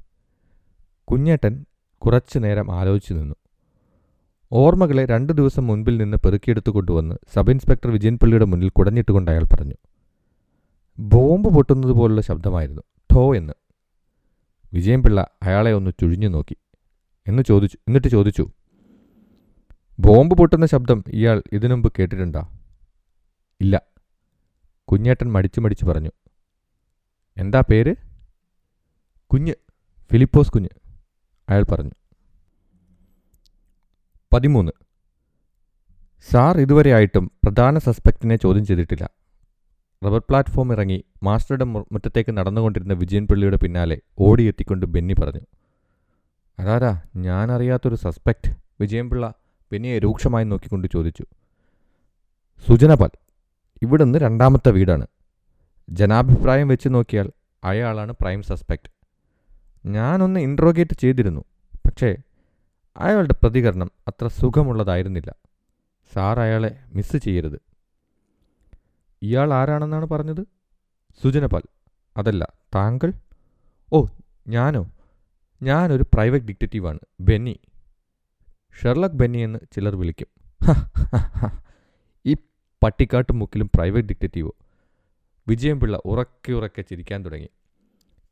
കുഞ്ഞേട്ടൻ 1.11 1.65
കുറച്ചു 1.97 2.39
നേരം 2.39 2.71
ആലോചിച്ചു 2.71 3.13
നിന്നു. 3.13 3.35
ഓർമ്മകളെ 4.51 5.05
രണ്ടു 5.05 5.33
ദിവസം 5.33 5.67
മുൻപിൽ 5.67 5.97
നിന്ന് 5.97 6.17
പെറുക്കിയെടുത്തു 6.17 6.71
കൊണ്ടുവന്ന് 6.71 7.15
സബ് 7.33 7.51
ഇൻസ്പെക്ടർ 7.51 7.91
വിജയൻപള്ളിയുടെ 7.91 8.45
മുന്നിൽ 8.45 8.69
കുടഞ്ഞിട്ടുകൊണ്ട് 8.69 9.31
അയാൾ 9.31 9.43
പറഞ്ഞു 9.43 9.73
ബോംബ് 10.99 11.49
പൊട്ടുന്നത് 11.49 11.91
പോലുള്ള 11.91 12.21
ശബ്ദമായിരുന്നു 12.21 12.81
ഠോ 13.15 13.35
എന്ന്. 13.35 13.53
വിജയൻപിള്ള 14.73 15.27
അയാളെ 15.43 15.73
ഒന്ന് 15.73 15.91
ചുഴിഞ്ഞു 16.01 16.27
നോക്കി. 16.27 16.55
എന്ന് 17.27 17.43
ചോദിച്ചു 17.43 17.77
എന്നിട്ട് 17.87 18.07
ചോദിച്ചു 18.07 18.51
ബോംബ് 19.99 20.37
പൊട്ടുന്ന 20.37 20.65
ശബ്ദം 20.65 21.03
ഇയാൾ 21.07 21.43
ഇതിനുമുമ്പ് 21.53 21.93
കേട്ടിട്ടുണ്ടോ? 21.99 22.47
ഇല്ല. 23.61 23.96
കുഞ്ഞേട്ടൻ 24.91 25.31
മടിച്ചു 25.31 25.61
മടിച്ചു 25.61 25.85
പറഞ്ഞു. 25.85 26.09
എന്താ 27.37 27.61
പേര്? 27.61 27.95
കുഞ്ഞ് 29.33 29.53
ഫിലിപ്പോസ് 30.11 30.51
കുഞ്ഞ് 30.51 30.69
അയാൾ 31.49 31.63
പറഞ്ഞു. 31.63 31.91
പതിമൂന്ന്. 34.33 34.71
സാർ 36.31 36.57
ഇതുവരെയായിട്ടും 36.57 37.31
പ്രധാന 37.43 37.77
സസ്പെക്റ്റിനെ 37.77 38.35
ചോദ്യം 38.35 38.65
ചെയ്തിട്ടില്ല. 38.65 39.09
റബ്ബർ 40.05 40.19
പ്ലാറ്റ്ഫോം 40.19 40.71
ഇറങ്ങി 40.71 41.03
മാസ്റ്ററുടെ 41.23 41.65
മുറ്റത്തേക്ക് 41.65 42.37
നടന്നുകൊണ്ടിരുന്ന 42.37 42.93
വിജയൻ 42.93 43.27
പിള്ളിയുടെ 43.27 43.57
പിന്നാലെ 43.57 44.01
ഓടിയെത്തിക്കൊണ്ട് 44.19 44.85
ബെന്നി 44.85 45.13
പറഞ്ഞു. 45.13 45.41
അതാരാ? 46.59 47.01
ഞാനറിയാത്തൊരു 47.15 47.95
സസ്പെക്റ്റ് 47.95 48.55
വിജയൻപിള്ള 48.81 49.33
ബെന്നിയെ 49.71 49.99
രൂക്ഷമായി 49.99 50.45
നോക്കിക്കൊണ്ട് 50.45 50.87
ചോദിച്ചു. 50.93 51.25
സുജനപാൽ 52.67 53.09
ഇവിടുന്ന് 53.83 54.19
രണ്ടാമത്തെ 54.19 54.69
വീടാണ്. 54.69 55.07
ജനാഭിപ്രായം 55.89 56.67
വെച്ച് 56.67 56.89
നോക്കിയാൽ 56.89 57.31
അയാളാണ് 57.63 58.13
പ്രൈം 58.21 58.41
സസ്പെക്റ്റ് 58.43 58.91
ഞാനൊന്ന് 59.87 60.39
ഇൻട്രോഗേറ്റ് 60.39 60.95
ചെയ്തിരുന്നു. 60.95 61.41
പക്ഷേ 61.85 62.15
അയാളുടെ 62.97 63.33
പ്രതികരണം 63.33 63.91
അത്ര 64.07 64.27
സുഖമുള്ളതായിരുന്നില്ല. 64.27 65.35
സാർ 66.13 66.39
അയാളെ 66.39 66.79
മിസ് 66.93 67.17
ചെയ്യരുത്. 67.17 67.61
ഇയാൾ 69.21 69.53
ആരാണെന്നാണ് 69.53 70.05
പറഞ്ഞത്? 70.05 70.45
സുജനപാൽ 71.23 71.61
അതല്ല 72.17 72.53
താങ്കൾ? 72.75 73.13
ഓ 73.93 74.05
ഞാനോ? 74.47 74.91
ഞാനൊരു 75.63 76.03
പ്രൈവറ്റ് 76.13 76.45
ഡിറ്റക്റ്റീവാണ് 76.45 76.99
ബെന്നി. 77.19 77.59
ഷെർലക് 78.81 79.11
ബെന്നി 79.11 79.37
എന്ന് 79.37 79.59
ചിലർ 79.71 79.95
വിളിക്കും. 79.95 80.27
ഹ, 82.77 82.79
ഹ, 82.79 82.83
ഹ. 82.83 82.85
ഈ 82.85 82.91
പട്ടിക്കാട്ടും 82.91 83.39
മുക്കിലും 83.39 83.71
പ്രൈവറ്റ് 83.75 84.07
ഡിറ്റക്റ്റീവോ 84.07 84.55
വിജയംപിള്ള 85.47 86.01
ഉറക്കെ 86.05 86.51
ഉറക്കെ 86.51 86.81
ചിരിക്കാൻ 86.81 87.25
തുടങ്ങി. 87.25 87.49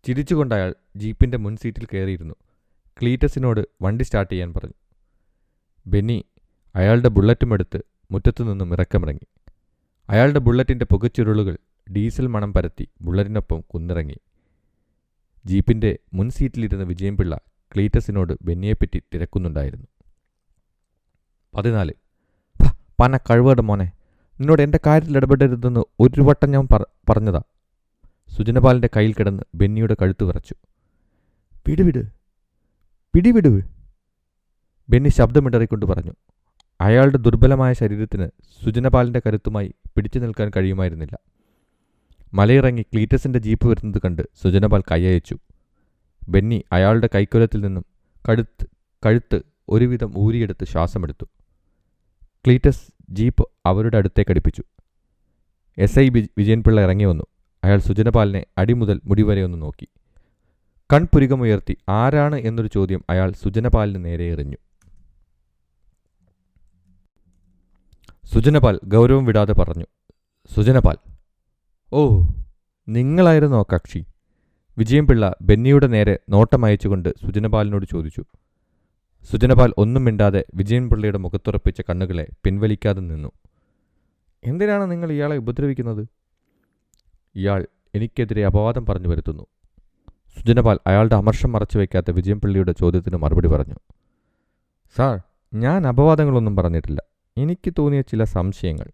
ചിരിച്ചുകൊണ്ടയാൾ 0.07 0.75
ജീപ്പിന്റെ 0.95 1.37
മുൻസീറ്റിൽ 1.37 1.85
കയറിയിരുന്നു. 1.85 2.35
ക്ലീറ്റസിനോട് 3.01 3.67
വണ്ടി 3.81 4.03
സ്റ്റാർട്ട് 4.03 4.33
ചെയ്യാൻ 4.33 4.53
പറഞ്ഞു. 4.53 4.73
ബെന്നി 5.87 6.25
അയാളുടെ 6.75 7.07
ബുള്ളറ്റും 7.07 7.53
എടുത്ത് 7.53 7.81
മുറ്റത്തു 8.11 8.43
നിന്നും 8.43 8.73
ഇറക്കമിറങ്ങി. 8.73 9.27
അയാളുടെ 10.09 10.39
ബുള്ളറ്റിന്റെ 10.39 10.85
പുകച്ചുരുളുകൾ 10.85 11.57
ഡീസൽ 11.95 12.27
മണം 12.27 12.53
പരത്തി 12.53 12.87
ബുള്ളറ്റിനൊപ്പം 13.01 13.61
കുന്നിറങ്ങി. 13.61 14.17
ജീപ്പിന്റെ 15.45 15.99
മുൻ 16.13 16.29
സീറ്റിലിരുന്ന 16.29 16.83
വിജയംപിള്ള 16.83 17.39
ക്ലീറ്റസിനോട് 17.75 18.33
ബെന്നിയെപ്പറ്റി 18.41 19.01
തിരക്കുന്നുണ്ടായിരുന്നു. 19.13 19.87
പതിനാല്. 21.53 21.93
"ഭ, 22.61 22.71
പന 22.99 23.17
കഴിവേടെ 23.17 23.61
മോനെ. 23.61 23.91
നിന്നോട് 24.39 24.61
എന്റെ 24.61 24.79
കാര്യത്തിൽ 24.85 25.17
ഇടപെടരുതെന്ന് 25.17 25.79
ഒരു 25.99 26.21
വട്ടം 26.21 26.51
ഞാൻ 26.51 26.67
പറ- 26.71 26.89
പറഞ്ഞതാ. 27.09 27.41
സുജനപാലിന്റെ 28.29 28.89
കയ്യിൽ 28.95 29.13
കിടന്ന് 29.13 29.43
ബെന്നിയുടെ 29.55 29.95
കഴുത്ത് 30.01 30.23
വിറച്ചു. 30.23 30.55
പിടിവിട്. 31.65 32.03
പിടിവിടു. 33.15 33.49
പിടി 33.49 33.57
വിട് 33.57 33.65
ബെന്നി 34.89 35.09
ശബ്ദമിടറിക്കൊണ്ട് 35.09 35.85
പറഞ്ഞു. 35.85 36.11
അയാളുടെ 36.81 37.17
ദുർബലമായ 37.17 37.73
ശരീരത്തിന് 37.73 38.27
സുജനപാലിന്റെ 38.63 39.21
കരുത്തുമായി 39.27 39.73
പിടിച്ചു 39.95 40.19
നിൽക്കാൻ 40.19 40.51
കഴിയുമായിരുന്നില്ല. 40.57 41.19
മലയിറങ്ങി 42.33 42.81
ക്ലീറ്റസിന്റെ 42.81 43.39
ജീപ്പ് 43.39 43.67
വരുന്നത് 43.67 44.01
കണ്ട് 44.05 44.21
സുജനപാൽ 44.41 44.83
കൈയച്ചു 44.91 45.37
ബെന്നി 46.29 46.63
അയാളുടെ 46.71 47.09
കൈക്കൊലത്തിൽ 47.15 47.61
നിന്നും 47.61 47.85
കഴുത്ത് 48.29 48.67
കഴുത്ത് 49.05 49.41
ഒരുവിധം 49.69 50.13
ഊരിയെടുത്ത് 50.17 50.65
ശ്വാസമെടുത്തു. 50.65 51.25
ക്ലീറ്റസ് 52.45 52.81
ജീപ്പ് 53.09 53.54
അവരുടെ 53.65 53.97
അടുത്തേക്ക് 53.97 54.31
അടുപ്പിച്ചു. 54.31 54.63
എസ് 55.77 55.99
ഐ 55.99 56.09
വിജയൻപിള്ള 56.09 56.81
ഇറങ്ങി 56.81 57.05
വന്നു. 57.05 57.23
അയാൾ 57.63 57.79
സുജനപാലിനെ 57.79 58.45
അടിമുതൽ 58.57 59.01
മുടിവരെ 59.05 59.43
ഒന്ന് 59.43 59.61
നോക്കി. 59.61 59.87
കൺപുരികമുയർത്തി 60.93 61.77
ആരാണ്? 61.89 62.35
എന്നൊരു 62.35 62.67
ചോദ്യം 62.67 63.05
അയാൾ 63.09 63.31
സുജനപാലിന് 63.31 64.05
നേരെ 64.05 64.31
എറിഞ്ഞു. 64.31 64.57
സുജനപാൽ 68.33 68.79
ഗൗരവം 68.85 69.25
വിടാതെ 69.25 69.53
പറഞ്ഞു 69.53 69.85
സുജനപാൽ. 70.55 70.97
ഓ 71.93 72.25
നിങ്ങളായിരുന്നോ 72.89 73.63
കക്ഷി? 73.63 74.05
വിജയൻപിള്ള 74.77 75.35
ബെന്നിയുടെ 75.41 75.87
നേരെ 75.87 76.19
നോട്ടം 76.29 76.65
അയച്ചുകൊണ്ട് 76.65 77.09
സുജനപാലിനോട് 77.25 77.85
ചോദിച്ചു. 77.85 78.23
സുജനപാൽ 79.31 79.73
ഒന്നും 79.77 80.05
മിണ്ടാതെ 80.05 80.45
വിജയൻപിള്ളയുടെ 80.55 81.17
മുഖത്തുറപ്പിച്ച 81.17 81.81
കണ്ണുകളെ 81.81 82.27
പിൻവലിക്കാതെ 82.43 82.99
നിന്നു. 83.01 83.31
എന്തിനാണ് 84.45 84.91
നിങ്ങൾ 84.91 85.11
ഇയാളെ 85.11 85.37
ഉപദ്രവിക്കുന്നത്? 85.37 86.07
ഇയാൾ 87.35 87.67
എനിക്കെതിരെ 87.95 88.45
അപവാദം 88.45 88.85
പറഞ്ഞു 88.85 89.07
വരുത്തുന്നു. 89.07 89.45
സുജനപാൽ 90.37 90.79
അയാളുടെ 90.87 91.15
അമർഷം 91.15 91.51
മറച്ചു 91.51 91.77
വയ്ക്കാത്ത 91.77 92.11
വിജയംപള്ളിയുടെ 92.11 92.71
ചോദ്യത്തിന് 92.71 93.17
മറുപടി 93.17 93.47
പറഞ്ഞു. 93.47 93.75
സാർ 94.95 95.21
ഞാൻ 95.53 95.87
അപവാദങ്ങളൊന്നും 95.87 96.55
പറഞ്ഞിട്ടില്ല. 96.55 97.03
എനിക്ക് 97.37 97.73
തോന്നിയ 97.79 98.01
ചില 98.01 98.23
സംശയങ്ങൾ. 98.23 98.85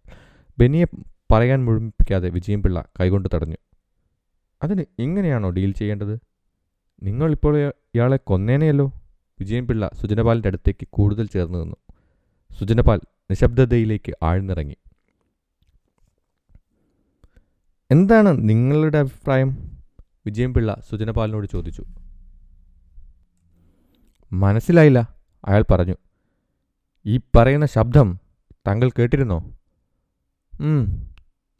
ബെന്നിയെ 0.58 0.84
പറയാൻ 1.32 1.64
മുഴുമിപ്പിക്കാതെ 1.64 2.28
വിജയംപിള്ള 2.28 2.84
കൈകൊണ്ട് 3.00 3.28
തടഞ്ഞു. 3.34 3.56
അതിന് 4.62 4.84
ഇങ്ങനെയാണോ 4.98 5.50
ഡീൽ 5.50 5.72
ചെയ്യേണ്ടത്? 5.72 6.18
നിങ്ങളിപ്പോൾ 7.02 7.58
ഇയ- 7.58 7.72
ഇയാളെ 7.94 8.16
കൊന്നേനെയല്ലോ? 8.16 8.92
വിജയൻപിള്ള 9.40 9.90
സുജനപാലിന്റെ 9.94 10.48
അടുത്തേക്ക് 10.48 10.86
കൂടുതൽ 10.90 11.26
ചേർന്ന് 11.26 11.58
നിന്നു. 11.58 11.76
സുജനപാൽ 12.58 13.00
നിശബ്ദതയിലേക്ക് 13.30 14.12
ആഴ്ന്നിറങ്ങി. 14.22 14.76
എന്താണ് 17.92 18.30
നിങ്ങളുടെ 18.48 18.98
അഭിപ്രായം? 18.98 19.48
വിജയൻപിള്ള 20.26 20.70
സുജനപാലിനോട് 20.90 21.46
ചോദിച്ചു. 21.52 21.82
മനസ്സിലായില്ല 24.32 25.00
അയാൾ 25.44 25.64
പറഞ്ഞു. 25.70 25.96
ഈ 27.06 27.16
പറയുന്ന 27.36 27.66
ശബ്ദം 27.66 28.08
താങ്കൾ 28.66 28.88
കേട്ടിരുന്നോ? 28.90 29.38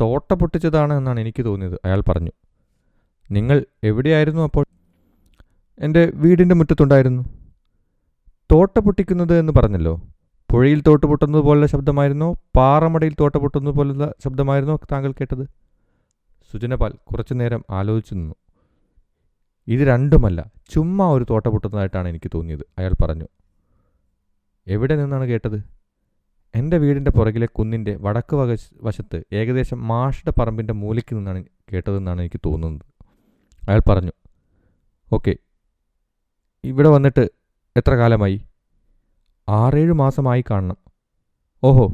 തോട്ട 0.00 0.34
പൊട്ടിച്ചതാണ് 0.34 0.94
എന്നാണ് 0.94 1.20
എനിക്ക് 1.20 1.44
തോന്നിയത് 1.44 1.76
അയാൾ 1.84 2.00
പറഞ്ഞു. 2.08 2.32
നിങ്ങൾ 3.30 3.58
എവിടെയായിരുന്നു 3.84 4.42
അപ്പോൾ? 4.42 4.64
എന്റെ 5.78 6.12
വീടിന്റെ 6.14 6.54
മുറ്റത്തുണ്ടായിരുന്നു. 6.54 7.22
തോട്ട 8.52 8.78
പൊട്ടിക്കുന്നത് 8.78 9.34
എന്ന് 9.38 9.52
പറഞ്ഞല്ലോ? 9.52 9.94
പുഴയിൽ 10.50 10.80
തോട്ട് 10.86 11.06
പൊട്ടുന്നത് 11.06 11.42
പോലുള്ള 11.42 11.66
ശബ്ദമായിരുന്നോ? 11.66 12.28
പാറമടയിൽ 12.56 13.14
തോട്ട 13.20 13.36
പൊട്ടുന്നത് 13.36 13.74
പോലുള്ള 13.74 14.06
ശബ്ദമായിരുന്നോ 14.24 14.76
താങ്കൾ 14.92 15.12
കേട്ടത്? 15.12 15.61
സുജനപാൽ 16.53 16.92
കുറച്ചു 17.07 17.34
നേരം 17.34 17.64
ആലോചിച്ചു 17.70 18.14
നിന്നു. 18.14 18.34
ഇത് 19.68 19.80
രണ്ടുമല്ല 19.80 20.50
ചുമ്മാ 20.70 21.07
ഒരു 21.12 21.26
തോട്ട 21.30 21.46
പൊട്ടുന്നതായിട്ടാണ് 21.46 22.09
എനിക്ക് 22.09 22.30
തോന്നിയത് 22.34 22.64
അയാൾ 22.78 22.92
പറഞ്ഞു. 23.03 23.28
എവിടെ 24.66 24.96
നിന്നാണ് 24.96 25.24
കേട്ടത്? 25.24 25.59
എന്റെ 26.55 26.78
വീടിന്റെ 26.78 27.11
പുറകിലെ 27.11 27.46
കുന്നിന്റെ 27.46 27.96
വടക്ക് 27.96 28.36
വക 28.36 28.57
വശത്ത് 28.82 29.24
ഏകദേശം 29.32 29.88
മാഷിന്റെ 29.88 30.32
പറമ്പിന്റെ 30.40 30.74
മൂലയ്ക്ക് 30.74 31.16
നിന്നാണ് 31.16 31.44
കേട്ടതെന്നാണ് 31.72 32.20
എനിക്ക് 32.20 32.40
തോന്നുന്നത്. 32.46 32.86
അയാൾ 33.68 33.80
പറഞ്ഞു 33.88 34.12
ഓക്കെ 35.12 35.36
ഇവിടെ 36.64 36.88
വന്നിട്ട് 36.88 37.24
എത്ര 37.76 37.94
കാലമായി? 37.94 38.44
ആറേഴ് 39.48 39.92
മാസമായി 39.92 40.44
കാണണം. 40.50 40.76
ഓഹോ 41.64 41.86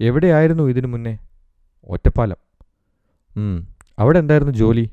എവിടെയായിരുന്നു 0.00 0.62
ഇതിനു 0.62 0.86
മുന്നേ? 0.86 1.18
ഒറ്റപ്പാലം. 1.86 2.40
അവിടെ 3.98 4.18
എന്തായിരുന്നു 4.18 4.52
ജോലി? 4.52 4.90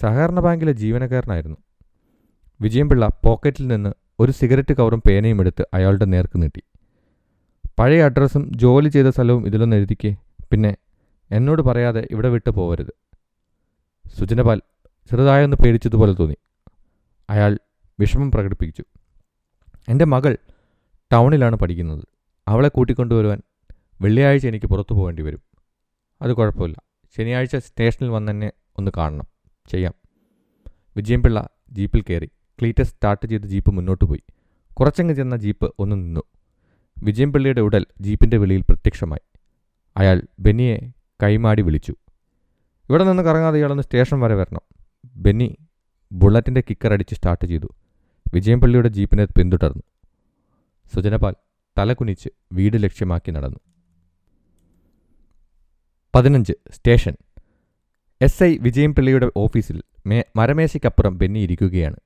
സഹകരണ 0.00 0.40
ബാങ്കിലെ 0.40 0.72
ജീവനക്കാരനായിരുന്നു. 0.72 1.56
വിജയൻപിള്ള 2.60 3.08
പോക്കറ്റിൽ 3.24 3.66
നിന്ന് 3.66 3.92
ഒരു 4.20 4.32
സിഗരറ്റ് 4.32 4.74
കവറും 4.74 5.02
പേനയും 5.08 5.40
എടുത്ത് 5.40 5.66
അയാളുടെ 5.74 6.04
നേർക്ക് 6.04 6.42
നീട്ടി. 6.42 6.62
പഴയ 7.78 8.04
അഡ്രസ്സും 8.04 8.58
ജോലി 8.58 8.88
ചെയ്ത 8.88 9.06
സ്ഥലവും 9.06 9.46
ഇതിലൊന്ന് 9.46 9.76
എഴുതിക്കേ. 9.76 10.16
പിന്നെ 10.50 10.76
എന്നോട് 11.30 11.62
പറയാതെ 11.62 12.08
ഇവിടെ 12.10 12.28
വിട്ടു 12.28 12.50
പോവരുത്. 12.50 12.92
സുജനപാൽ 14.18 14.62
ചെറുതായൊന്ന് 15.10 15.56
പേടിച്ചതുപോലെ 15.56 16.12
തോന്നി. 16.12 16.36
അയാൾ 17.30 17.58
വിഷമം 18.00 18.30
പ്രകടിപ്പിച്ചു. 18.30 18.84
എന്റെ 19.88 20.04
മകൾ 20.04 20.36
ടൗണിലാണ് 21.12 21.56
പഠിക്കുന്നത്. 21.56 22.04
അവളെ 22.48 22.68
കൂട്ടിക്കൊണ്ടുവരുവാൻ 22.68 23.42
വെള്ളിയാഴ്ച 24.00 24.46
എനിക്ക് 24.46 24.66
പുറത്തു 24.66 24.94
പോകേണ്ടി 24.94 25.22
വരും. 25.22 25.40
അത് 26.22 26.32
കുഴപ്പമില്ല. 26.32 26.85
ശനിയാഴ്ച 27.16 27.56
സ്റ്റേഷനിൽ 27.56 28.08
വന്ന് 28.08 28.32
തന്നെ 28.32 28.52
ഒന്ന് 28.78 28.90
കാണണം. 28.96 29.26
ചെയ്യാം. 29.70 29.94
വിജയൻപിള്ള 30.96 31.48
ജീപ്പിൽ 31.70 32.02
കയറി. 32.02 32.26
ക്ലീറ്റസ് 32.26 32.88
സ്റ്റാർട്ട് 32.88 33.26
ചെയ്ത് 33.26 33.46
ജീപ്പ് 33.46 33.70
മുന്നോട്ട് 33.70 34.04
പോയി. 34.04 34.22
കുറച്ചങ്ങ് 34.72 35.14
ചെന്ന 35.14 35.36
ജീപ്പ് 35.36 35.74
ഒന്ന് 35.78 35.96
നിന്നു. 35.96 36.20
വിജയംപിള്ളിയുടെ 37.02 37.60
ഉടൽ 37.60 37.86
ജീപ്പിന്റെ 38.00 38.36
വെളിയിൽ 38.36 38.60
പ്രത്യക്ഷമായി. 38.60 39.38
അയാൾ 39.96 40.22
ബെന്നിയെ 40.38 40.78
കൈമാടി 41.22 41.62
വിളിച്ചു. 41.62 41.94
ഇവിടെ 42.90 43.04
നിന്ന് 43.04 43.22
കറങ്ങാതെ 43.22 43.58
ഇയാളൊന്ന് 43.58 43.82
സ്റ്റേഷൻ 43.82 44.20
വരെ 44.20 44.34
വരണം. 44.34 44.60
ബെന്നി 45.16 45.56
ബുള്ളറ്റിന്റെ 46.12 46.60
കിക്കർ 46.60 46.92
അടിച്ച് 46.92 47.14
സ്റ്റാർട്ട് 47.14 47.46
ചെയ്തു. 47.46 47.74
വിജയംപള്ളിയുടെ 48.34 48.88
ജീപ്പിനെ 48.88 49.24
പിന്തുടർന്നു. 49.24 49.82
സുജനപാൽ 50.94 51.34
തലകുനിച്ച് 51.78 52.28
വീട് 52.52 52.82
ലക്ഷ്യമാക്കി 52.82 53.30
നടന്നു. 53.30 53.58
പതിനഞ്ച് 56.16 56.52
സ്റ്റേഷൻ. 56.70 57.16
എസ്. 58.22 58.44
ഐ. 58.44 58.58
വിജയൻപിള്ളിയുടെ 58.58 59.30
ഓഫീസിൽ 59.36 59.82
മേ 60.06 60.22
മരമേശയ്ക്കപ്പുറം 60.36 61.18
ബെന്നി 61.18 61.40
ഇരിക്കുകയാണ്. 61.40 61.96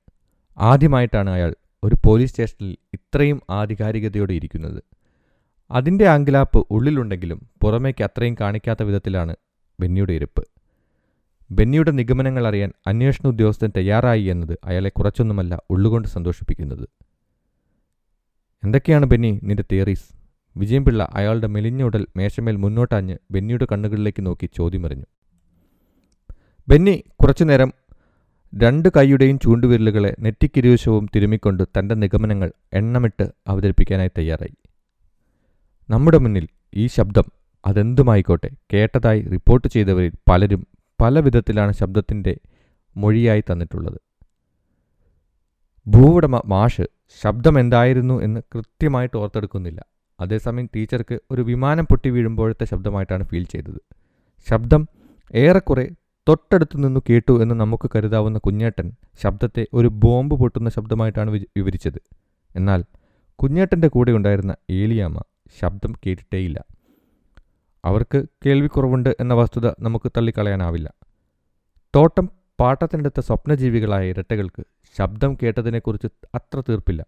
ആദ്യമായിട്ടാണ് 0.57 1.29
അയാൾ 1.29 1.55
ഒരു 1.83 1.97
പോലീസ് 2.05 2.31
സ്റ്റേഷനിൽ 2.31 2.77
ഇത്രയും 2.93 3.41
ആധികാരികതയോടെ 3.49 4.33
ഇരിക്കുന്നത്. 4.33 4.83
അതിന്റെ 5.71 6.07
ആങ്കിലാപ്പ് 6.07 6.67
ഉള്ളിലുണ്ടെങ്കിലും 6.71 7.49
പുറമേക്ക് 7.61 8.03
അത്രയും 8.03 8.35
കാണിക്കാത്ത 8.41 8.83
വിധത്തിലാണ് 8.83 9.35
ബെന്നിയുടെ 9.79 10.13
ഇരിപ്പ്. 10.13 10.47
ബെന്നിയുടെ 11.51 11.91
നിഗമനങ്ങൾ 11.91 12.47
അറിയാൻ 12.47 12.73
അന്വേഷണ 12.87 13.27
ഉദ്യോഗസ്ഥൻ 13.27 13.71
തയ്യാറായി 13.77 14.23
എന്നത് 14.23 14.59
അയാളെ 14.63 14.89
കുറച്ചൊന്നുമല്ല 14.89 15.61
ഉള്ളുകൊണ്ട് 15.69 16.07
സന്തോഷിപ്പിക്കുന്നത്. 16.07 16.89
എന്തൊക്കെയാണ് 18.63 19.05
ബെന്നി 19.05 19.39
നിന്റെ 19.43 19.63
തിയറീസ് 19.71 20.20
വിജയൻപിള്ള 20.57 21.09
അയാളുടെ 21.13 21.47
മെലിഞ്ഞ 21.47 21.83
ഉടൽ 21.83 22.07
മേശമേൽ 22.17 22.55
മുന്നോട്ടാഞ്ഞ് 22.55 23.17
ബെന്നിയുടെ 23.31 23.67
കണ്ണുകളിലേക്ക് 23.71 24.25
നോക്കി 24.25 24.49
ചോദ്യമെറിഞ്ഞു. 24.57 25.05
ബെന്നി 26.67 27.03
കുറച്ചുനേരം 27.21 27.73
രണ്ട് 28.55 28.89
കൈയുടെയും 28.97 29.39
ചൂണ്ടുവിരലുകളെ 29.39 30.15
നെറ്റിക്കിരുവശവും 30.19 31.09
തിരുമിക്കൊണ്ട് 31.15 31.63
തന്റെ 31.79 31.95
നിഗമനങ്ങൾ 31.95 32.53
എണ്ണമിട്ട് 32.73 33.29
അവതരിപ്പിക്കാനായി 33.47 34.11
തയ്യാറായി. 34.17 34.55
നമ്മുടെ 35.89 36.17
മുന്നിൽ 36.17 36.47
ഈ 36.73 36.87
ശബ്ദം 36.87 37.23
അതെന്തുമായിക്കോട്ടെ 37.65 38.49
കേട്ടതായി 38.73 39.21
റിപ്പോർട്ട് 39.21 39.67
ചെയ്തവരിൽ 39.67 40.11
പലരും 40.29 40.67
പല 41.01 41.19
വിധത്തിലാണ് 41.19 41.71
ശബ്ദത്തിന്റെ 41.71 42.37
മൊഴിയായി 42.97 43.41
തന്നിട്ടുള്ളത്. 43.41 43.99
ഭൂവുടമ 45.87 46.41
മാഷ് 46.45 46.81
ശബ്ദം 47.21 47.59
എന്തായിരുന്നു 47.59 48.21
എന്ന് 48.21 48.41
കൃത്യമായിട്ട് 48.55 49.17
ഓർത്തെടുക്കുന്നില്ല. 49.17 49.81
അതേസമയം 50.21 50.69
ടീച്ചർക്ക് 50.75 51.19
ഒരു 51.31 51.41
വിമാനം 51.41 51.83
പൊട്ടി 51.83 52.09
വീഴുമ്പോഴത്തെ 52.09 52.65
ശബ്ദമായിട്ടാണ് 52.65 53.23
ഫീൽ 53.23 53.43
ചെയ്തത്. 53.43 53.81
ശബ്ദം 54.49 54.87
ഏറെക്കുറെ 55.35 55.89
തൊട്ടടുത്തു 56.29 56.77
നിന്ന് 56.77 56.99
കേട്ടു 57.09 57.41
എന്ന് 57.41 57.55
നമുക്ക് 57.55 57.89
കരുതാവുന്ന 57.95 58.39
കുഞ്ഞേട്ടൻ 58.39 58.91
ശബ്ദത്തെ 59.23 59.67
ഒരു 59.73 59.87
ബോംബ് 59.87 60.35
പൊട്ടുന്ന 60.35 60.69
ശബ്ദമായിട്ടാണ് 60.69 61.31
വിവരിച്ചത്. 61.31 62.01
എന്നാൽ 62.55 62.85
കുഞ്ഞേട്ടന്റെ 63.35 63.87
കൂടെ 63.87 64.11
ഉണ്ടായിരുന്ന 64.11 64.55
ഏലിയാമ്മ 64.69 65.21
ശബ്ദം 65.61 65.93
കേട്ടിട്ടേയില്ല. 66.05 66.65
അവർക്ക് 67.85 68.25
കേൾവിക്കുറവുണ്ട് 68.45 69.15
എന്ന 69.19 69.33
വസ്തുത 69.33 69.67
നമുക്ക് 69.79 70.11
തള്ളിക്കളയാനാവില്ല. 70.17 70.93
തോട്ടം 71.95 72.29
പാട്ടത്തിനെടുത്ത 72.59 73.19
സ്വപ്നജീവികളായ 73.19 74.09
ഇരട്ടകൾക്ക് 74.09 74.63
ശബ്ദം 74.97 75.37
കേട്ടതിനെക്കുറിച്ച് 75.43 76.07
അത്ര 76.35 76.61
തീർപ്പില്ല. 76.69 77.05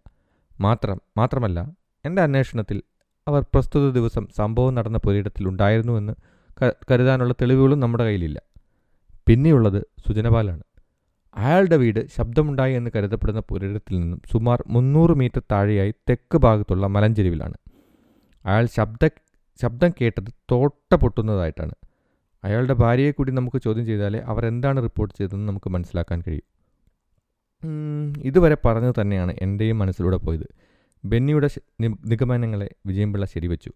മാത്രം 0.59 1.01
മാത്രമല്ല 1.17 1.59
എന്റെ 2.05 2.21
അന്വേഷണത്തിൽ 2.21 2.81
അവർ 3.27 3.41
പ്രസ്തുത 3.41 3.91
ദിവസം 3.93 4.27
സംഭവം 4.37 4.75
നടന്ന 4.75 4.97
പുരയിടത്തിൽ 4.97 5.47
ഉണ്ടായിരുന്നുവെന്ന് 5.47 6.13
കരുതാനുള്ള 6.91 7.33
തെളിവുകളും 7.33 7.79
നമ്മുടെ 7.79 8.03
കയ്യിലില്ല. 8.03 8.41
പിന്നെയുള്ളത് 9.27 9.83
സുജനപാലാണ്. 10.07 10.63
അയാളുടെ 11.35 11.77
വീട് 11.77 12.07
ശബ്ദമുണ്ടായി 12.17 12.73
എന്ന് 12.73 12.91
കരുതപ്പെടുന്ന 12.95 13.41
പുരയിടത്തിൽ 13.49 13.99
നിന്നും 13.99 14.21
സുമാർ 14.31 14.63
മുന്നൂറ് 14.67 15.11
മീറ്റർ 15.11 15.41
താഴെയായി 15.51 15.93
തെക്ക് 16.09 16.37
ഭാഗത്തുള്ള 16.37 16.87
മലഞ്ചെരിവിലാണ്. 16.87 17.53
അയാൾ 18.45 18.65
ശബ്ദ 18.65 19.09
ശബ്ദം 19.61 19.91
കേട്ടത് 20.01 20.33
തോട്ട 20.51 20.95
പൊട്ടുന്നതായിട്ടാണ്. 20.95 21.73
അയാളുടെ 22.43 22.73
ഭാര്യയെ 22.73 23.11
കൂടി 23.11 23.31
നമുക്ക് 23.31 23.61
ചോദ്യം 23.61 23.85
ചെയ്താലേ 23.85 24.19
അവർ 24.19 24.45
എന്താണ് 24.45 24.83
റിപ്പോർട്ട് 24.83 25.15
ചെയ്തതെന്ന് 25.15 25.47
നമുക്ക് 25.47 25.69
മനസ്സിലാക്കാൻ 25.69 26.23
കഴിയും. 26.27 26.47
ഇതുവരെ 28.21 28.57
പറഞ്ഞു 28.65 28.93
തന്നെയാണ് 29.01 29.33
എന്റെയും 29.41 29.79
മനസ്സിലൂടെ 29.79 30.17
പോയത്. 30.17 30.47
ബെന്നിയുടെ 31.05 31.49
നിഗമനങ്ങളെ 31.81 32.75
വിജയംപിള്ള 32.85 33.25
ശരിവച്ചു. 33.25 33.71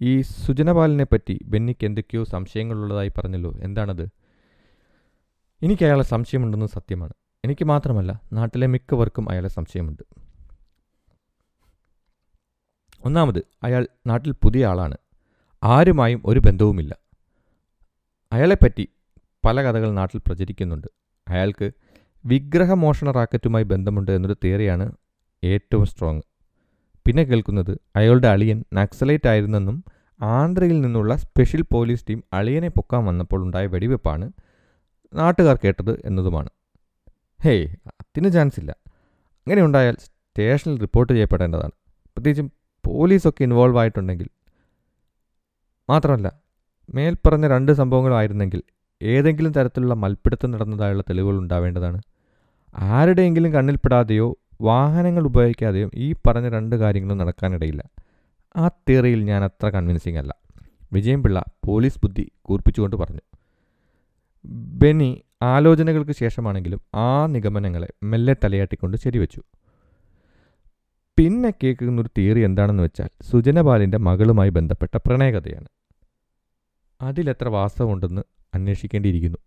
ഈ 0.00 0.20
സുജനപാലിനെ 0.20 1.04
പറ്റി 1.04 1.40
ബെന്നിക്ക് 1.44 1.86
എന്തൊക്കെയോ 1.86 2.24
സംശയങ്ങളുള്ളതായി 2.24 3.08
പറഞ്ഞല്ലോ 3.08 3.52
എന്താണത്? 3.62 4.08
എനിക്ക് 5.62 5.84
അയാളെ 5.84 6.02
സംശയമുണ്ടെന്ന് 6.02 6.66
സത്യമാണ്. 6.66 7.12
എനിക്ക് 7.44 7.64
മാത്രമല്ല 7.64 8.20
നാട്ടിലെ 8.32 8.66
മിക്കവർക്കും 8.66 9.30
അയാളെ 9.30 9.48
സംശയമുണ്ട്. 9.48 10.02
ഒന്നാമത് 13.04 13.42
അയാൾ 13.62 13.88
നാട്ടിൽ 14.06 14.32
പുതിയ 14.32 14.66
ആളാണ്. 14.66 14.96
ആരുമായും 15.62 16.22
ഒരു 16.24 16.40
ബന്ധവുമില്ല. 16.40 16.96
അയാളെപ്പറ്റി 18.32 18.88
പല 19.46 19.62
കഥകൾ 19.62 19.90
നാട്ടിൽ 19.90 20.20
പ്രചരിക്കുന്നുണ്ട്. 20.26 20.86
അയാൾക്ക് 21.28 21.70
വിഗ്രഹമോഷണ 22.26 23.10
റാക്കറ്റുമായി 23.10 23.64
ബന്ധമുണ്ട് 23.64 24.10
എന്നൊരു 24.10 24.36
തിയറിയാണ് 24.44 24.92
ഏറ്റവും 25.44 25.86
സ്ട്രോങ് 25.86 26.20
പിന്നെ 27.06 27.22
കേൾക്കുന്നത് 27.22 27.78
അയാളുടെ 27.96 28.28
അളിയൻ 28.28 28.64
നക്സലൈറ്റ് 28.72 29.28
ആയിരുന്നെന്നും 29.28 29.84
ആന്ധ്രയിൽ 30.20 30.80
നിന്നുള്ള 30.80 31.16
സ്പെഷ്യൽ 31.16 31.62
പോലീസ് 31.62 32.04
ടീം 32.10 32.24
അളിയനെ 32.32 32.68
പൊക്കാൻ 32.68 33.04
വന്നപ്പോൾ 33.04 33.42
ഉണ്ടായ 33.42 33.66
വെടിവെപ്പാണ് 33.66 34.32
നാട്ടുകാർ 35.14 35.58
കേട്ടത് 35.64 36.02
എന്നതുമാണ്. 36.04 36.48
ഹേയ് 37.44 37.68
അതിന് 37.90 38.32
ചാൻസ് 38.32 38.60
ഇല്ല. 38.60 38.76
അങ്ങനെ 39.46 39.62
ഉണ്ടായാൽ 39.62 39.96
സ്റ്റേഷനിൽ 40.00 40.80
റിപ്പോർട്ട് 40.80 41.12
ചെയ്യപ്പെടേണ്ടതാണ്. 41.12 41.70
പ്രത്യേകിച്ചും 42.16 42.52
പോലീസൊക്കെ 42.86 43.42
ഇൻവോൾവ് 43.42 43.78
ആയിട്ടുണ്ടെങ്കിൽ. 43.78 44.28
മാത്രമല്ല 45.90 46.40
മേൽപ്പറഞ്ഞ 46.94 47.48
രണ്ട് 47.48 47.72
സംഭവങ്ങളായിരുന്നെങ്കിൽ 47.72 48.62
ഏതെങ്കിലും 49.02 49.52
തരത്തിലുള്ള 49.52 49.94
മൽപ്പിടുത്തം 49.94 50.50
നടന്നതായുള്ള 50.50 51.02
തെളിവുകൾ 51.02 51.38
ഉണ്ടാവേണ്ടതാണ്. 51.38 52.02
ആരുടെയെങ്കിലും 52.78 53.52
കണ്ണിൽപ്പെടാതെയോ 53.52 54.36
വാഹനങ്ങൾ 54.60 55.24
ഉപയോഗിക്കാതെയും 55.24 55.90
ഈ 55.94 56.14
പറഞ്ഞ 56.26 56.48
രണ്ട് 56.48 56.76
കാര്യങ്ങളും 56.76 57.18
നടക്കാനിടയില്ല. 57.18 57.84
ആ 58.56 58.68
തിയറിയിൽ 58.68 59.24
ഞാൻ 59.24 59.44
അത്ര 59.44 59.68
കൺവിൻസിംഗ് 59.68 60.18
അല്ല. 60.18 60.36
വിജയം 60.92 61.22
പിള്ള 61.22 61.44
പോലീസ് 61.64 61.98
ബുദ്ധി 62.02 62.30
കൂർപ്പിച്ചുകൊണ്ട് 62.42 62.96
പറഞ്ഞു. 62.96 63.20
ബെന്നി 64.46 65.22
ആലോചനകൾക്ക് 65.42 66.12
ശേഷമാണെങ്കിലും 66.12 66.80
ആ 66.94 67.26
നിഗമനങ്ങളെ 67.26 67.88
മെല്ലെ 68.02 68.36
തലയാട്ടിക്കൊണ്ട് 68.44 68.96
ശരിവെച്ചു. 68.96 69.42
പിന്നെ 71.16 71.50
കേൾക്കുന്ന 71.50 72.00
ഒരു 72.00 72.10
തിയറി 72.18 72.40
എന്താണെന്ന് 72.40 72.82
വെച്ചാൽ 72.82 73.08
സുജനപാലിന്റെ 73.22 73.98
മകളുമായി 73.98 74.48
ബന്ധപ്പെട്ട 74.48 74.96
പ്രണയകഥയാണ്. 74.96 75.66
അതിലെത്ര 77.02 77.48
വാസ്തവമുണ്ടെന്ന് 77.48 78.22
അന്വേഷിക്കേണ്ടിയിരിക്കുന്നു. 78.54 79.38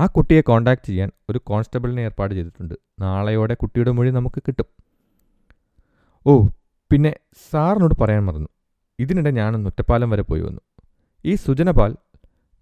ആ 0.00 0.06
കുട്ടിയെ 0.06 0.40
കോണ്ടാക്ട് 0.40 0.86
ചെയ്യാൻ 0.86 1.10
ഒരു 1.30 1.38
കോൺസ്റ്റബിളിനെ 1.38 2.02
ഏർപ്പാട് 2.02 2.34
ചെയ്തിട്ടുണ്ട്. 2.34 2.74
നാളെയോടെ 3.00 3.54
കുട്ടിയുടെ 3.54 3.90
മൊഴി 3.90 4.10
നമുക്ക് 4.10 4.42
കിട്ടും. 4.48 4.68
ഓ 6.26 6.46
പിന്നെ 6.90 7.16
സാറിനോട് 7.50 7.94
പറയാൻ 8.00 8.24
മറന്നു. 8.24 8.48
ഇതിനിടെ 8.98 9.30
ഞാനൊന്ന് 9.30 9.66
ഒറ്റപ്പാലം 9.66 10.10
വരെ 10.10 10.22
പോയി 10.22 10.40
വന്നു. 10.40 10.60
ഈ 11.24 11.34
സുജനപാൽ 11.34 11.96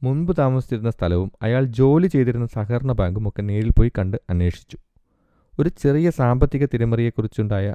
മുൻപ് 0.02 0.32
താമസിച്ചിരുന്ന 0.38 0.90
സ്ഥലവും 0.90 1.32
അയാൾ 1.42 1.64
ജോലി 1.64 2.06
ചെയ്തിരുന്ന 2.06 2.46
സഹകരണ 2.46 2.92
ബാങ്കും 2.92 3.28
ഒക്കെ 3.28 3.42
നേരിൽ 3.42 3.70
പോയി 3.70 3.92
കണ്ട് 3.98 4.16
അന്വേഷിച്ചു. 4.30 4.76
ഒരു 5.60 5.68
ചെറിയ 5.68 6.10
സാമ്പത്തിക 6.10 6.64
തിരിമറിയെക്കുറിച്ചുണ്ടായ 6.64 7.74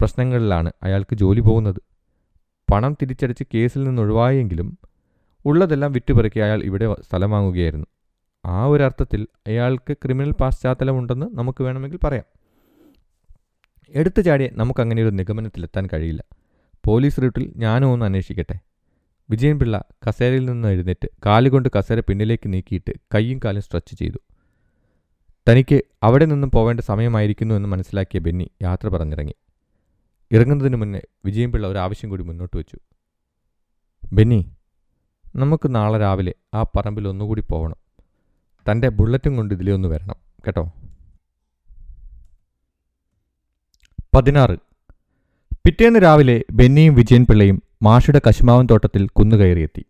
പ്രശ്നങ്ങളിലാണ് 0.00 0.72
അയാൾക്ക് 0.82 1.14
ജോലി 1.14 1.40
പോകുന്നത്. 1.40 1.80
പണം 2.72 2.92
തിരിച്ചടിച്ച് 2.92 3.44
കേസിൽ 3.54 3.84
നിന്ന് 3.84 4.02
ഒഴിവായെങ്കിലും 4.02 4.78
ഉള്ളതെല്ലാം 5.44 5.92
വിറ്റുപെറുക്കി 5.92 6.40
അയാൾ 6.40 6.62
ഇവിടെ 6.62 6.96
സ്ഥലം 7.02 7.30
വാങ്ങുകയായിരുന്നു. 7.30 7.86
ആ 8.46 8.64
ഒരു 8.64 8.82
അർത്ഥത്തിൽ 8.82 9.26
അയാൾക്ക് 9.46 9.92
ക്രിമിനൽ 9.92 10.32
പശ്ചാത്തലമുണ്ടെന്ന് 10.32 11.26
നമുക്ക് 11.34 11.64
വേണമെങ്കിൽ 11.64 11.98
പറയാം. 12.04 12.24
എടുത്തു 13.88 14.20
ചാടിയെ 14.20 14.48
നമുക്കങ്ങനെ 14.52 15.02
ഒരു 15.02 15.10
നിഗമനത്തിലെത്താൻ 15.10 15.88
കഴിയില്ല. 15.92 16.24
പോലീസ് 16.84 17.22
റൂട്ടിൽ 17.22 17.52
ഞാനും 17.56 17.92
ഒന്ന് 17.92 18.06
അന്വേഷിക്കട്ടെ. 18.06 18.58
വിജയൻ 19.30 19.58
പിള്ള 19.58 19.84
കസേരയിൽ 20.08 20.44
നിന്ന് 20.44 20.68
എഴുന്നേറ്റ് 20.68 21.08
കാലുകൊണ്ട് 21.26 21.68
കസേര 21.78 22.00
പിന്നിലേക്ക് 22.00 22.52
നീക്കിയിട്ട് 22.52 22.92
കൈയും 23.14 23.40
കാലും 23.44 23.62
സ്ട്രെച്ച് 23.62 23.94
ചെയ്തു. 23.94 24.18
തനിക്ക് 25.48 25.82
അവിടെ 26.02 26.24
നിന്നും 26.24 26.50
പോവേണ്ട 26.50 26.80
സമയമായിരിക്കുന്നു 26.80 27.54
എന്ന് 27.54 27.68
മനസ്സിലാക്കിയ 27.68 28.20
ബെന്നി 28.20 28.50
യാത്ര 28.62 28.88
പറഞ്ഞിറങ്ങി. 28.88 29.34
ഇറങ്ങുന്നതിന് 30.32 30.76
മുന്നേ 30.76 31.00
വിജയൻപിള്ള 31.24 31.66
ഒരു 31.66 31.78
ആവശ്യം 31.78 32.10
കൂടി 32.10 32.22
മുന്നോട്ട് 32.22 32.56
വെച്ചു. 32.56 32.76
ബെന്നി 34.12 34.52
നമുക്ക് 35.36 35.74
നാളെ 35.74 35.98
രാവിലെ 35.98 36.34
ആ 36.54 36.62
പറമ്പിൽ 36.62 37.08
ഒന്നുകൂടി 37.08 37.40
പോകണം 37.40 37.85
തന്റെ 38.70 38.88
ബുള്ളറ്റും 38.88 39.36
കൊണ്ട് 39.36 39.54
ഇതിലേ 39.54 39.72
ഒന്ന് 39.72 39.88
വരണം 39.88 40.14
കേട്ടോ? 40.46 40.72
പതിനാറ്. 44.14 44.56
പിറ്റേന്ന് 45.64 46.02
രാവിലെ 46.02 46.44
ബെന്നിയും 46.50 46.94
വിജയൻ 46.94 47.26
പിള്ളയും 47.30 47.62
മാഷയുടെ 47.82 48.20
കശുമാവൻ 48.28 48.66
തോട്ടത്തിൽ 48.66 49.08
കുന്നുകയറിയെത്തി 49.08 49.84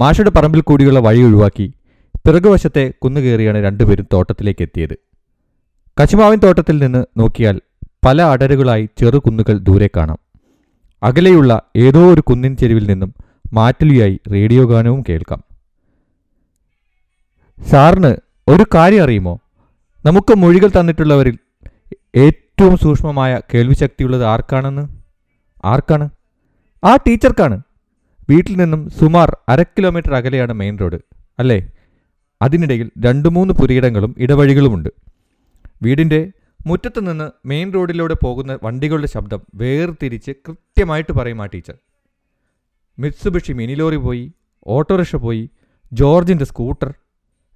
മാഷയുടെ 0.00 0.30
പറമ്പിൽ 0.30 0.60
കൂടിയുള്ള 0.60 0.98
വഴി 0.98 1.22
ഒഴിവാക്കി 1.22 1.72
പിറകുവശത്തെ 2.26 2.94
കുന്നുകയറിയാണ് 3.04 3.64
രണ്ടുപേരും 3.64 4.06
തോട്ടത്തിലേക്ക് 4.12 4.62
എത്തിയത്. 4.62 4.96
കശുമാവിൻ 6.02 6.38
തോട്ടത്തിൽ 6.38 6.78
നിന്ന് 6.78 7.04
നോക്കിയാൽ 7.16 7.60
പല 8.04 8.22
അടരുകളായി 8.22 8.88
ചെറു 8.98 9.18
കുന്നുകൾ 9.18 9.58
ദൂരെ 9.58 9.90
കാണാം. 9.96 10.18
അകലെയുള്ള 11.02 11.62
ഏതോ 11.76 12.12
ഒരു 12.12 12.20
കുന്നിൻ 12.20 12.56
ചെരുവിൽ 12.56 12.86
നിന്നും 12.86 13.14
മാറ്റലിയായി 13.52 14.20
റേഡിയോ 14.32 14.66
ഗാനവും 14.66 15.04
കേൾക്കാം. 15.08 15.51
സാറിന് 17.66 18.14
ഒരു 18.48 18.64
കാര്യം 18.74 19.02
അറിയുമോ? 19.02 19.38
നമുക്ക് 20.06 20.34
മൊഴികൾ 20.34 20.70
തന്നിട്ടുള്ളവരിൽ 20.80 21.38
ഏറ്റവും 22.16 22.76
സൂക്ഷ്മമായ 22.76 23.40
കേൾവിശക്തിയുള്ളത് 23.54 24.24
ആർക്കാണെന്ന്? 24.24 24.88
ആർക്കാണ്? 25.64 26.10
ആ 26.84 26.96
ടീച്ചർക്കാണ്. 26.96 27.62
വീട്ടിൽ 28.30 28.56
നിന്നും 28.56 28.90
സുമാർ 28.90 29.36
അര 29.48 29.62
കിലോമീറ്റർ 29.62 30.14
അകലെയാണ് 30.14 30.52
മെയിൻ 30.52 30.78
റോഡ് 30.78 30.98
അല്ലേ? 31.38 31.70
അതിനിടയിൽ 32.42 32.90
രണ്ട് 32.98 33.28
മൂന്ന് 33.28 33.54
പുരയിടങ്ങളും 33.54 34.14
ഇടവഴികളുമുണ്ട്. 34.18 34.88
വീടിന്റെ 35.82 36.32
മുറ്റത്ത് 36.66 37.10
നിന്ന് 37.10 37.30
മെയിൻ 37.46 37.74
റോഡിലൂടെ 37.74 38.16
പോകുന്ന 38.24 38.58
വണ്ടികളുടെ 38.62 39.06
ശബ്ദം 39.06 39.42
വേർതിരിച്ച് 39.54 40.30
കൃത്യമായിട്ട് 40.30 41.12
പറയും 41.12 41.42
ആ 41.42 41.46
ടീച്ചർ. 41.46 41.74
മിത്സുബിഷി 42.98 43.52
മിനി 43.52 43.74
ലോറി 43.74 43.96
പോയി 43.96 44.32
ഓട്ടോറിക്ഷ 44.66 45.16
പോയി 45.16 45.50
ജോർജിന്റെ 45.92 46.44
scooter 46.44 46.94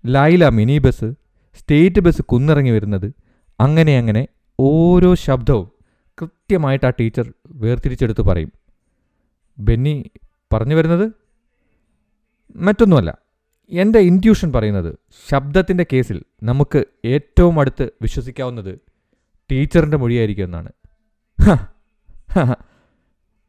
Laila 0.07 0.49
mini 0.49 0.79
bus 0.79 1.13
state 1.55 2.01
bus 2.01 2.23
കുന്നിറങ്ങി 2.23 2.71
വരുന്നത് 2.71 3.13
അങ്ങനെ 3.61 3.99
അങ്ങനെ 3.99 4.29
ഓരോ 4.61 5.15
ശബ്ദവും 5.15 5.71
കൃത്യമായിട്ട് 6.23 6.87
ആ 6.87 6.93
ടീച്ചർ 7.01 7.33
വേർതിരിച്ചെടുത്ത് 7.47 8.23
പറയും. 8.23 8.53
ബെന്നി 9.59 10.11
പറഞ്ഞു 10.53 10.75
വരുന്നത്? 10.75 11.13
മറ്റൊന്നുമല്ല. 12.57 13.19
എന്റെ 13.71 13.99
ഇന്റ്യൂഷൻ 13.99 14.53
പറയുന്നത് 14.53 14.99
ശബ്ദത്തിന്റെ 15.31 15.87
കേസിൽ 15.93 16.23
നമുക്ക് 16.43 16.85
ഏറ്റവും 17.05 17.61
അടുത്ത് 17.61 17.91
വിശ്വസിക്കാവുന്നത് 18.03 18.79
ടീച്ചറിന്റെ 19.51 19.97
മൊഴിയായിരിക്കും 19.97 20.45
എന്നാണ് 20.45 20.73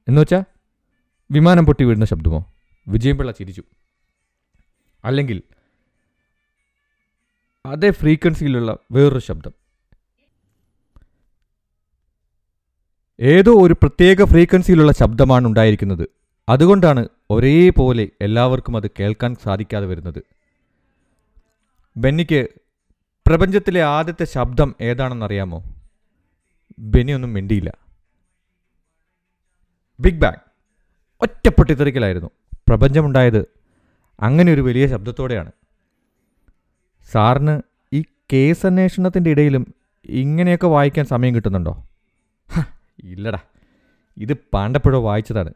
എന്നുവെച്ചാൽ 0.07 0.43
വിമാനം 1.31 1.65
പൊട്ടി 1.65 1.83
വീഴുന്ന 1.83 2.05
ശബ്ദമോ? 2.05 2.53
വിജയംപിള്ള 2.87 3.31
ചിരിച്ചു. 3.31 3.63
അല്ലെങ്കിൽ 5.05 5.41
അതേ 7.67 7.91
ഫ്രീക്വൻസിയിലുള്ള 7.91 8.77
വേറൊരു 8.91 9.19
ശബ്ദം. 9.19 9.51
ഏതോ 13.19 13.61
ഒരു 13.61 13.73
പ്രത്യേക 13.73 14.25
ഫ്രീക്വൻസിയിലുള്ള 14.25 14.91
ശബ്ദമാണ് 14.91 15.47
ഉണ്ടായിരിക്കുന്നത്. 15.47 16.09
അതുകൊണ്ടാണ് 16.49 17.07
ഒരേപോലെ 17.29 18.09
എല്ലാവർക്കും 18.21 18.77
അത് 18.77 18.91
കേൾക്കാൻ 18.99 19.35
സാധിക്കാതെ 19.43 19.85
വരുന്നത്. 19.85 20.23
ബെന്നിക്ക് 21.97 22.47
പ്രപഞ്ചത്തിലെ 23.27 23.83
ആദ്യത്തെ 23.83 24.25
ശബ്ദം 24.25 24.75
ഏതാണെന്നറിയാമോ? 24.81 25.63
ബെന്നി 26.79 27.11
ഒന്നും 27.11 27.33
മിണ്ടിയില്ല. 27.33 27.77
ബിഗ് 29.99 30.21
ബാങ് 30.21 30.39
ഒറ്റ 31.21 31.49
പൊട്ടിത്തെറിക്കലായിരുന്നു 31.49 32.29
പ്രപഞ്ചമുണ്ടായത് 32.67 33.45
അങ്ങനെ 34.19 34.53
ഒരു 34.53 34.61
വലിയ 34.61 34.87
ശബ്ദത്തോടെയാണ്. 34.87 35.51
സാറിന് 37.11 37.61
ഈ 37.93 38.03
കേസ് 38.33 38.65
അന്വേഷണത്തിന്റെ 38.65 39.29
ഇടയിലും 39.29 39.73
ഇങ്ങനെയൊക്കെ 40.05 40.67
വായിക്കാൻ 40.67 41.05
സമയം 41.05 41.35
കിട്ടുന്നുണ്ടോ? 41.35 41.87
ഇല്ലടാ. 43.03 43.39
ഇത് 44.17 44.33
പാണ്ടപ്പുഴ 44.33 44.97
വായിച്ചതാണ്. 44.97 45.53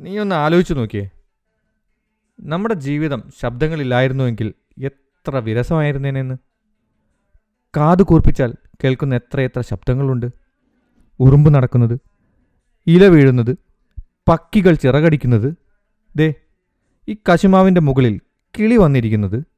നീ 0.00 0.18
ഒന്ന് 0.18 0.34
ആലോചിച്ചു 0.34 0.74
നോക്കിയേ. 0.74 1.10
നമ്മുടെ 2.40 2.74
ജീവിതം 2.74 3.22
ശബ്ദങ്ങളില്ലായിരുന്നുവെങ്കിൽ 3.40 4.54
എത്ര 4.82 5.36
വിരസമായിരുന്നേനെന്ന്? 5.36 6.34
കാത് 7.76 8.02
കൂർപ്പിച്ചാൽ 8.02 8.54
കേൾക്കുന്ന 8.84 9.14
എത്ര 9.14 9.40
എത്ര 9.40 9.60
ശബ്ദങ്ങളുണ്ട്. 9.60 10.26
ഉറുമ്പ് 11.20 11.54
നടക്കുന്നത് 11.54 12.00
ഇല 12.86 13.06
വീഴുന്നത് 13.06 13.56
പക്കികൾ 14.28 14.74
ചിറകടിക്കുന്നത്. 14.74 15.54
ദേ 16.16 16.34
ഈ 17.08 17.16
കശുമാവിന്റെ 17.32 17.80
മുകളിൽ 17.80 18.20
കിളി 18.58 18.76
വന്നിരിക്കുന്നത്. 18.76 19.51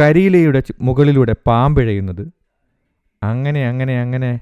കരിയിലയുടെ 0.00 0.62
മുകളിലൂടെ 0.80 1.34
പാമ്പിഴയുന്നത്. 1.46 2.28
അങ്ങനെ 3.22 3.68
അങ്ങനെ 3.68 4.00
അങ്ങനെ 4.00 4.40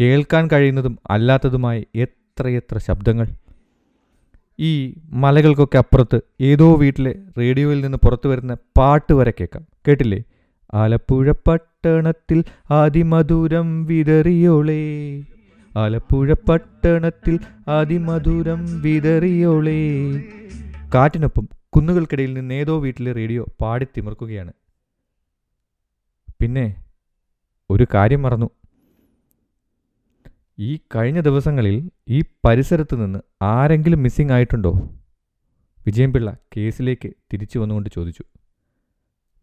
കേൾക്കാൻ 0.00 0.48
കഴിയുന്നതും 0.52 0.98
അല്ലാത്തതുമായി 1.10 1.86
എത്രയെത്ര 1.94 2.78
ശബ്ദങ്ങൾ. 2.78 3.26
ഈ 4.58 4.94
മലകൾക്കൊക്കെ 5.10 5.78
അപ്പുറത്ത് 5.78 6.20
ഏതോ 6.40 6.76
വീട്ടിലെ 6.76 7.14
റേഡിയോയിൽ 7.38 7.80
നിന്ന് 7.80 7.98
പുറത്തു 7.98 8.28
വരുന്ന 8.28 8.56
പാട്ട് 8.76 9.12
വരെ 9.12 9.32
കേൾക്കാം. 9.40 9.66
കേട്ടില്ലേ? 9.88 10.22
ആലപ്പുഴ 10.74 11.32
പട്ടണത്തിൽ 11.46 12.44
അതിമധുരം 12.70 13.84
വിതറിയോളേ. 13.84 15.20
ആലപ്പുഴ 15.76 16.32
പട്ടണത്തിൽ 16.32 17.40
അതിമധുരം 17.68 18.82
വിതറിയോളേ. 18.82 20.12
കാറ്റിനൊപ്പം 20.94 21.48
കുന്നുകൾക്കിടയിൽ 21.76 22.34
നിന്ന് 22.34 22.54
ഏതോ 22.54 22.80
വീട്ടിലെ 22.80 23.12
റേഡിയോ 23.12 23.44
പാടി 23.44 23.60
പാടിത്തിമിർക്കുകയാണ്. 23.62 24.52
പിന്നെ 26.40 26.84
ഒരു 27.70 27.86
കാര്യം 27.94 28.22
മറന്നു. 28.22 28.50
ഈ 30.58 30.76
കഴിഞ്ഞ 30.76 31.20
ദിവസങ്ങളിൽ 31.20 31.90
ഈ 32.08 32.22
പരിസരത്ത് 32.44 33.04
നിന്ന് 33.04 33.18
ആരെങ്കിലും 33.42 34.02
മിസ്സിംഗ് 34.02 34.32
ആയിട്ടുണ്ടോ? 34.32 34.72
വിജയൻപിള്ള 35.86 36.36
കേസിലേക്ക് 36.56 37.12
തിരിച്ചു 37.32 37.58
വന്നുകൊണ്ട് 37.58 37.90
ചോദിച്ചു. 37.94 38.24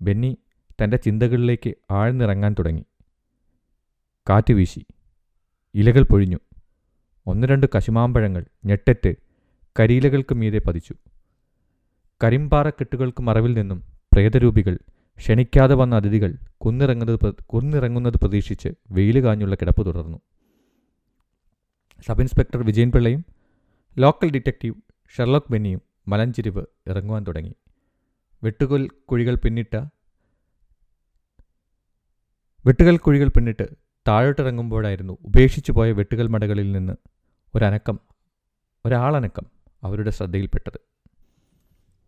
ബെന്നി 0.02 0.38
തന്റെ 0.84 0.98
ചിന്തകളിലേക്ക് 0.98 1.74
ആഴ്ന്നിറങ്ങാൻ 1.92 2.56
തുടങ്ങി. 2.60 2.86
കാറ്റ് 4.30 4.54
വീശി. 4.54 4.86
ഇലകൾ 5.76 6.04
പൊഴിഞ്ഞു. 6.04 6.38
ഒന്ന് 7.28 7.48
രണ്ട് 7.48 7.68
കശുമാമ്പഴങ്ങൾ 7.76 8.46
ഞെട്ടറ്റ് 8.66 9.16
കരിയിലകൾക്ക് 9.80 10.36
മീതെ 10.36 10.60
പതിച്ചു. 10.60 10.96
കരിമ്പാറക്കെട്ടുകൾക്ക് 12.24 13.22
മറവിൽ 13.22 13.54
നിന്നും 13.54 13.84
പ്രേതരൂപികൾ 14.14 14.80
ക്ഷണിക്കാതെ 15.22 15.76
വന്ന 15.76 15.96
അതിഥികൾ 15.96 16.34
കുന്നിറങ്ങുന്നത് 16.58 17.34
കുന്നിറങ്ങുന്നത് 17.34 18.14
പ്രതീക്ഷിച്ച് 18.14 18.70
വെയിൽ 18.92 19.24
കാഞ്ഞുള്ള 19.24 19.56
കിടപ്പ് 19.56 19.86
തുടർന്നു. 19.86 20.18
സബ് 22.08 22.22
ഇൻസ്പെക്ടർ 22.22 22.66
വിജയൻ 22.66 22.92
പിള്ളയും 22.92 23.26
ലോക്കൽ 23.98 24.32
ഡിറ്റക്റ്റീവ് 24.32 24.76
ഷെർലോക്ക് 25.18 25.52
ബെന്നിയും 25.52 25.82
മലഞ്ചിരിവ് 26.08 26.66
ഇറങ്ങുവാൻ 26.88 27.24
തുടങ്ങി. 27.28 27.56
വെട്ടുകൽ 28.44 28.88
കുഴികൾ 28.88 29.36
പിന്നിട്ട 29.36 29.76
വെട്ടുകൽ 32.66 32.98
കുഴികൾ 32.98 33.28
പിന്നിട്ട് 33.28 33.68
താഴോട്ടിറങ്ങുമ്പോഴായിരുന്നു 34.08 35.18
ഉപേക്ഷിച്ചു 35.22 35.72
പോയ 35.72 35.92
വെട്ടുകൽ 35.92 36.28
മടകളിൽ 36.28 36.72
നിന്ന് 36.72 36.94
ഒരനക്കം 37.56 38.00
ഒരാളനക്കം 38.86 39.46
അവരുടെ 39.84 40.10
ശ്രദ്ധയിൽപ്പെട്ടത്. 40.10 40.80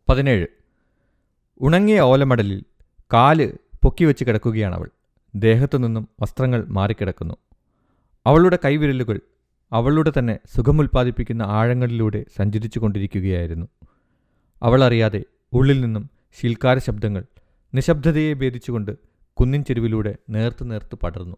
പതിനേഴ്. 0.09 0.47
ഉണങ്ങിയ 1.59 1.99
ഓലമടലിൽ 1.99 2.63
കാൽ 3.13 3.53
പൊക്കിവെച്ച് 3.83 4.25
കിടക്കുകയാണ് 4.25 4.75
അവൾ 4.75 4.89
ദേഹത്തു 5.35 5.77
നിന്നും 5.77 6.07
വസ്ത്രങ്ങൾ 6.21 6.65
മാറിക്കിടക്കുന്നു. 6.67 7.35
അവളുടെ 8.25 8.59
കൈവിരലുകൾ 8.65 9.19
അവളുടെ 9.71 10.11
തന്നെ 10.17 10.39
സുഖമുൽപ്പാദിപ്പിക്കുന്ന 10.55 11.41
ആഴങ്ങളിലൂടെ 11.41 12.25
സഞ്ചരിച്ചു 12.37 12.79
കൊണ്ടിരിക്കുകയായിരുന്നു 12.79 13.67
അവളറിയാതെ 14.61 15.23
ഉള്ളിൽ 15.53 15.81
നിന്നും 15.81 16.09
ശീൽക്കാര 16.39 16.77
ശബ്ദങ്ങൾ 16.77 17.23
നിശബ്ദതയെ 17.73 18.33
ഭേദിച്ചുകൊണ്ട് 18.33 18.97
കുന്നിൻ 19.33 19.63
ചെരുവിലൂടെ 19.63 20.15
നേർത്തു 20.29 20.63
നേർത്ത് 20.63 20.95
പടർന്നു. 20.95 21.37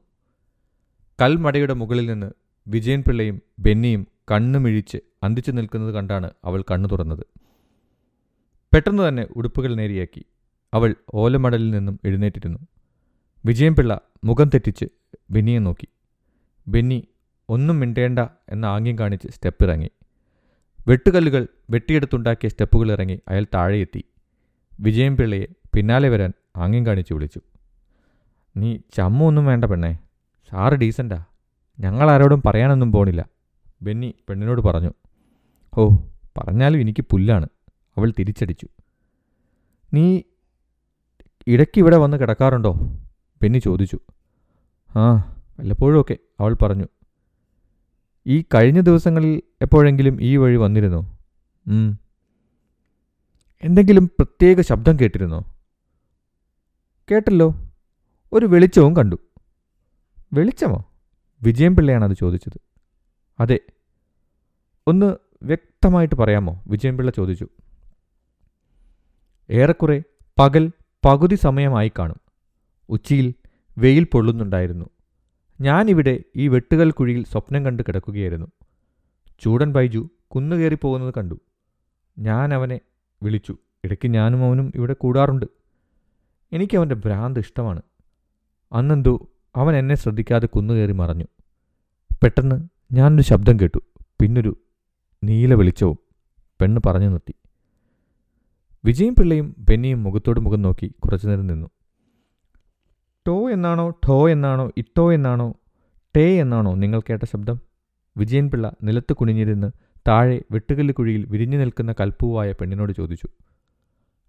കൽമടയുടെ 1.21 1.73
മുകളിൽ 1.73 2.05
നിന്ന് 2.05 2.29
വിജയൻ 2.67 3.01
പിള്ളയും 3.01 3.41
ബെന്നിയും 3.59 4.07
കണ്ണുമിഴിച്ച് 4.31 4.97
അന്തിച്ചു 5.23 5.51
നിൽക്കുന്നത് 5.51 5.93
കണ്ടാണ് 5.93 6.29
അവൾ 6.45 6.61
കണ്ണു 6.71 6.87
തുറന്നത്. 6.87 7.25
പെട്ടെന്ന് 8.73 9.07
തന്നെ 9.07 9.27
ഉടുപ്പുകൾ 9.35 9.75
നേരിയാക്കി. 9.75 10.25
അവൾ 10.75 10.95
ഓലമടലിൽ 11.13 11.71
നിന്നും 11.71 11.99
എഴുന്നേറ്റിരുന്നു. 12.05 12.59
വിജയംപിള്ള 13.45 14.01
മുഖം 14.23 14.49
തെറ്റിച്ച് 14.49 14.85
ബെന്നിയെ 15.31 15.59
നോക്കി. 15.59 15.87
ബെന്നി 16.67 17.07
ഒന്നും 17.49 17.79
മിണ്ടേണ്ട 17.79 18.19
എന്ന 18.49 18.65
ആംഗ്യം 18.65 18.99
കാണിച്ച് 18.99 19.27
സ്റ്റെപ്പ് 19.27 19.63
ഇറങ്ങി 19.63 19.89
വെട്ടുകല്ലുകൾ 20.87 21.47
വെട്ടിയെടുത്തുണ്ടാക്കിയ 21.69 22.49
സ്റ്റെപ്പുകൾ 22.49 22.91
ഇറങ്ങി 22.91 23.19
അയാൾ 23.27 23.45
താഴെയെത്തി. 23.53 24.03
വിജയം 24.79 25.17
പിള്ളയെ 25.17 25.45
പിന്നാലെ 25.75 26.09
വരാൻ 26.09 26.33
ആംഗ്യം 26.55 26.85
കാണിച്ച് 26.85 27.13
വിളിച്ചു. 27.13 27.41
നീ 28.57 28.77
ചമ്മൊന്നും 28.93 29.45
വേണ്ട 29.45 29.65
പെണ്ണേ 29.65 29.97
സാറ് 30.51 30.79
ഞങ്ങൾ 31.79 32.11
ആരോടും 32.11 32.41
പറയാനൊന്നും 32.45 32.91
പോണില്ല. 32.91 33.25
ബെന്നി 33.81 34.15
പെണ്ണിനോട് 34.29 34.61
പറഞ്ഞു. 34.61 34.91
ഓ 35.77 35.95
പറഞ്ഞാലും 36.37 36.81
എനിക്ക് 36.81 37.05
പുല്ലാണ്. 37.11 37.47
അവൾ 37.97 38.13
തിരിച്ചടിച്ചു. 38.19 38.67
നീ 39.93 40.21
ഇടയ്ക്ക് 41.47 41.79
ഇവിടെ 41.79 41.97
വന്ന് 41.97 42.17
കിടക്കാറുണ്ടോ? 42.17 42.73
പെന്നി 43.41 43.57
ചോദിച്ചു. 43.57 43.99
ആ 44.95 45.13
വല്ലപ്പോഴുമൊക്കെ 45.59 46.17
അവൾ 46.39 46.53
പറഞ്ഞു. 46.53 46.85
ഈ 48.27 48.41
കഴിഞ്ഞ 48.41 48.81
ദിവസങ്ങളിൽ 48.81 49.41
എപ്പോഴെങ്കിലും 49.61 50.21
ഈ 50.21 50.37
വഴി 50.37 50.55
വന്നിരുന്നോ. 50.55 51.17
എന്തെങ്കിലും 53.63 54.07
പ്രത്യേക 54.07 54.61
ശബ്ദം 54.61 54.97
കേട്ടിരുന്നോ? 55.01 55.55
കേട്ടല്ലോ. 57.11 57.55
ഒരു 58.33 58.45
വെളിച്ചവും 58.45 58.95
കണ്ടു. 58.95 59.15
വെളിച്ചമോ? 60.33 60.85
വിജയം 61.43 61.75
പിള്ളയാണ് 61.75 62.05
അത് 62.05 62.13
ചോദിച്ചത്. 62.13 62.61
അതെ. 63.39 63.59
ഒന്ന് 64.87 65.15
വ്യക്തമായിട്ട് 65.43 66.15
പറയാമോ? 66.15 66.63
വിജയം 66.67 66.97
പിള്ള 66.97 67.11
ചോദിച്ചു. 67.11 67.47
ഏറെക്കുറെ 69.49 70.03
പകൽ 70.39 70.71
പകുതി 71.05 71.35
സമയമായി 71.35 71.91
കാണും. 71.99 72.19
ഉച്ചയിൽ 72.89 73.33
വെയിൽ 73.77 74.03
പൊള്ളുന്നുണ്ടായിരുന്നു. 74.03 74.85
ഞാനിവിടെ 75.61 76.23
ഈ 76.35 76.47
വെട്ടുകൽ 76.47 76.91
കുഴിയിൽ 76.91 77.23
സ്വപ്നം 77.23 77.65
കണ്ട് 77.65 77.83
കിടക്കുകയായിരുന്നു. 77.83 78.47
ചൂടൻ 79.39 79.73
ബൈജു 79.73 80.09
കുന്നുകയറി 80.27 80.75
പോകുന്നത് 80.75 81.13
കണ്ടു. 81.17 81.39
ഞാൻ 82.19 82.53
അവനെ 82.53 82.79
വിളിച്ചു. 83.23 83.57
ഇടയ്ക്ക് 83.83 84.07
ഞാനും 84.07 84.45
അവനും 84.45 84.71
ഇവിടെ 84.75 84.93
കൂടാറുണ്ട്. 84.93 85.45
എനിക്ക് 85.45 86.55
എനിക്കവന്റെ 86.55 86.95
ഭ്രാന്ത് 86.95 87.39
ഇഷ്ടമാണ്. 87.39 87.81
അന്നെന്തോ 88.73 89.29
അവൻ 89.55 89.75
എന്നെ 89.75 89.95
ശ്രദ്ധിക്കാതെ 89.95 90.47
കുന്നുകയറി 90.47 90.91
മറഞ്ഞു. 90.91 91.25
പെട്ടെന്ന് 92.23 92.67
ഞാനൊരു 92.91 93.21
ശബ്ദം 93.21 93.59
കേട്ടു. 93.59 93.79
പിന്നൊരു 94.21 94.57
നീല 95.23 95.53
വെളിച്ചവും 95.53 95.97
പെണ്ണ് 96.61 96.81
പറഞ്ഞു 96.85 97.09
നിർത്തി. 97.09 97.35
വിജയും 98.85 99.15
പിള്ളയും 99.15 99.55
ബെന്നിയും 99.57 100.03
മുഖത്തോട് 100.03 100.39
മുഖം 100.39 100.61
നോക്കി 100.61 100.87
കുറച്ചുനേരം 100.87 101.47
നിന്നു. 101.47 101.67
ടോ 103.27 103.49
എന്നാണോ 103.49 103.89
ഠോ 103.89 104.29
എന്നാണോ 104.29 104.71
ഇട്ടോ 104.77 105.13
എന്നാണോ 105.13 105.53
ടേ 106.15 106.41
എന്നാണോ 106.41 106.75
നിങ്ങൾ 106.75 106.99
കേട്ട 106.99 107.23
ശബ്ദം? 107.25 107.59
വിജയൻ 108.17 108.49
പിള്ള 108.49 108.75
നിലത്ത് 108.83 109.13
കുനിഞ്ഞിരുന്ന് 109.13 109.71
താഴെ 110.07 110.41
വെട്ടുകല്ല് 110.51 110.93
കുഴിയിൽ 110.93 111.25
വിരിഞ്ഞു 111.25 111.57
നിൽക്കുന്ന 111.57 111.95
കൽപ്പുവായ 111.99 112.51
പെണ്ണിനോട് 112.51 112.93
ചോദിച്ചു. 112.93 113.27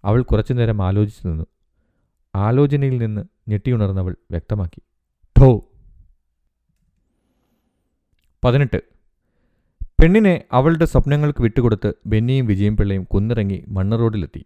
അവൾ 0.04 0.22
കുറച്ചുനേരം 0.22 0.82
ആലോചിച്ചു 0.82 1.28
നിന്നു. 1.28 1.44
ആലോചനയിൽ 2.34 2.98
നിന്ന് 2.98 3.24
ഞെട്ടിയുണർന്നവൾ 3.48 4.16
വ്യക്തമാക്കി. 4.30 4.82
ഠോ 5.40 5.68
പതിനെട്ട്. 8.44 8.95
പെണ്ണിനെ 9.99 10.44
അവളുടെ 10.53 10.84
സ്വപ്നങ്ങൾക്ക് 10.84 11.42
വിട്ടുകൊടുത്ത് 11.42 11.92
ബെന്നിയും 12.07 12.47
വിജയം 12.47 12.76
പിള്ളയും 12.76 13.05
കുന്നിറങ്ങി 13.05 13.64
മണ്ണ് 13.68 13.99
റോഡിലെത്തി 13.99 14.42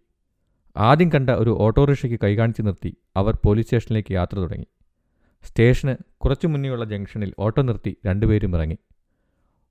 ആദ്യം 0.75 1.11
കണ്ട 1.15 1.29
ഒരു 1.29 1.57
ഓട്ടോറിക്ഷയ്ക്ക് 1.59 2.19
കൈകാണിച്ച് 2.23 2.61
നിർത്തി 2.61 2.97
അവർ 3.15 3.37
പോലീസ് 3.45 3.65
സ്റ്റേഷനിലേക്ക് 3.67 4.13
യാത്ര 4.13 4.35
തുടങ്ങി. 4.39 4.67
സ്റ്റേഷന് 5.43 5.95
കുറച്ചു 6.17 6.47
മുന്നേയുള്ള 6.47 6.85
ജംഗ്ഷനിൽ 6.85 7.33
ഓട്ടോ 7.39 7.61
നിർത്തി 7.61 7.97
രണ്ടുപേരും 8.05 8.55
ഇറങ്ങി. 8.55 8.77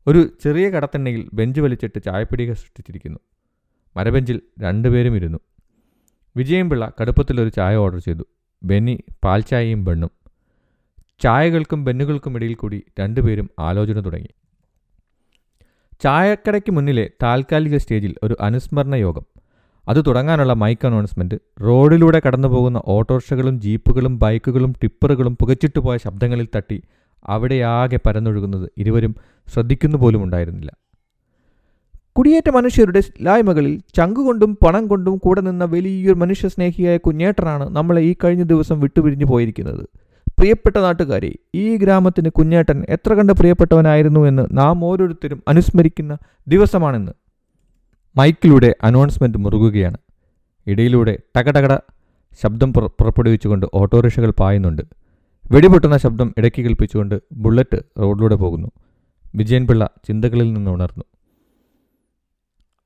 ഒരു 0.06 0.30
ചെറിയ 0.44 0.70
കടത്തെണ്ണയിൽ 0.70 1.30
ബെഞ്ച് 1.34 1.60
വലിച്ചിട്ട് 1.60 2.02
ചായപ്പിടിക 2.02 2.52
സൃഷ്ടിച്ചിരിക്കുന്നു. 2.52 3.18
മരബെഞ്ചിൽ 3.96 4.42
രണ്ടുപേരും 4.60 5.16
ഇരുന്നു. 5.16 5.40
വിജയം 6.36 6.70
പിള്ള 6.70 6.92
കടുപ്പത്തിലൊരു 7.00 7.48
ചായ 7.48 7.76
ഓർഡർ 7.76 7.98
ചെയ്തു. 7.98 8.26
ബെന്നി 8.64 8.98
പാൽച്ചായയും 9.24 9.84
ബണ്ണും. 9.84 10.10
ചായകൾക്കും 11.22 11.84
ബെന്നുകൾക്കും 11.84 12.36
ഇടയിൽ 12.36 12.54
കൂടി 12.54 12.82
രണ്ടുപേരും 13.00 13.50
ആലോചന 13.58 14.04
തുടങ്ങി. 14.04 14.32
ചായക്കടയ്ക്ക് 16.02 16.72
മുന്നിലെ 16.72 17.10
താൽക്കാലിക 17.22 17.76
സ്റ്റേജിൽ 17.76 18.14
ഒരു 18.22 18.36
അനുസ്മരണ 18.40 18.94
യോഗം. 18.94 19.24
അത് 19.88 20.04
തുടങ്ങാനുള്ള 20.06 20.52
മൈക്ക് 20.52 20.86
അനൗൺസ്മെന്റ് 20.86 21.34
റോഡിലൂടെ 21.62 22.22
കടന്നുപോകുന്ന 22.26 22.82
ഓട്ടോറിക്ഷകളും 22.86 23.60
ജീപ്പുകളും 23.60 24.18
ബൈക്കുകളും 24.18 24.74
ടിപ്പറുകളും 24.82 25.36
പുകച്ചിട്ടു 25.40 25.78
പോയ 25.78 25.96
ശബ്ദങ്ങളിൽ 25.96 26.48
തട്ടി 26.56 26.82
അവിടെയാകെ 27.28 27.98
പരന്നൊഴുകുന്നത് 28.06 28.70
ഇരുവരും 28.78 29.14
ശ്രദ്ധിക്കുന്നു 29.48 29.98
പോലും 29.98 30.24
ഉണ്ടായിരുന്നില്ല. 30.24 30.72
കുടിയേറ്റ 32.16 32.50
മനുഷ്യരുടെ 32.50 33.00
ലായ്മകളിൽ 33.22 33.80
ചങ്കുകൊണ്ടും 33.96 34.58
പണം 34.66 34.86
കൊണ്ടും 34.86 35.18
കൂടെ 35.18 35.40
നിന്ന 35.40 35.64
വലിയൊരു 35.64 36.18
മനുഷ്യസ്നേഹിയായ 36.18 36.96
കുഞ്ഞേട്ടനാണ് 36.96 37.76
നമ്മളെ 37.76 38.02
ഈ 38.02 38.14
കഴിഞ്ഞ 38.24 38.42
ദിവസം 38.42 38.80
വിട്ടുപിരിഞ്ഞു 38.80 39.24
പോയിരിക്കുന്നത്. 39.24 39.88
പ്രിയപ്പെട്ട 40.40 40.76
നാട്ടുകാരെ 40.76 41.36
ഈ 41.54 41.76
ഗ്രാമത്തിന് 41.76 42.28
കുഞ്ഞേട്ടൻ 42.28 42.84
എത്ര 42.88 43.14
കണ്ട് 43.14 43.32
പ്രിയപ്പെട്ടവനായിരുന്നു 43.32 44.26
എന്ന് 44.26 44.48
നാം 44.52 44.84
ഓരോരുത്തരും 44.84 45.42
അനുസ്മരിക്കുന്ന 45.48 46.18
ദിവസമാണെന്ന്. 46.48 47.12
മൈക്കിലൂടെ 48.16 48.76
അനൗൺസ്മെന്റ് 48.82 49.38
മുറുകുകയാണ്. 49.38 49.96
ഇടയിലൂടെ 50.66 51.18
ടകടകട 51.36 51.78
ശബ്ദം 52.42 52.72
പുറ- 52.72 52.86
പുറപ്പെടുവിച്ചുകൊണ്ട് 52.86 53.66
ഓട്ടോറിക്ഷകൾ 53.74 54.30
പായുന്നുണ്ട്. 54.30 54.82
വെടിപൊട്ടുന്ന 55.50 55.96
ശബ്ദം 55.96 56.34
ഇടയ്ക്ക് 56.38 56.62
കേൾപ്പിച്ചുകൊണ്ട് 56.62 57.20
ബുള്ളറ്റ് 57.32 57.82
റോഡിലൂടെ 57.98 58.34
പോകുന്നു. 58.34 58.68
വിജയൻ 59.34 59.66
പിള്ള 59.66 59.90
ചിന്തകളിൽ 60.04 60.52
നിന്ന് 60.52 60.70
ഉണർന്നു. 60.70 61.04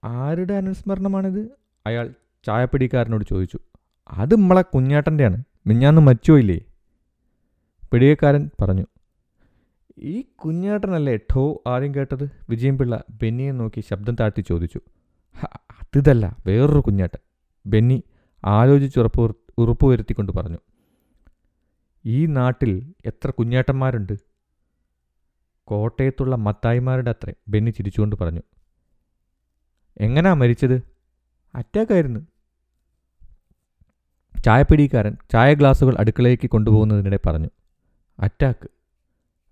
ആരുടെ 0.04 0.54
അനുസ്മരണമാണിത്? 0.54 1.48
അയാൾ 1.86 2.14
ചായപ്പിടിക്കാരനോട് 2.46 3.24
ചോദിച്ചു. 3.30 3.58
അത് 4.10 4.34
നമ്മളെ 4.34 4.62
കുഞ്ഞാട്ടന്റെയാണ്. 4.62 5.44
മിഞ്ഞാന്ന് 5.66 6.02
മരിച്ചുപോയില്ലേ? 6.02 6.60
പിടിയക്കാരൻ 7.94 8.50
പറഞ്ഞു 8.62 8.86
ഈ 9.98 10.22
കുഞ്ഞേട്ടനല്ലേ 10.22 11.16
ഠോ 11.16 11.62
ആദ്യം 11.66 11.94
കേട്ടത്? 11.94 12.24
വിജയൻപിള്ള 12.50 13.04
ബെന്നിയെ 13.22 13.52
നോക്കി 13.52 13.80
ശബ്ദം 13.80 14.14
താഴ്ത്തി 14.14 14.40
ചോദിച്ചു 14.40 14.80
"ഹ, 15.36 15.44
അതിതല്ല 15.82 16.36
വേറൊരു 16.46 16.78
കുഞ്ഞേട്ടൻ. 16.80 17.20
ബെന്നി 17.66 18.02
ആലോചിച്ച് 18.44 18.98
ഉറപ്പ് 18.98 19.36
ഉറപ്പുവരുത്തിക്കൊണ്ട് 19.58 20.32
പറഞ്ഞു 20.32 20.58
ഈ 22.04 22.26
നാട്ടിൽ 22.26 22.72
എത്ര 23.06 23.30
കുഞ്ഞേട്ടന്മാരുണ്ട്? 23.30 24.12
കോട്ടയത്തുള്ള 25.68 26.36
മത്തായിമാരുടെ 26.36 27.10
അത്രേ 27.10 27.34
ബെന്നി 27.48 27.70
ചിരിച്ചുകൊണ്ട് 27.70 28.16
പറഞ്ഞു 28.16 28.42
എങ്ങനാ 30.00 30.34
മരിച്ചത്? 30.34 30.76
അറ്റാക്കായിരുന്നു. 31.54 32.20
ചായപ്പിടിക്കാരൻ 34.44 35.16
ചായ 35.32 35.54
ഗ്ലാസുകൾ 35.54 35.96
അടുക്കളയ്ക്ക് 35.98 36.50
കൊണ്ടുപോകുന്നതിനിടെ 36.50 37.20
പറഞ്ഞു 37.26 37.50
അറ്റാക്ക് 38.20 38.68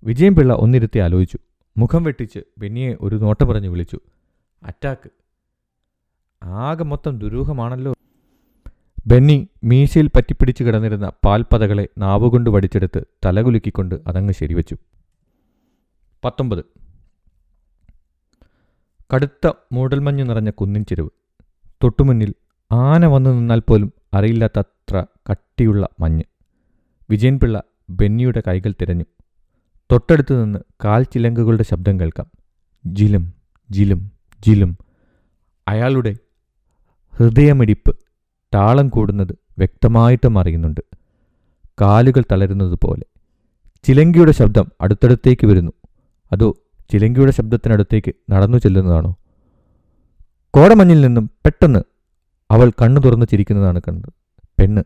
വിജയം 0.04 0.36
പിള്ള 0.36 0.54
ഒന്നിരുത്തി 0.54 0.98
ആലോചിച്ചു. 0.98 1.38
മുഖം 1.78 2.02
വെട്ടിച്ച് 2.04 2.38
ബെന്നിയെ 2.58 2.96
ഒരു 3.00 3.16
നോട്ടം 3.16 3.48
പറഞ്ഞ് 3.48 3.68
വിളിച്ചു. 3.68 4.00
അറ്റാക്ക് 4.62 5.10
ആകെ 6.42 6.84
മൊത്തം 6.84 7.18
ദുരൂഹമാണല്ലോ. 7.18 7.94
ബെന്നി 9.06 9.48
മീശയിൽ 9.64 10.06
പറ്റിപ്പിടിച്ച് 10.06 10.64
കിടന്നിരുന്ന 10.64 11.12
പാൽപ്പതകളെ 11.24 11.88
നാവുകൊണ്ട് 11.98 12.50
വടിച്ചെടുത്ത് 12.50 13.04
തലകുലുക്കിക്കൊണ്ട് 13.24 14.00
അതങ്ങ് 14.06 14.32
ശരിവച്ചു. 14.32 14.76
പത്തൊമ്പത്. 16.24 16.64
കടുത്ത 19.14 19.52
മൂടൽമഞ്ഞ് 19.72 20.28
നിറഞ്ഞ 20.28 20.50
കുന്നിൻ 20.50 20.84
ചെരുവ്. 20.84 21.10
തൊട്ടുമുന്നിൽ 21.82 22.34
ആന 22.72 23.06
വന്നു 23.06 23.30
നിന്നാൽ 23.30 23.60
പോലും 23.60 23.92
അറിയില്ലാത്തത്ര 24.14 25.04
കട്ടിയുള്ള 25.30 25.88
മഞ്ഞ്. 26.00 26.22
വിജയൻപിള്ള 27.10 27.62
ബെന്നിയുടെ 27.96 28.42
കൈകൾ 28.48 28.74
തിരഞ്ഞു. 28.80 29.04
തൊട്ടടുത്തു 29.92 30.34
നിന്ന് 30.34 30.58
കാൽ 30.84 31.02
ചിലങ്കുകളുടെ 31.02 31.62
ശബ്ദം 31.62 32.00
കേൾക്കാം. 32.00 32.26
ജിലും 32.86 33.32
ജിലും 33.70 34.12
ജിലും. 34.46 34.78
അയാളുടെ 35.68 36.16
ഹൃദയമിടിപ്പ് 37.16 37.96
താളം 38.54 38.88
കൂടുന്നത് 38.88 39.32
വ്യക്തമായിട്ടും 39.58 40.38
അറിയുന്നുണ്ട്. 40.38 40.80
കാലുകൾ 41.80 42.24
തളരുന്നത് 42.32 42.78
പോലെ 42.84 43.04
ചിലങ്കിയുടെ 43.84 44.32
ശബ്ദം 44.32 44.72
അടുത്തടുത്തേക്ക് 44.80 45.46
വരുന്നു. 45.46 45.72
അതോ 46.32 46.54
ചിലങ്കിയുടെ 46.92 47.30
ശബ്ദത്തിനടുത്തേക്ക് 47.30 48.14
നടന്നു 48.30 48.58
ചെല്ലുന്നതാണോ? 48.58 49.14
കോടമഞ്ഞിൽ 50.50 51.00
നിന്നും 51.00 51.30
പെട്ടെന്ന് 51.44 51.82
അവൾ 52.50 52.70
കണ്ണു 52.70 53.00
തുറന്നു 53.00 53.26
ചിരിക്കുന്നതാണ് 53.26 53.80
കണ്ടത്. 53.80 54.12
പെണ്ണ്. 54.60 54.82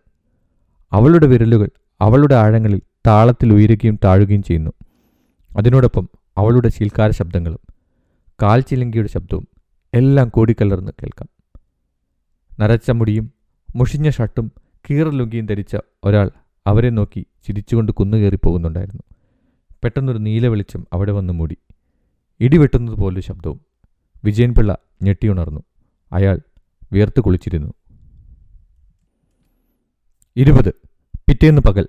അവളുടെ 0.92 1.26
വിരലുകൾ 1.26 1.70
അവളുടെ 2.00 2.34
ആഴങ്ങളിൽ 2.34 2.80
താളത്തിൽ 3.07 3.52
ഉയരുകയും 3.52 3.98
താഴുകയും 4.04 4.42
ചെയ്യുന്നു. 4.42 4.70
അതിനോടൊപ്പം 5.57 6.09
അവളുടെ 6.38 6.68
ശീൽക്കാര 6.68 7.11
ശബ്ദങ്ങളും 7.11 7.59
കാൽച്ചിലങ്കിയുടെ 8.42 9.09
ശബ്ദവും 9.09 9.48
എല്ലാം 9.94 10.28
കൂടിക്കലർന്ന് 10.28 10.92
കേൾക്കാം. 11.02 11.28
നരച്ച 12.61 12.90
മുടിയും 12.90 13.32
മുഷിഞ്ഞ 13.76 14.11
ഷർട്ടും 14.11 14.52
കീറലുങ്കിയും 14.90 15.46
ധരിച്ച 15.46 15.76
ഒരാൾ 16.04 16.30
അവരെ 16.66 16.90
നോക്കി 16.90 17.26
ചിരിച്ചുകൊണ്ട് 17.46 17.92
കുന്നുകയറി 17.92 18.38
പോകുന്നുണ്ടായിരുന്നു. 18.44 19.02
പെട്ടെന്നൊരു 19.84 20.18
നീല 20.18 20.46
വെളിച്ചം 20.46 20.86
അവിടെ 20.92 21.12
വന്ന് 21.12 21.32
മൂടി. 21.32 21.57
ഇടിവെട്ടുന്നത് 22.40 22.96
പോലൊരു 22.96 23.20
ശബ്ദവും 23.20 23.61
വിജയൻപിള്ള 24.24 24.78
ഞെട്ടിയുണർന്നു 25.02 25.61
അയാൾ 26.12 26.40
വിയർത്ത് 26.92 27.20
കുളിച്ചിരുന്നു. 27.20 27.74
ഇരുപത്. 30.36 30.74
പിറ്റേന്ന് 31.26 31.62
പകൽ 31.62 31.88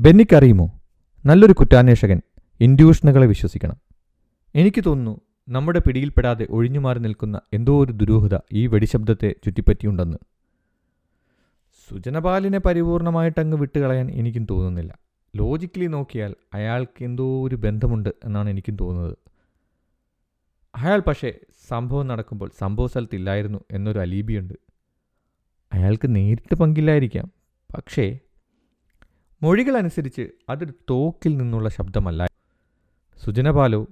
ബെന്നിക്കറിയുമോ? 0.00 0.80
നല്ലൊരു 1.26 1.52
കുറ്റാന്വേഷകൻ 1.52 2.22
ഇൻഡ്യൂഷനുകളെ 2.60 3.26
വിശ്വസിക്കണം. 3.26 3.76
എനിക്ക് 4.54 4.84
തോന്നുന്നു 4.86 5.20
നമ്മുടെ 5.48 5.78
പിടിയിൽപ്പെടാതെ 5.78 6.46
ഒഴിഞ്ഞുമാറി 6.50 6.98
നിൽക്കുന്ന 6.98 7.40
എന്തോ 7.52 7.84
ഒരു 7.84 7.92
ദുരൂഹത 7.92 8.38
ഈ 8.52 8.66
വെടിശബ്ദത്തെ 8.66 9.34
ചുറ്റിപ്പറ്റിയുണ്ടെന്ന്. 9.44 10.16
സുജനപാലിനെ 11.88 12.58
പരിപൂർണമായിട്ടങ്ങ് 12.58 13.56
വിട്ടുകളയാൻ 13.56 14.10
എനിക്കും 14.10 14.46
തോന്നുന്നില്ല. 14.50 14.98
ലോജിക്കലി 15.36 15.86
നോക്കിയാൽ 15.86 16.34
അയാൾക്ക് 16.54 17.04
എന്തോ 17.04 17.46
ഒരു 17.46 17.54
ബന്ധമുണ്ട് 17.54 18.08
എന്നാണ് 18.24 18.50
എനിക്കും 18.50 18.76
തോന്നുന്നത്. 18.76 19.16
അയാൾ 20.74 21.00
പക്ഷേ 21.00 21.32
സംഭവം 21.68 22.06
നടക്കുമ്പോൾ 22.06 22.50
സംഭവ 22.58 22.86
സ്ഥലത്തില്ലായിരുന്നു 22.86 23.58
എന്നൊരു 23.70 23.98
അലീബിയുണ്ട്. 23.98 24.54
അയാൾക്ക് 25.72 26.16
നേരിട്ട് 26.16 26.54
പങ്കില്ലായിരിക്കാം. 26.54 27.32
പക്ഷേ 27.76 28.18
മൊഴികളനുസരിച്ച് 29.42 30.28
അതൊരു 30.48 30.72
തോക്കിൽ 30.90 31.36
നിന്നുള്ള 31.36 31.68
ശബ്ദമല്ല. 31.68 32.28
സുജനപാലോ 33.24 33.86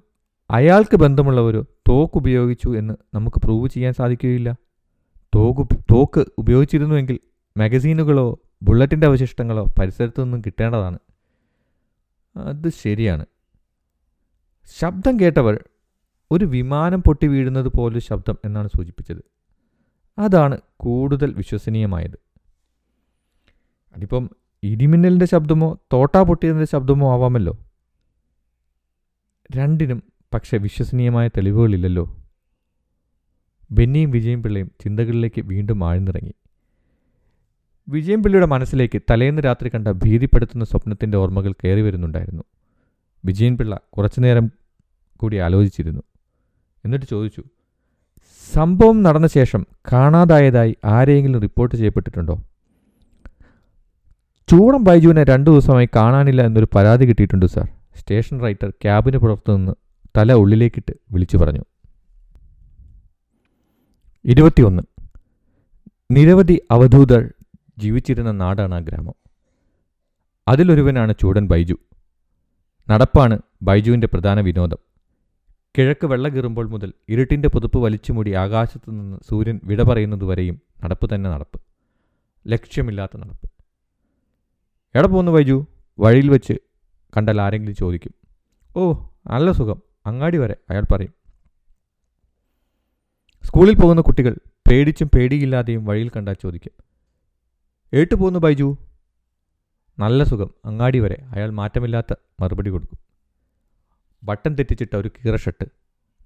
അയാൾക്ക് 0.51 0.97
ബന്ധമുള്ള 0.97 1.41
ഒരു 1.41 1.65
തോക്ക് 1.89 2.17
ഉപയോഗിച്ചു 2.17 2.79
എന്ന് 2.79 2.95
നമുക്ക് 3.15 3.37
പ്രൂവ് 3.37 3.69
ചെയ്യാൻ 3.69 3.93
സാധിക്കുകയില്ല. 3.93 4.57
തോക്ക് 5.35 5.77
തോക്ക് 5.93 6.25
ഉപയോഗിച്ചിരുന്നുവെങ്കിൽ 6.39 7.19
മാഗസീനുകളോ 7.59 8.39
ബുള്ളറ്റിന്റെ 8.63 9.07
അവശിഷ്ടങ്ങളോ 9.07 9.65
പരിസരത്തു 9.79 10.23
നിന്നും 10.23 10.41
കിട്ടേണ്ടതാണ്. 10.41 10.99
അത് 12.37 12.69
ശരിയാണ്. 12.69 13.27
ശബ്ദം 14.79 15.21
കേട്ടവർ 15.21 15.65
ഒരു 16.31 16.45
വിമാനം 16.45 17.03
പൊട്ടി 17.03 17.27
വീഴുന്നത് 17.27 17.69
പോലൊരു 17.69 17.99
ശബ്ദം 17.99 18.39
എന്നാണ് 18.45 18.69
സൂചിപ്പിച്ചത്. 18.69 19.25
അതാണ് 20.19 20.59
കൂടുതൽ 20.77 21.33
വിശ്വസനീയമായത്. 21.33 22.19
അതിപ്പം 23.97 24.31
ഇടിമിന്നലിന്റെ 24.65 25.27
ശബ്ദമോ 25.27 25.79
തോട്ടാ 25.93 26.23
പൊട്ടിയതിന്റെ 26.23 26.67
ശബ്ദമോ 26.67 27.13
ആവാമല്ലോ. 27.13 27.59
രണ്ടിനും 29.57 30.03
പക്ഷെ 30.35 30.57
വിശ്വസനീയമായ 30.57 31.29
തെളിവുകളില്ലല്ലോ. 31.29 32.17
ബെന്നിയും 33.71 34.11
വിജയം 34.11 34.43
പിള്ളയും 34.43 34.71
ചിന്തകളിലേക്ക് 34.81 35.41
വീണ്ടും 35.41 35.89
ആഴ്ന്നിറങ്ങി. 35.89 36.33
വിജയം 37.89 38.23
പിള്ളയുടെ 38.23 38.47
മനസ്സിലേക്ക് 38.47 39.03
തലേന്ന് 39.11 39.43
രാത്രി 39.43 39.69
കണ്ട 39.69 39.89
ഭീതിപ്പെടുത്തുന്ന 39.89 40.65
സ്വപ്നത്തിന്റെ 40.65 41.19
ഓർമ്മകൾ 41.19 41.53
കയറി 41.53 41.81
വരുന്നുണ്ടായിരുന്നു. 41.81 42.43
വിജയൻ 43.25 43.59
പിള്ള 43.59 43.81
കുറച്ചുനേരം 43.93 44.51
കൂടി 45.17 45.37
ആലോചിച്ചിരുന്നു. 45.37 46.03
എന്നിട്ട് 46.85 47.07
ചോദിച്ചു 47.07 47.43
സംഭവം 48.53 49.03
നടന്ന 49.03 49.27
ശേഷം 49.27 49.67
കാണാതായതായി 49.93 50.77
ആരെയെങ്കിലും 50.85 51.41
റിപ്പോർട്ട് 51.41 51.77
ചെയ്യപ്പെട്ടിട്ടുണ്ടോ? 51.77 52.43
ചൂടം 54.51 54.85
ബൈജുവിനെ 54.85 55.25
രണ്ടു 55.25 55.51
ദിവസമായി 55.51 55.89
കാണാനില്ല 55.97 56.43
എന്നൊരു 56.43 56.67
പരാതി 56.75 57.05
കിട്ടിയിട്ടുണ്ട് 57.05 57.47
സാർ. 57.47 57.69
സ്റ്റേഷൻ 57.97 58.43
റൈറ്റർ 58.43 58.71
ക്യാബിന് 58.71 59.17
പുറത്തുനിന്ന് 59.17 59.73
തല 60.17 60.33
ഉള്ളിലേക്കിട്ട് 60.33 60.93
വിളിച്ചു 61.13 61.37
പറഞ്ഞു. 61.37 61.65
ഇരുപത്തിയൊന്ന്. 64.25 64.83
നിരവധി 66.11 66.63
അവധൂതർ 66.71 67.31
ജീവിച്ചിരുന്ന 67.79 68.31
നാടാണ് 68.31 68.75
ആ 68.75 68.79
ഗ്രാമം. 68.79 69.15
അതിലൊരുവനാണ് 70.49 71.15
ചൂടൻ 71.21 71.47
ബൈജു. 71.47 71.77
നടപ്പാണ് 72.91 73.39
ബൈജുവിന്റെ 73.63 74.07
പ്രധാന 74.07 74.41
വിനോദം. 74.41 74.79
കിഴക്ക് 75.79 76.07
വെള്ള 76.07 76.29
കീറുമ്പോൾ 76.29 76.69
മുതൽ 76.69 76.93
ഇരുട്ടിന്റെ 77.09 77.49
പുതുപ്പ് 77.49 77.79
വലിച്ചുമൂടി 77.79 78.33
ആകാശത്തു 78.33 78.91
നിന്ന് 78.91 79.17
സൂര്യൻ 79.31 79.61
വിട 79.65 79.83
പറയുന്നതുവരെയും 79.83 80.61
നടപ്പ് 80.85 81.15
തന്നെ 81.15 81.31
നടപ്പ്. 81.31 81.61
ലക്ഷ്യമില്ലാത്ത 82.49 83.17
നടപ്പ്. 83.17 83.54
എവിടെ 84.97 85.09
പോകുന്നു 85.09 85.33
വൈജു 85.33 85.67
വഴിയിൽ 85.99 86.31
വെച്ച് 86.31 86.53
കണ്ടാൽ 87.17 87.41
ആരെങ്കിലും 87.41 87.75
ചോദിക്കും. 87.75 88.15
ഓ 88.77 88.93
നല്ല 89.27 89.53
സുഖം. 89.53 89.83
അങ്ങാടി 90.07 90.39
വരെ 90.39 90.57
അയാൾ 90.71 90.83
പറയും. 90.93 91.15
സ്കൂളിൽ 93.43 93.75
പോകുന്ന 93.75 94.01
കുട്ടികൾ 94.01 94.37
പേടിച്ചും 94.71 95.11
പേടിയില്ലാതെയും 95.15 95.85
വഴിയിൽ 95.85 96.11
കണ്ടാൽ 96.17 96.37
ചോദിക്കും. 96.43 96.73
ഏട്ടു 97.95 98.15
പോകുന്നു 98.15 98.39
ബൈജു 98.39 98.77
നല്ല 99.99 100.25
സുഖം. 100.25 100.51
അങ്ങാടി 100.65 100.99
വരെ 100.99 101.23
അയാൾ 101.35 101.51
മാറ്റമില്ലാത്ത 101.51 102.15
മറുപടി 102.41 102.71
കൊടുക്കും. 102.71 102.99
ബട്ടൺ 104.25 104.55
തെറ്റിച്ചിട്ട 104.55 104.97
ഒരു 104.97 105.09
കീറ 105.09 105.37
ഷർട്ട് 105.37 105.65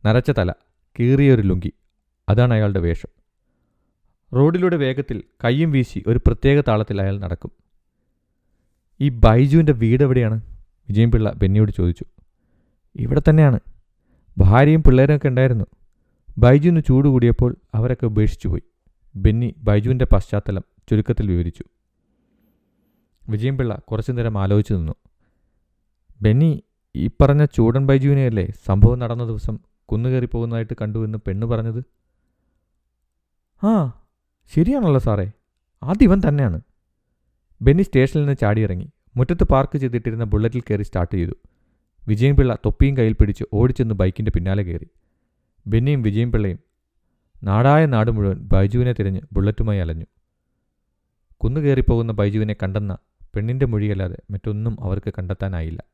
നരച്ച 0.07 0.31
തല 0.31 0.53
കീറിയൊരു 0.99 1.43
ലുങ്കി. 1.43 1.73
അതാണ് 2.29 2.55
അയാളുടെ 2.55 2.81
വേഷം. 2.81 3.09
റോഡിലൂടെ 4.37 4.77
വേഗത്തിൽ 4.77 5.23
കയ്യും 5.45 5.73
വീശി 5.73 6.05
ഒരു 6.07 6.19
പ്രത്യേക 6.27 6.61
താളത്തിൽ 6.69 7.03
അയാൾ 7.03 7.19
നടക്കും. 7.19 7.68
ഈ 9.01 9.09
ബൈജുവിന്റെ 9.09 9.73
വീട് 9.73 10.03
എവിടെയാണ്? 10.03 10.41
വിജയൻപിള്ള 10.89 11.33
ബെന്നിയോട് 11.33 11.73
ചോദിച്ചു. 11.73 12.05
ഇവിടെ 12.97 13.23
തന്നെയാണ്. 13.31 13.61
ഭാര്യയും 14.39 14.83
പിള്ളേരൊക്കെ 14.83 15.29
ഉണ്ടായിരുന്നു. 15.29 15.65
ബൈജുവിന് 16.39 16.83
ചൂട് 16.89 17.09
കൂടിയപ്പോൾ 17.09 17.57
അവരൊക്കെ 17.75 18.07
ഉപേക്ഷിച്ചു 18.07 18.49
പോയി. 18.49 18.63
ബെന്നി 19.17 19.55
ബൈജുവിന്റെ 19.59 20.05
പശ്ചാത്തലം 20.05 20.65
ചുരുക്കത്തിൽ 20.91 21.31
വിവരിച്ചു. 21.31 21.65
വിജയൻപിള്ള 23.29 23.75
കുറച്ചു 23.75 24.13
നേരം 24.13 24.39
ആലോചിച്ചു 24.39 24.75
നിന്നു. 24.75 24.93
ബെന്നി 26.23 26.63
ഈ 26.97 27.07
പറഞ്ഞ 27.07 27.45
ചൂടൻ 27.45 27.87
ബൈജുവിനെയല്ലേ 27.87 28.53
സംഭവം 28.67 28.99
നടന്ന 28.99 29.25
ദിവസം 29.25 29.59
കുന്നുകയറി 29.85 30.27
പോകുന്നതായിട്ട് 30.27 30.77
കണ്ടു 30.83 31.05
എന്ന് 31.05 31.19
പെണ്ണ് 31.19 31.47
പറഞ്ഞത്? 31.47 31.85
ആ 33.67 34.03
ശരിയാണല്ലോ 34.55 35.01
സാറേ. 35.01 35.33
ആദ്യം 35.83 36.29
തന്നെയാണ്. 36.29 36.61
ബെന്നി 37.63 37.83
സ്റ്റേഷനിൽ 37.83 38.21
നിന്ന് 38.21 38.37
ചാടിയിറങ്ങി. 38.41 38.91
മുറ്റത്ത് 39.17 39.45
പാർക്ക് 39.45 39.79
ചെയ്തിട്ടിരുന്ന 39.79 40.25
ബുള്ളറ്റിൽ 40.25 40.61
കയറി 40.61 40.83
സ്റ്റാർട്ട് 40.83 41.15
ചെയ്തു. 41.15 41.33
വിജയൻപിള്ള 42.09 42.55
തൊപ്പിയും 42.55 42.97
കയ്യിൽ 42.97 43.13
പിടിച്ച് 43.13 43.45
ഓടിച്ചെന്ന് 43.53 43.95
ബൈക്കിന്റെ 43.95 44.33
പിന്നാലെ 44.37 44.63
കയറി. 44.63 44.89
ബെന്നിയും 45.67 46.03
വിജയൻപിള്ളയും 46.03 46.59
നാടായ 47.45 47.87
നാട് 47.87 48.11
മുഴുവൻ 48.11 48.37
ബൈജുവിനെ 48.37 48.93
തിരഞ്ഞ് 48.93 49.21
ബുള്ളറ്റുമായി 49.33 49.79
അലഞ്ഞു. 49.79 50.05
കുന്നു 51.37 51.61
കയറിപ്പോകുന്ന 51.61 52.13
ബൈജുവിനെ 52.13 52.57
കണ്ടെന്ന 52.63 52.99
പെണ്ണിന്റെ 53.35 53.67
മൊഴിയല്ലാതെ 53.67 54.17
മറ്റൊന്നും 54.31 54.77
അവർക്ക് 54.81 55.13
കണ്ടെത്താനായില്ല. 55.19 55.85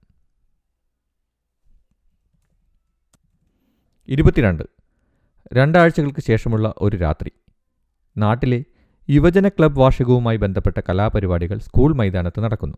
ഇരുപത്തിരണ്ട്. 4.08 4.62
രണ്ടാഴ്ചകൾക്ക് 5.52 6.20
ശേഷമുള്ള 6.20 6.74
ഒരു 6.78 6.96
രാത്രി. 6.96 7.32
നാട്ടിലെ 8.16 8.64
യുവജന 9.10 9.48
ക്ലബ് 9.48 9.78
വാർഷികവുമായി 9.78 10.36
ബന്ധപ്പെട്ട 10.36 10.80
കലാപരിപാടികൾ 10.88 11.58
സ്കൂൾ 11.58 11.94
മൈതാനത്ത് 11.94 12.40
നടക്കുന്നു. 12.40 12.76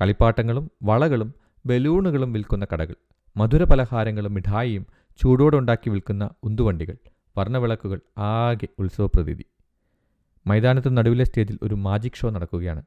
കളിപ്പാട്ടങ്ങളും 0.00 0.70
വളകളും 0.82 1.34
ബലൂണുകളും 1.66 2.32
വിൽക്കുന്ന 2.32 2.66
കടകൾ 2.72 2.94
മധുര 3.36 3.64
പലഹാരങ്ങളും 3.64 4.34
മിഠായിയും 4.34 4.86
ചൂടോടുണ്ടാക്കി 5.18 5.90
വിൽക്കുന്ന 5.90 6.30
ഉന്തുവണ്ടികൾ 6.42 6.96
വർണവിളക്കുകൾ 7.38 8.00
ആകെ 8.18 8.68
ഉത്സവപ്രതീതി. 8.78 9.44
മൈതാനത്ത് 10.46 10.96
നടുവിലെ 10.96 11.24
സ്റ്റേജിൽ 11.24 11.58
ഒരു 11.62 11.74
മാജിക് 11.74 12.12
ഷോ 12.12 12.30
നടക്കുകയാണ്. 12.30 12.82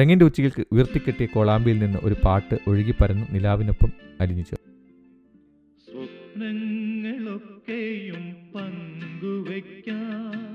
തെങ്ങിന്റെ 0.00 0.24
ഉച്ചയ്ക്ക് 0.24 0.64
ഉയർത്തിക്കെട്ടിയ 0.72 1.26
കോളാമ്പിയിൽ 1.26 1.78
നിന്ന് 1.78 1.98
ഒരു 2.02 2.16
പാട്ട് 2.24 2.58
ഒഴുകിപ്പരന്ന് 2.68 3.26
നിലാവിനൊപ്പം 3.30 3.92
അലിഞ്ഞു 4.20 4.42
ചേർന്നു. 4.42 4.72
സ്വപ്നങ്ങളൊക്കെയും 5.84 8.36
പങ്കുവയ്ക്കാം. 8.54 10.49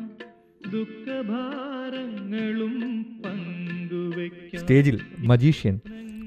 സ്റ്റേജിൽ 4.57 4.99
മജീഷ്യൻ 5.20 5.80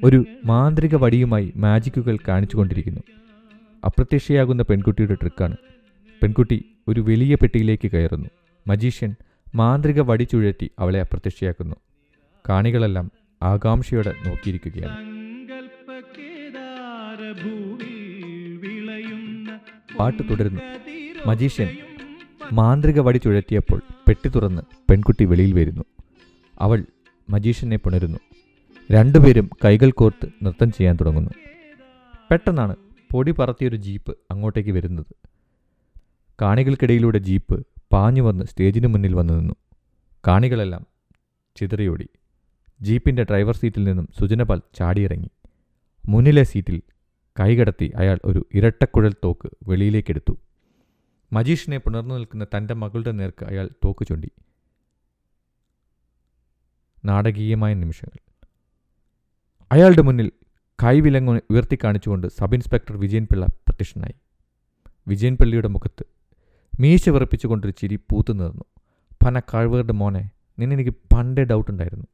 ഒരു 0.04 0.24
മാന്ത്രിക 0.44 0.94
വടിയുമായി 0.94 1.52
മാജിക്കുകൾ 1.56 2.18
കാണിച്ചുകൊണ്ടിരിക്കുന്നു. 2.28 3.00
അപ്രത്യക്ഷയാകുന്ന 3.84 4.62
പെൺകുട്ടിയുടെ 4.62 5.14
ട്രിക്കാണ്. 5.14 5.56
പെൺകുട്ടി 6.22 6.64
ഒരു 6.88 7.00
വലിയ 7.00 7.34
പെട്ടിയിലേക്ക് 7.34 7.90
കയറുന്നു. 7.90 8.28
മജീഷ്യൻ 8.66 9.14
മാന്ത്രിക 9.54 10.00
വടി 10.00 10.24
ചുഴറ്റി 10.24 10.70
അവളെ 10.78 11.00
അപ്രത്യക്ഷയാക്കുന്നു. 11.00 11.76
കാണികളെല്ലാം 12.48 13.12
ആകാംക്ഷയോടെ 13.42 14.14
നോക്കിയിരിക്കുകയാണ്. 14.26 14.96
പാട്ട് 19.98 20.22
തുടരുന്നു. 20.30 20.60
മജീഷ്യൻ 21.26 21.68
മാന്ത്രിക 22.52 23.00
വടി 23.00 23.18
ചുഴറ്റിയപ്പോൾ 23.18 23.82
പെട്ടി 24.08 24.28
തുറന്ന് 24.28 24.62
പെൺകുട്ടി 24.90 25.24
വെളിയിൽ 25.24 25.52
വരുന്നു. 25.52 25.84
അവൾ 26.60 26.84
മജീഷ്യനെ 27.30 27.76
പുണരുന്നു. 27.76 28.18
രണ്ടുപേരും 28.92 29.50
കൈകൾ 29.64 29.90
കോർത്ത് 29.90 30.28
നൃത്തം 30.44 30.72
ചെയ്യാൻ 30.72 30.96
തുടങ്ങുന്നു. 31.00 31.30
പെട്ടെന്നാണ് 32.30 32.76
പൊടി 33.12 33.30
പറത്തിയൊരു 33.30 33.76
ജീപ്പ് 33.76 34.16
അങ്ങോട്ടേക്ക് 34.30 34.70
വരുന്നത്. 34.70 35.06
കാണികൾക്കിടയിലൂടെ 36.42 37.18
ജീപ്പ് 37.18 37.66
പാഞ്ഞു 37.92 38.22
വന്ന് 38.22 38.44
സ്റ്റേജിന് 38.44 38.86
മുന്നിൽ 38.86 39.14
വന്നു 39.14 39.34
നിന്നു. 39.34 39.54
കാണികളെല്ലാം 40.26 40.86
ചിതറിയോടി. 41.56 42.08
ജീപ്പിന്റെ 42.82 43.22
ഡ്രൈവർ 43.22 43.56
സീറ്റിൽ 43.56 43.84
നിന്നും 43.84 44.08
സുജനപാൽ 44.20 44.60
ചാടിയിറങ്ങി. 44.74 45.30
മുന്നിലെ 46.08 46.42
സീറ്റിൽ 46.42 46.82
കൈകടത്തി 47.40 47.92
അയാൾ 47.96 48.18
ഒരു 48.24 48.46
ഇരട്ടക്കുഴൽ 48.54 49.14
തോക്ക് 49.24 49.48
വെളിയിലേക്കെടുത്തു. 49.68 50.36
മജീഷിനെ 51.32 51.78
പുണർന്നു 51.78 52.14
നിൽക്കുന്ന 52.14 52.46
തന്റെ 52.56 52.74
മകളുടെ 52.74 53.12
നേർക്ക് 53.12 53.44
അയാൾ 53.44 53.68
തോക്ക് 53.84 54.06
ചൂണ്ടി. 54.06 54.30
നാടകീയമായ 57.04 57.74
നിമിഷങ്ങൾ. 57.74 58.18
അയാളുടെ 59.72 60.02
മുന്നിൽ 60.02 60.32
കൈവിലങ്ങ് 60.84 61.40
ഉയർത്തി 61.50 61.78
കാണിച്ചുകൊണ്ട് 61.84 62.26
സബ് 62.26 62.54
ഇൻസ്പെക്ടർ 62.54 62.96
വിജയൻപിള്ള 62.96 63.46
പ്രത്യക്ഷനായി. 63.46 64.14
വിജയൻ 65.08 65.36
പിള്ളയുടെ 65.36 65.68
മുഖത്ത് 65.68 66.04
മീശ 66.80 67.08
വിറപ്പിച്ചുകൊണ്ടൊരു 67.08 67.72
ചിരി 67.72 67.96
പൂത്തു 67.96 68.32
നിന്നു 68.32 68.64
പന 69.26 69.40
കഴിവുകളുടെ 69.40 69.92
മോനെ 69.92 70.30
നിന്നെനിക്ക് 70.58 70.90
പണ്ടേ 70.90 71.44
ഡൗട്ട് 71.44 71.70
ഉണ്ടായിരുന്നു 71.70 72.06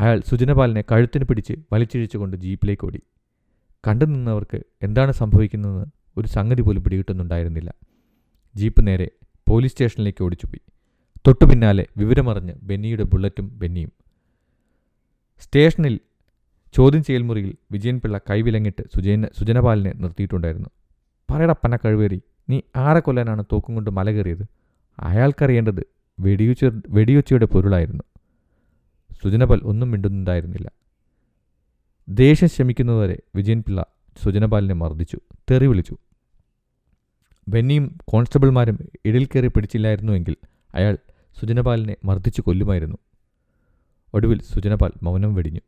അയാൾ 0.00 0.20
സുജനപാലിനെ 0.20 0.84
കഴുത്തിന് 0.92 1.24
പിടിച്ച് 1.24 1.52
വലിച്ചിഴിച്ചുകൊണ്ട് 1.72 2.36
ജീപ്പിലേക്ക് 2.36 2.86
ഓടി. 2.86 3.02
കണ്ടു 3.88 4.04
നിന്നവർക്ക് 4.04 4.62
എന്താണ് 4.82 5.12
സംഭവിക്കുന്നതെന്ന് 5.12 5.86
ഒരു 6.16 6.28
സംഗതി 6.28 6.62
പോലും 6.62 6.82
പിടികിട്ടുന്നുണ്ടായിരുന്നില്ല. 6.82 7.74
ജീപ്പ് 8.56 8.86
നേരെ 8.86 9.10
പോലീസ് 9.48 9.72
സ്റ്റേഷനിലേക്ക് 9.72 10.24
ഓടിച്ചുപോയി. 10.24 10.60
തൊട്ടു 11.26 11.44
പിന്നാലെ 11.44 11.86
വിവരമറിഞ്ഞ് 11.96 12.54
ബെന്നിയുടെ 12.62 13.02
ബുള്ളറ്റും 13.02 13.58
ബെന്നിയും. 13.58 13.92
സ്റ്റേഷനിൽ 15.40 16.00
ചോദ്യം 16.72 17.02
ചെയ്യൽ 17.04 17.22
മുറിയിൽ 17.22 17.54
വിജയൻ 17.72 18.00
പിള്ള 18.00 18.20
കൈവിലങ്ങിട്ട് 18.30 18.82
സുജന 18.94 19.26
സുജനപാലിനെ 19.38 19.92
നിർത്തിയിട്ടുണ്ടായിരുന്നു. 19.92 20.68
പറയട 21.30 21.52
പന്ന 21.52 21.78
കഴിവേറി 21.84 22.22
നീ 22.50 22.60
ആരെ 22.76 23.00
കൊല്ലാനാണ് 23.00 23.44
തോക്കും 23.52 23.74
കൊണ്ട് 23.74 23.90
മല 23.90 24.10
കയറിയത്? 24.10 24.44
അയാൾക്കറിയേണ്ടത് 24.98 25.86
വെടിയുച്ച 26.20 26.64
വെടിയുച്ചയുടെ 26.88 27.44
പൊരുളായിരുന്നു. 27.44 28.04
സുജനപാൽ 29.22 29.60
ഒന്നും 29.64 29.90
മിണ്ടുന്നുണ്ടായിരുന്നില്ല. 29.90 30.70
ദേഷ്യം 32.08 32.48
ശമിക്കുന്നതുവരെ 32.48 33.18
വിജയൻ 33.36 33.62
പിള്ള 33.66 33.86
സുജനപാലിനെ 34.22 34.74
മർദ്ദിച്ചു 34.74 35.20
തെറി 35.50 35.66
വിളിച്ചു. 35.66 35.96
ബെന്നിയും 37.48 37.98
കോൺസ്റ്റബിൾമാരും 38.08 38.78
ഇടയിൽ 39.04 39.24
കയറി 39.24 39.46
പിടിച്ചില്ലായിരുന്നുവെങ്കിൽ 39.46 40.36
അയാൾ 40.74 40.98
സുജനപാലിനെ 41.40 41.96
മർദ്ദിച്ചു 42.04 42.40
കൊല്ലുമായിരുന്നു. 42.40 42.98
ഒടുവിൽ 44.14 44.42
സുജനപാൽ 44.42 44.90
മൗനം 45.02 45.34
വെടിഞ്ഞു. 45.34 45.60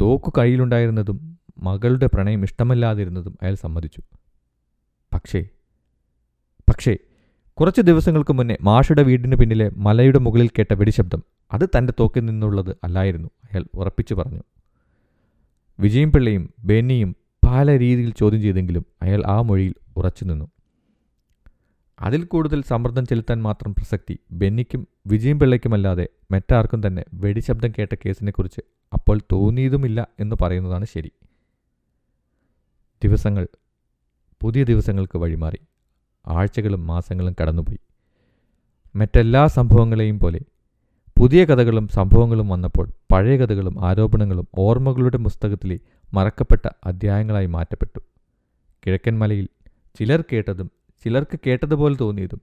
തോക്കു 0.00 0.32
കയ്യിലുണ്ടായിരുന്നതും 0.38 1.38
മകളുടെ 1.58 2.06
പ്രണയം 2.06 2.42
ഇഷ്ടമല്ലാതിരുന്നതും 2.42 3.38
അയാൾ 3.42 3.54
സമ്മതിച്ചു. 3.54 4.02
പക്ഷേ 5.14 5.48
പക്ഷേ 6.70 6.96
കുറച്ച് 7.54 7.80
ദിവസങ്ങൾക്ക് 7.80 8.32
മുന്നേ 8.32 8.56
മാഷയുടെ 8.60 9.02
വീടിന് 9.02 9.36
പിന്നിലെ 9.36 9.68
മലയുടെ 9.68 10.18
മുകളിൽ 10.18 10.48
കേട്ട 10.48 10.74
വെടിശബ്ദം 10.74 11.22
അത് 11.52 11.68
തന്റെ 11.78 11.92
തോക്കിൽ 12.00 12.24
നിന്നുള്ളത് 12.24 12.76
അല്ലായിരുന്നു 12.84 13.28
അയാൾ 13.44 13.64
ഉറപ്പിച്ചു 13.74 14.14
പറഞ്ഞു. 14.14 14.42
വിജയും 15.80 16.12
പിള്ളയും 16.12 16.54
ബെന്നിയും 16.58 17.16
പല 17.46 17.78
രീതിയിൽ 17.78 18.10
ചോദ്യം 18.10 18.42
ചെയ്തെങ്കിലും 18.42 18.86
അയാൾ 19.02 19.22
ആ 19.26 19.40
മൊഴിയിൽ 19.40 19.74
ഉറച്ചു 19.96 20.24
നിന്നു 20.24 20.48
അതിൽ 22.00 22.24
കൂടുതൽ 22.24 22.62
സമ്മർദ്ദം 22.62 23.06
ചെലുത്താൻ 23.06 23.42
മാത്രം 23.42 23.74
പ്രസക്തി 23.74 24.18
ബെന്നിക്കും 24.30 24.88
വിജയും 25.06 25.40
പിള്ളയ്ക്കുമല്ലാതെ 25.40 26.08
മറ്റാർക്കും 26.30 26.86
തന്നെ 26.86 27.04
വെടിശബ്ദം 27.14 27.72
കേട്ട 27.78 27.94
കേസിനെക്കുറിച്ച് 28.06 28.60
അപ്പോൾ 28.92 29.18
തോന്നിയതുമില്ല 29.32 30.08
എന്ന് 30.20 30.36
പറയുന്നതാണ് 30.42 30.84
ശരി. 30.84 31.10
ദിവസങ്ങൾ 33.04 33.48
പുതിയ 34.42 34.64
ദിവസങ്ങൾക്ക് 34.64 35.18
വഴിമാറി. 35.18 35.58
ആഴ്ചകളും 36.26 36.86
മാസങ്ങളും 36.86 37.34
കടന്നുപോയി. 37.42 37.78
മറ്റെല്ലാ 38.96 39.46
സംഭവങ്ങളെയും 39.46 40.18
പോലെ 40.18 40.40
പുതിയ 41.18 41.44
കഥകളും 41.44 41.88
സംഭവങ്ങളും 41.88 42.48
വന്നപ്പോൾ 42.48 42.88
പഴയ 43.12 43.36
കഥകളും 43.36 43.86
ആരോപണങ്ങളും 43.86 44.48
ഓർമ്മകളുടെ 44.58 45.16
പുസ്തകത്തിലെ 45.16 45.78
മറക്കപ്പെട്ട 46.14 46.68
അധ്യായങ്ങളായി 46.84 47.46
മാറ്റപ്പെട്ടു. 47.46 48.00
കിഴക്കൻ 48.86 49.18
മലയിൽ 49.18 49.48
ചിലർ 49.98 50.24
കേട്ടതും 50.32 50.70
ചിലർക്ക് 51.06 51.38
കേട്ടതുപോലെ 51.46 51.96
തോന്നിയതും 51.96 52.40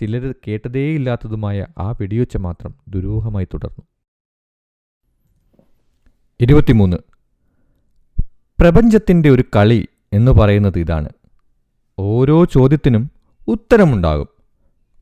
ചിലർ 0.00 0.34
കേട്ടതേയില്ലാത്തതുമായ 0.48 1.66
ആ 1.78 1.90
വെടിയൊച്ച 1.90 2.36
മാത്രം 2.36 2.74
ദുരൂഹമായി 2.88 3.44
തുടർന്നു. 3.44 3.82
ഇരുപത്തിമൂന്ന്. 6.40 6.96
പ്രപഞ്ചത്തിന്റെ 8.60 9.30
ഒരു 9.30 9.44
കളി 9.56 9.88
എന്ന് 10.12 10.30
പറയുന്നത് 10.30 10.78
ഇതാണ്. 10.78 11.08
ഓരോ 11.98 12.44
ചോദ്യത്തിനും 12.44 13.10
ഉത്തരമുണ്ടാകും. 13.48 14.28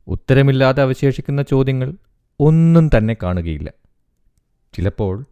ഉത്തരമില്ലാതെ 0.07 0.81
അവശേഷിക്കുന്ന 0.81 1.41
ചോദ്യങ്ങൾ 1.41 1.95
ഒന്നും 2.39 2.89
തന്നെ 2.97 3.17
കാണുകയില്ല. 3.23 3.73
ചിലപ്പോൾ 4.73 5.25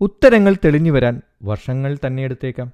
ഉത്തരങ്ങൾ 0.00 0.56
തെളിഞ്ഞു 0.64 0.90
വരാൻ 0.90 1.22
വർഷങ്ങൾ 1.42 1.98
തന്നെ 2.06 2.22
എടുത്തേക്കാം. 2.22 2.72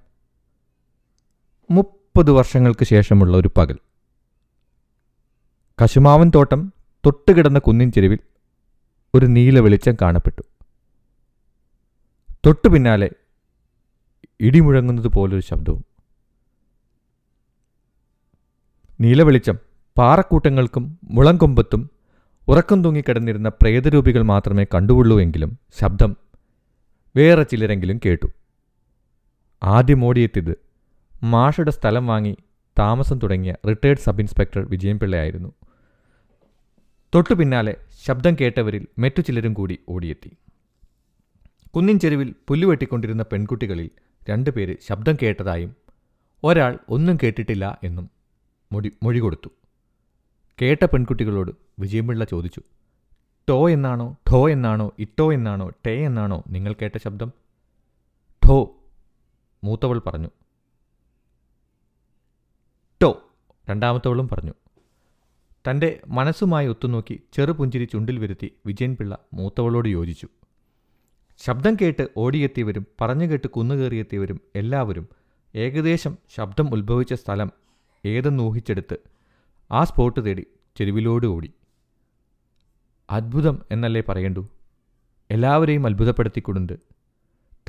മുപ്പത് 1.71 2.31
വർഷങ്ങൾക്ക് 2.31 2.85
ശേഷമുള്ള 2.85 3.37
ഒരു 3.37 3.51
പകൽ. 3.57 3.79
കശുമാവൻ 5.81 6.33
തോട്ടം 6.35 6.73
തൊട്ടുകിടന്ന 7.07 7.59
കുന്നിൻ 7.59 7.93
ചെരുവിൽ 7.93 8.19
ഒരു 9.15 9.27
നീല 9.27 9.59
വെളിച്ചം 9.59 9.97
കാണപ്പെട്ടു. 10.03 10.43
തൊട്ടു 12.47 12.69
പിന്നാലെ 12.69 13.11
ഇടിമുഴങ്ങുന്നത് 14.41 15.09
പോലൊരു 15.09 15.43
ശബ്ദവും. 15.43 15.85
നീലവെളിച്ചം 19.01 19.59
പാറക്കൂട്ടങ്ങൾക്കും 19.99 20.99
മുളങ്കൊമ്പത്തും 21.05 21.91
ഉറക്കം 22.49 22.85
തൂങ്ങിക്കിടന്നിരുന്ന 22.85 23.49
പ്രേതരൂപികൾ 23.49 24.23
മാത്രമേ 24.23 24.65
കണ്ടുകൊള്ളൂവെങ്കിലും 24.75 25.59
ശബ്ദം 25.81 26.17
വേറെ 27.17 27.43
ചിലരെങ്കിലും 27.43 28.01
കേട്ടു. 28.07 28.27
ആദ്യം 29.63 30.05
ഓടിയെത്തിയത് 30.05 30.55
മാഷയുടെ 31.23 31.71
സ്ഥലം 31.71 32.07
വാങ്ങി 32.07 32.37
താമസം 32.79 33.19
തുടങ്ങിയ 33.19 33.55
റിട്ടയർഡ് 33.69 33.99
സബ് 33.99 34.21
ഇൻസ്പെക്ടർ 34.21 34.61
വിജയൻപിള്ളയായിരുന്നു. 34.61 35.53
തൊട്ടു 37.15 37.35
പിന്നാലെ 37.35 37.77
ശബ്ദം 38.05 38.37
കേട്ടവരിൽ 38.41 38.87
മറ്റു 38.99 39.21
ചിലരും 39.21 39.53
കൂടി 39.53 39.79
ഓടിയെത്തി. 39.89 40.31
കുന്നിൻ 41.77 41.99
ചെരുവിൽ 41.99 42.35
പുല്ലുവെട്ടിക്കൊണ്ടിരുന്ന 42.49 43.23
പെൺകുട്ടികളിൽ 43.23 43.91
രണ്ടുപേര് 44.31 44.77
ശബ്ദം 44.89 45.17
കേട്ടതായും 45.23 45.77
ഒരാൾ 46.45 46.79
ഒന്നും 46.89 47.19
കേട്ടിട്ടില്ല 47.23 47.79
എന്നും 47.83 48.11
മൊഴി 48.73 48.93
മൊഴി 49.03 49.19
കൊടുത്തു. 49.19 49.49
കേട്ട 50.63 50.85
പെൺകുട്ടികളോട് 50.85 51.51
വിജയപിള്ള 51.79 52.25
ചോദിച്ചു 52.25 52.63
ടോ 53.49 53.71
എന്നാണോ 53.71 54.17
ഠോ 54.33 54.49
എന്നാണോ 54.49 54.93
ഇട്ടോ 54.99 55.33
എന്നാണോ 55.33 55.71
ടേ 55.87 56.07
എന്നാണോ 56.07 56.45
നിങ്ങൾ 56.49 56.75
കേട്ട 56.83 56.99
ശബ്ദം? 56.99 57.33
ഠോ 58.49 58.77
മൂത്തവൾ 59.65 59.99
പറഞ്ഞു. 59.99 60.29
ടോ 63.03 63.23
രണ്ടാമത്തവളും 63.71 64.29
പറഞ്ഞു. 64.29 64.55
തന്റെ 65.65 66.01
മനസ്സുമായി 66.09 66.67
ഒത്തുനോക്കി 66.67 67.23
ചെറുപുഞ്ചിരി 67.33 67.85
ചുണ്ടിൽ 67.85 68.19
വരുത്തി 68.19 68.53
വിജയൻപിള്ള 68.67 69.19
മൂത്തവളോട് 69.35 69.89
യോജിച്ചു. 69.89 70.29
ശബ്ദം 71.39 71.77
കേട്ട് 71.83 72.09
ഓടിയെത്തിയവരും 72.17 72.87
പറഞ്ഞു 73.01 73.25
കേട്ട് 73.25 73.47
കുന്നുകയറിയെത്തിയവരും 73.47 74.41
എല്ലാവരും 74.57 75.09
ഏകദേശം 75.55 76.19
ശബ്ദം 76.35 76.75
ഉത്ഭവിച്ച 76.75 77.15
സ്ഥലം 77.15 77.51
ഏതെന്ന് 78.07 78.43
ഊഹിച്ചെടുത്ത് 78.43 78.97
ആ 79.71 79.85
സ്പോട്ട് 79.85 80.25
തേടി 80.25 80.47
ചെരുവിലോട് 80.77 81.27
ഓടി. 81.27 81.51
അത്ഭുതം 83.11 83.63
എന്നല്ലേ 83.71 84.03
പറയണ്ടു? 84.09 84.49
എല്ലാവരെയും 85.31 85.87
അത്ഭുതപ്പെടുത്തിക്കൊണ്ട് 85.87 86.79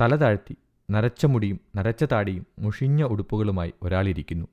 തല 0.00 0.16
താഴ്ത്തി 0.16 0.56
നരച്ച 0.90 1.26
മുടിയും 1.26 1.60
നരച്ച 1.76 2.04
താടിയും 2.04 2.46
മുഷിഞ്ഞ 2.58 3.02
ഉടുപ്പുകളുമായി 3.02 3.72
ഒരാളിരിക്കുന്നു. 3.82 4.46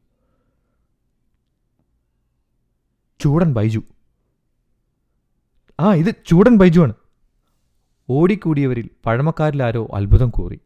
ചൂടൻ 3.21 3.53
ബൈജു. 3.53 3.83
ആ 5.79 5.93
ഇത് 5.95 6.15
ചൂടൻ 6.25 6.57
ബൈജു 6.57 6.79
ആണ് 6.79 6.93
ഓടിക്കൂടിയവരിൽ 8.09 8.89
പഴമക്കാരിലാരോ 9.05 9.87
അത്ഭുതം 9.93 10.29
കൂറി. 10.29 10.59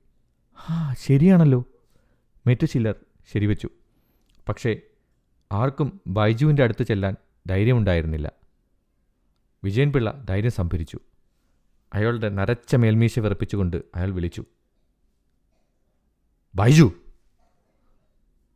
ആ 0.70 0.94
ശരിയാണല്ലോ. 0.94 1.66
മറ്റു 2.48 2.66
ചിലർ 2.66 2.96
ശരിവെച്ചു. 3.34 3.70
പക്ഷേ 4.50 4.82
ആർക്കും 5.52 6.02
ബൈജുവിന്റെ 6.08 6.64
അടുത്ത് 6.64 6.84
ചെല്ലാൻ 6.84 7.16
ധൈര്യമുണ്ടായിരുന്നില്ല. 7.48 8.32
വിജയൻപിള്ള 9.64 10.26
ധൈര്യം 10.30 10.52
സംഭരിച്ചു. 10.52 11.00
അയാളുടെ 11.94 12.30
നരച്ച 12.30 12.76
മേൽമീശ 12.76 13.20
വിറപ്പിച്ചുകൊണ്ട് 13.20 13.78
അയാൾ 13.96 14.12
വിളിച്ചു. 14.12 14.46
ബൈജു! 16.56 16.92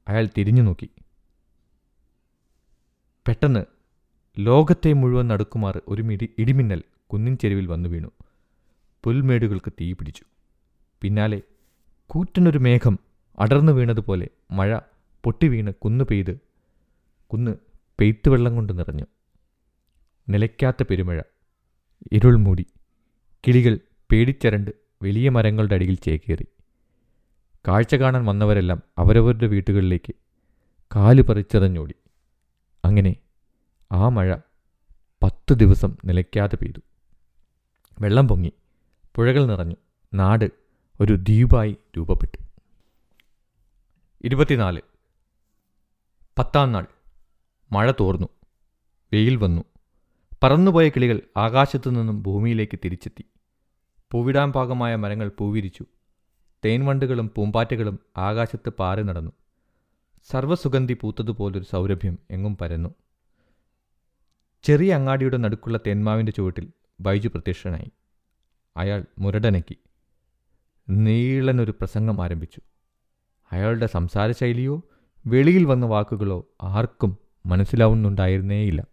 അയാൾ 0.07 0.29
തിരിഞ്ഞു 0.37 0.61
നോക്കി 0.61 0.89
പെട്ടെന്ന് 3.27 3.78
ലോകത്തെ 4.37 4.93
മുഴുവൻ 4.93 5.27
നടുക്കുമാർ 5.27 5.81
ഒരു 5.87 6.01
മിടി 6.01 6.29
ഇടിമിന്നൽ 6.37 6.83
കുന്നിൻ 7.07 7.37
ചെരുവിൽ 7.37 7.67
വന്നു 7.67 7.89
വീണു. 7.89 8.11
പുൽമേടുകൾക്ക് 9.03 9.73
തീ 9.81 9.93
പിടിച്ചു. 9.93 10.23
പിന്നാലെ 11.01 11.41
കൂറ്റനൊരു 12.07 12.57
മേഘം 12.57 12.99
അടർന്നു 13.39 13.71
വീണതുപോലെ 13.71 14.29
മഴ 14.51 14.77
പൊട്ടി 14.77 14.89
പൊട്ടിവീണ് 15.23 15.73
കുന്നു 15.73 16.03
പെയ്ത് 16.03 16.39
കുന്ന് 17.27 17.51
പെയ്ത്തുവെള്ളം 17.99 18.55
കൊണ്ട് 18.55 18.79
നിറഞ്ഞു. 18.79 19.05
നിലയ്ക്കാത്ത 20.29 20.83
പെരുമഴ 20.83 21.21
ഇരുൾ 22.11 22.35
മൂടി 22.35 22.65
കിളികൾ 23.47 23.79
പേടിച്ചരണ്ട് 24.11 24.71
വലിയ 25.03 25.29
മരങ്ങളുടെ 25.29 25.75
അടിയിൽ 25.75 25.95
ചേക്കേറി. 25.95 26.45
കാഴ്ച 27.67 27.95
കാണാൻ 27.95 28.25
വന്നവരെല്ലാം 28.25 28.83
അവരവരുടെ 28.97 29.47
വീട്ടുകളിലേക്ക് 29.47 30.13
കാൽ 30.95 31.21
പറിച്ചെറിഞ്ഞോടി. 31.21 31.95
അങ്ങനെ 32.85 33.15
ആ 33.91 34.09
മഴ 34.09 34.35
പത്ത് 35.23 35.53
ദിവസം 35.53 35.97
നിലയ്ക്കാതെ 36.05 36.55
പെയ്തു. 36.55 36.79
വെള്ളം 38.01 38.27
പൊങ്ങി 38.27 38.53
പുഴകൾ 39.15 39.45
നിറഞ്ഞു 39.45 39.75
നാട് 40.13 40.51
ഒരു 40.99 41.13
ദ്വീപായി 41.13 41.77
രൂപപ്പെട്ടു. 41.97 42.37
ഇരുപത്തിനാല്. 44.23 44.81
പത്താം 46.39 46.71
നാൾ. 46.71 46.85
മഴ 47.71 47.91
തോർന്നു 47.91 48.27
വെയിൽ 49.13 49.35
വന്നു. 49.35 49.61
പറന്നുപോയ 50.43 50.89
കിളികൾ 50.89 51.21
ആകാശത്തു 51.37 51.89
നിന്നും 51.89 52.23
ഭൂമിയിലേക്ക് 52.23 52.79
തിരിച്ചെത്തി. 52.85 53.25
പൂവിടാൻ 54.11 54.51
പാകമായ 54.51 54.95
മരങ്ങൾ 54.95 55.31
പൂവിരിച്ചു. 55.37 55.85
തേൻവണ്ടുകളും 56.65 57.31
പൂമ്പാറ്റകളും 57.35 57.99
ആകാശത്ത് 58.17 58.69
പാറി 58.69 59.03
നടന്നു. 59.03 59.31
സർവസുഗന്ധി 60.31 60.97
പൂത്തതുപോലൊരു 61.01 61.63
സൗരഭ്യം 61.63 62.19
എങ്ങും 62.31 62.57
പരന്നു. 62.57 62.89
ചെറിയ 64.63 64.93
അങ്ങാടിയുടെ 64.93 65.37
നടുക്കുള്ള 65.37 65.79
തേന്മാവിന്റെ 65.87 66.31
ചുവട്ടിൽ 66.31 66.67
ബൈജു 66.99 67.27
പ്രത്യക്ഷനായി. 67.27 67.91
അയാൾ 68.77 69.05
മുരടനക്കി 69.19 69.77
നീളനൊരു 70.89 71.71
പ്രസംഗം 71.71 72.23
ആരംഭിച്ചു. 72.23 72.61
അയാളുടെ 73.51 73.85
സംസാര 73.85 74.31
ശൈലിയോ 74.31 74.83
വെളിയിൽ 75.27 75.65
വന്ന 75.65 75.85
വാക്കുകളോ 75.85 76.47
ആർക്കും 76.61 77.17
മനസ്സിലാവുന്നുണ്ടായിരുന്നേയില്ല. 77.45 78.87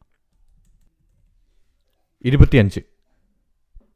ഇരുപത്തിയഞ്ച്. 2.24 2.80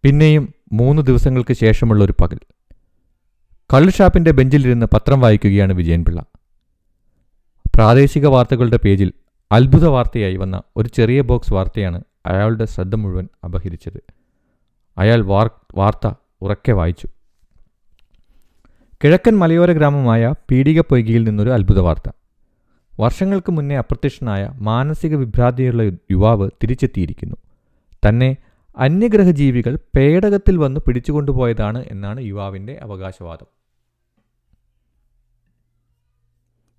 പിന്നെയും 0.02 0.54
മൂന്ന് 0.72 1.02
ദിവസങ്ങൾക്ക് 1.02 1.52
ശേഷമുള്ള 1.52 2.04
ഒരു 2.04 2.14
പകൽ. 2.20 2.38
കള്ളുഷാപ്പിന്റെ 3.74 4.30
ബെഞ്ചിലിരുന്ന് 4.30 4.86
പത്രം 4.94 5.20
വായിക്കുകയാണ് 5.20 5.72
വിജയൻപിള്ള. 5.72 6.24
പ്രാദേശിക 7.74 8.26
വാർത്തകളുടെ 8.26 8.78
പേജിൽ 8.84 9.12
അത്ഭുത 9.52 9.86
വാർത്തയായി 9.86 10.36
വന്ന 10.36 10.62
ഒരു 10.76 10.88
ചെറിയ 10.88 11.20
ബോക്സ് 11.20 11.54
വാർത്തയാണ് 11.54 12.04
അയാളുടെ 12.26 12.64
ശ്രദ്ധ 12.64 12.94
മുഴുവൻ 12.94 13.28
അപഹരിച്ചത്. 13.44 14.02
അയാൾ 14.98 15.22
വാർ 15.22 15.50
വാർത്ത 15.74 16.12
ഉറക്കെ 16.42 16.72
വായിച്ചു. 16.72 17.08
കിഴക്കൻ 19.04 19.38
മലയോര 19.38 19.72
ഗ്രാമമായ 19.72 20.34
പീഡികപ്പൊയ്കയിൽ 20.50 21.24
നിന്നൊരു 21.24 21.50
അത്ഭുത 21.50 21.80
വാർത്ത. 21.80 22.10
വർഷങ്ങൾക്ക് 23.00 23.52
മുന്നേ 23.52 23.76
അപ്രത്യക്ഷനായ 23.76 24.52
മാനസിക 24.58 25.16
വിഭ്രാന്തിയുള്ള 25.16 25.82
യുവാവ് 25.82 26.50
തിരിച്ചെത്തിയിരിക്കുന്നു. 26.62 27.36
തന്നെ 28.08 28.36
അന്യഗ്രഹജീവികൾ 28.76 29.78
പേടകത്തിൽ 29.96 30.56
വന്ന് 30.56 30.80
പിടിച്ചുകൊണ്ടുപോയതാണ് 30.80 31.84
എന്നാണ് 31.90 32.20
യുവാവിന്റെ 32.20 32.78
അവകാശവാദം. 32.82 33.59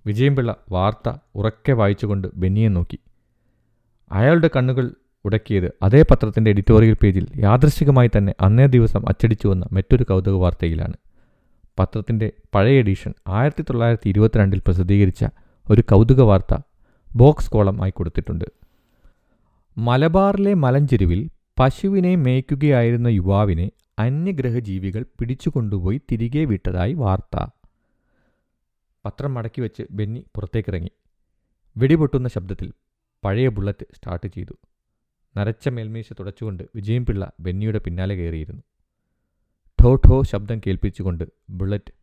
വിജയംപിള്ള 0.05 0.55
വാർത്ത 0.71 1.17
ഉറക്കെ 1.35 1.71
വായിച്ചുകൊണ്ട് 1.71 2.27
ബെന്നിയെ 2.35 2.69
നോക്കി. 2.69 2.99
അയാളുടെ 4.11 4.49
കണ്ണുകൾ 4.55 4.91
ഉടക്കിയത് 5.25 5.71
അതേ 5.81 6.01
പത്രത്തിന്റെ 6.11 6.51
എഡിറ്റോറിയൽ 6.51 6.93
പേജിൽ 6.93 7.27
യാദൃശികമായി 7.37 8.11
തന്നെ 8.17 8.33
അന്നേ 8.41 8.65
ദിവസം 8.65 9.09
അച്ചടിച്ചു 9.09 9.47
വന്ന 9.47 9.65
മറ്റൊരു 9.71 10.03
കൗതുക 10.03 10.33
വാർത്തയിലാണ്. 10.33 10.93
പത്രത്തിന്റെ 11.79 12.31
പഴയ 12.55 12.79
എഡിഷൻ 12.79 13.13
ആയിരത്തി 13.27 13.61
തൊള്ളായിരത്തി 13.61 14.09
ഇരുപത്തിരണ്ടിൽ 14.09 14.59
പ്രസിദ്ധീകരിച്ച 14.59 15.25
ഒരു 15.69 15.81
കൗതുക 15.81 16.21
വാർത്ത 16.21 16.57
ബോക്സ് 17.15 17.51
കോളം 17.51 17.83
ആയി 17.83 17.91
കൊടുത്തിട്ടുണ്ട്. 17.91 18.45
മലബാറിലെ 19.77 20.53
മലഞ്ചെരുവിൽ 20.53 21.29
പശുവിനെ 21.59 22.15
മേയ്ക്കുകയായിരുന്ന 22.15 23.07
യുവാവിനെ 23.07 23.71
അന്യഗ്രഹജീവികൾ 23.99 25.05
പിടിച്ചുകൊണ്ടുപോയി 25.19 26.01
തിരികെ 26.11 26.45
വിട്ടതായി 26.45 26.93
വാർത്ത. 26.93 27.45
പത്രം 29.05 29.33
മടക്കി 29.33 29.61
വെച്ച് 29.61 29.83
ബെന്നി 29.91 30.25
പുറത്തേക്കിറങ്ങി. 30.35 30.91
വെടിപൊട്ടുന്ന 31.77 32.27
ശബ്ദത്തിൽ 32.27 32.73
പഴയ 33.23 33.47
ബുള്ളറ്റ് 33.47 33.85
സ്റ്റാർട്ട് 33.95 34.27
ചെയ്തു. 34.27 34.53
നരച്ച 35.37 35.69
മേൽമീശ 35.69 36.13
തുടച്ചുകൊണ്ട് 36.13 36.63
വിജയംപിള്ള 36.75 37.31
ബെന്നിയുടെ 37.39 37.79
പിന്നാലെ 37.79 38.15
കയറിയിരുന്നു. 38.15 38.63
ഠോ 39.83 39.95
ഠോ 39.95 40.21
ശബ്ദം 40.23 40.59
കേൾപ്പിച്ചുകൊണ്ട് 40.59 41.23
ബുള്ളറ്റ് 41.49 41.93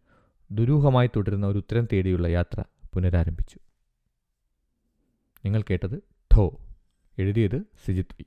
ദുരൂഹമായി 0.50 1.10
തുടരുന്ന 1.16 1.46
ഒരു 1.46 1.58
ഉത്തരം 1.58 1.88
തേടിയുള്ള 1.92 2.28
യാത്ര 2.28 2.64
പുനരാരംഭിച്ചു. 2.94 3.58
നിങ്ങൾ 5.44 5.62
കേട്ടത് 5.62 6.02
ഠോ 6.36 6.60
എഴുതിയത് 7.18 7.62
സിജിത് 7.84 8.14
വി. 8.18 8.24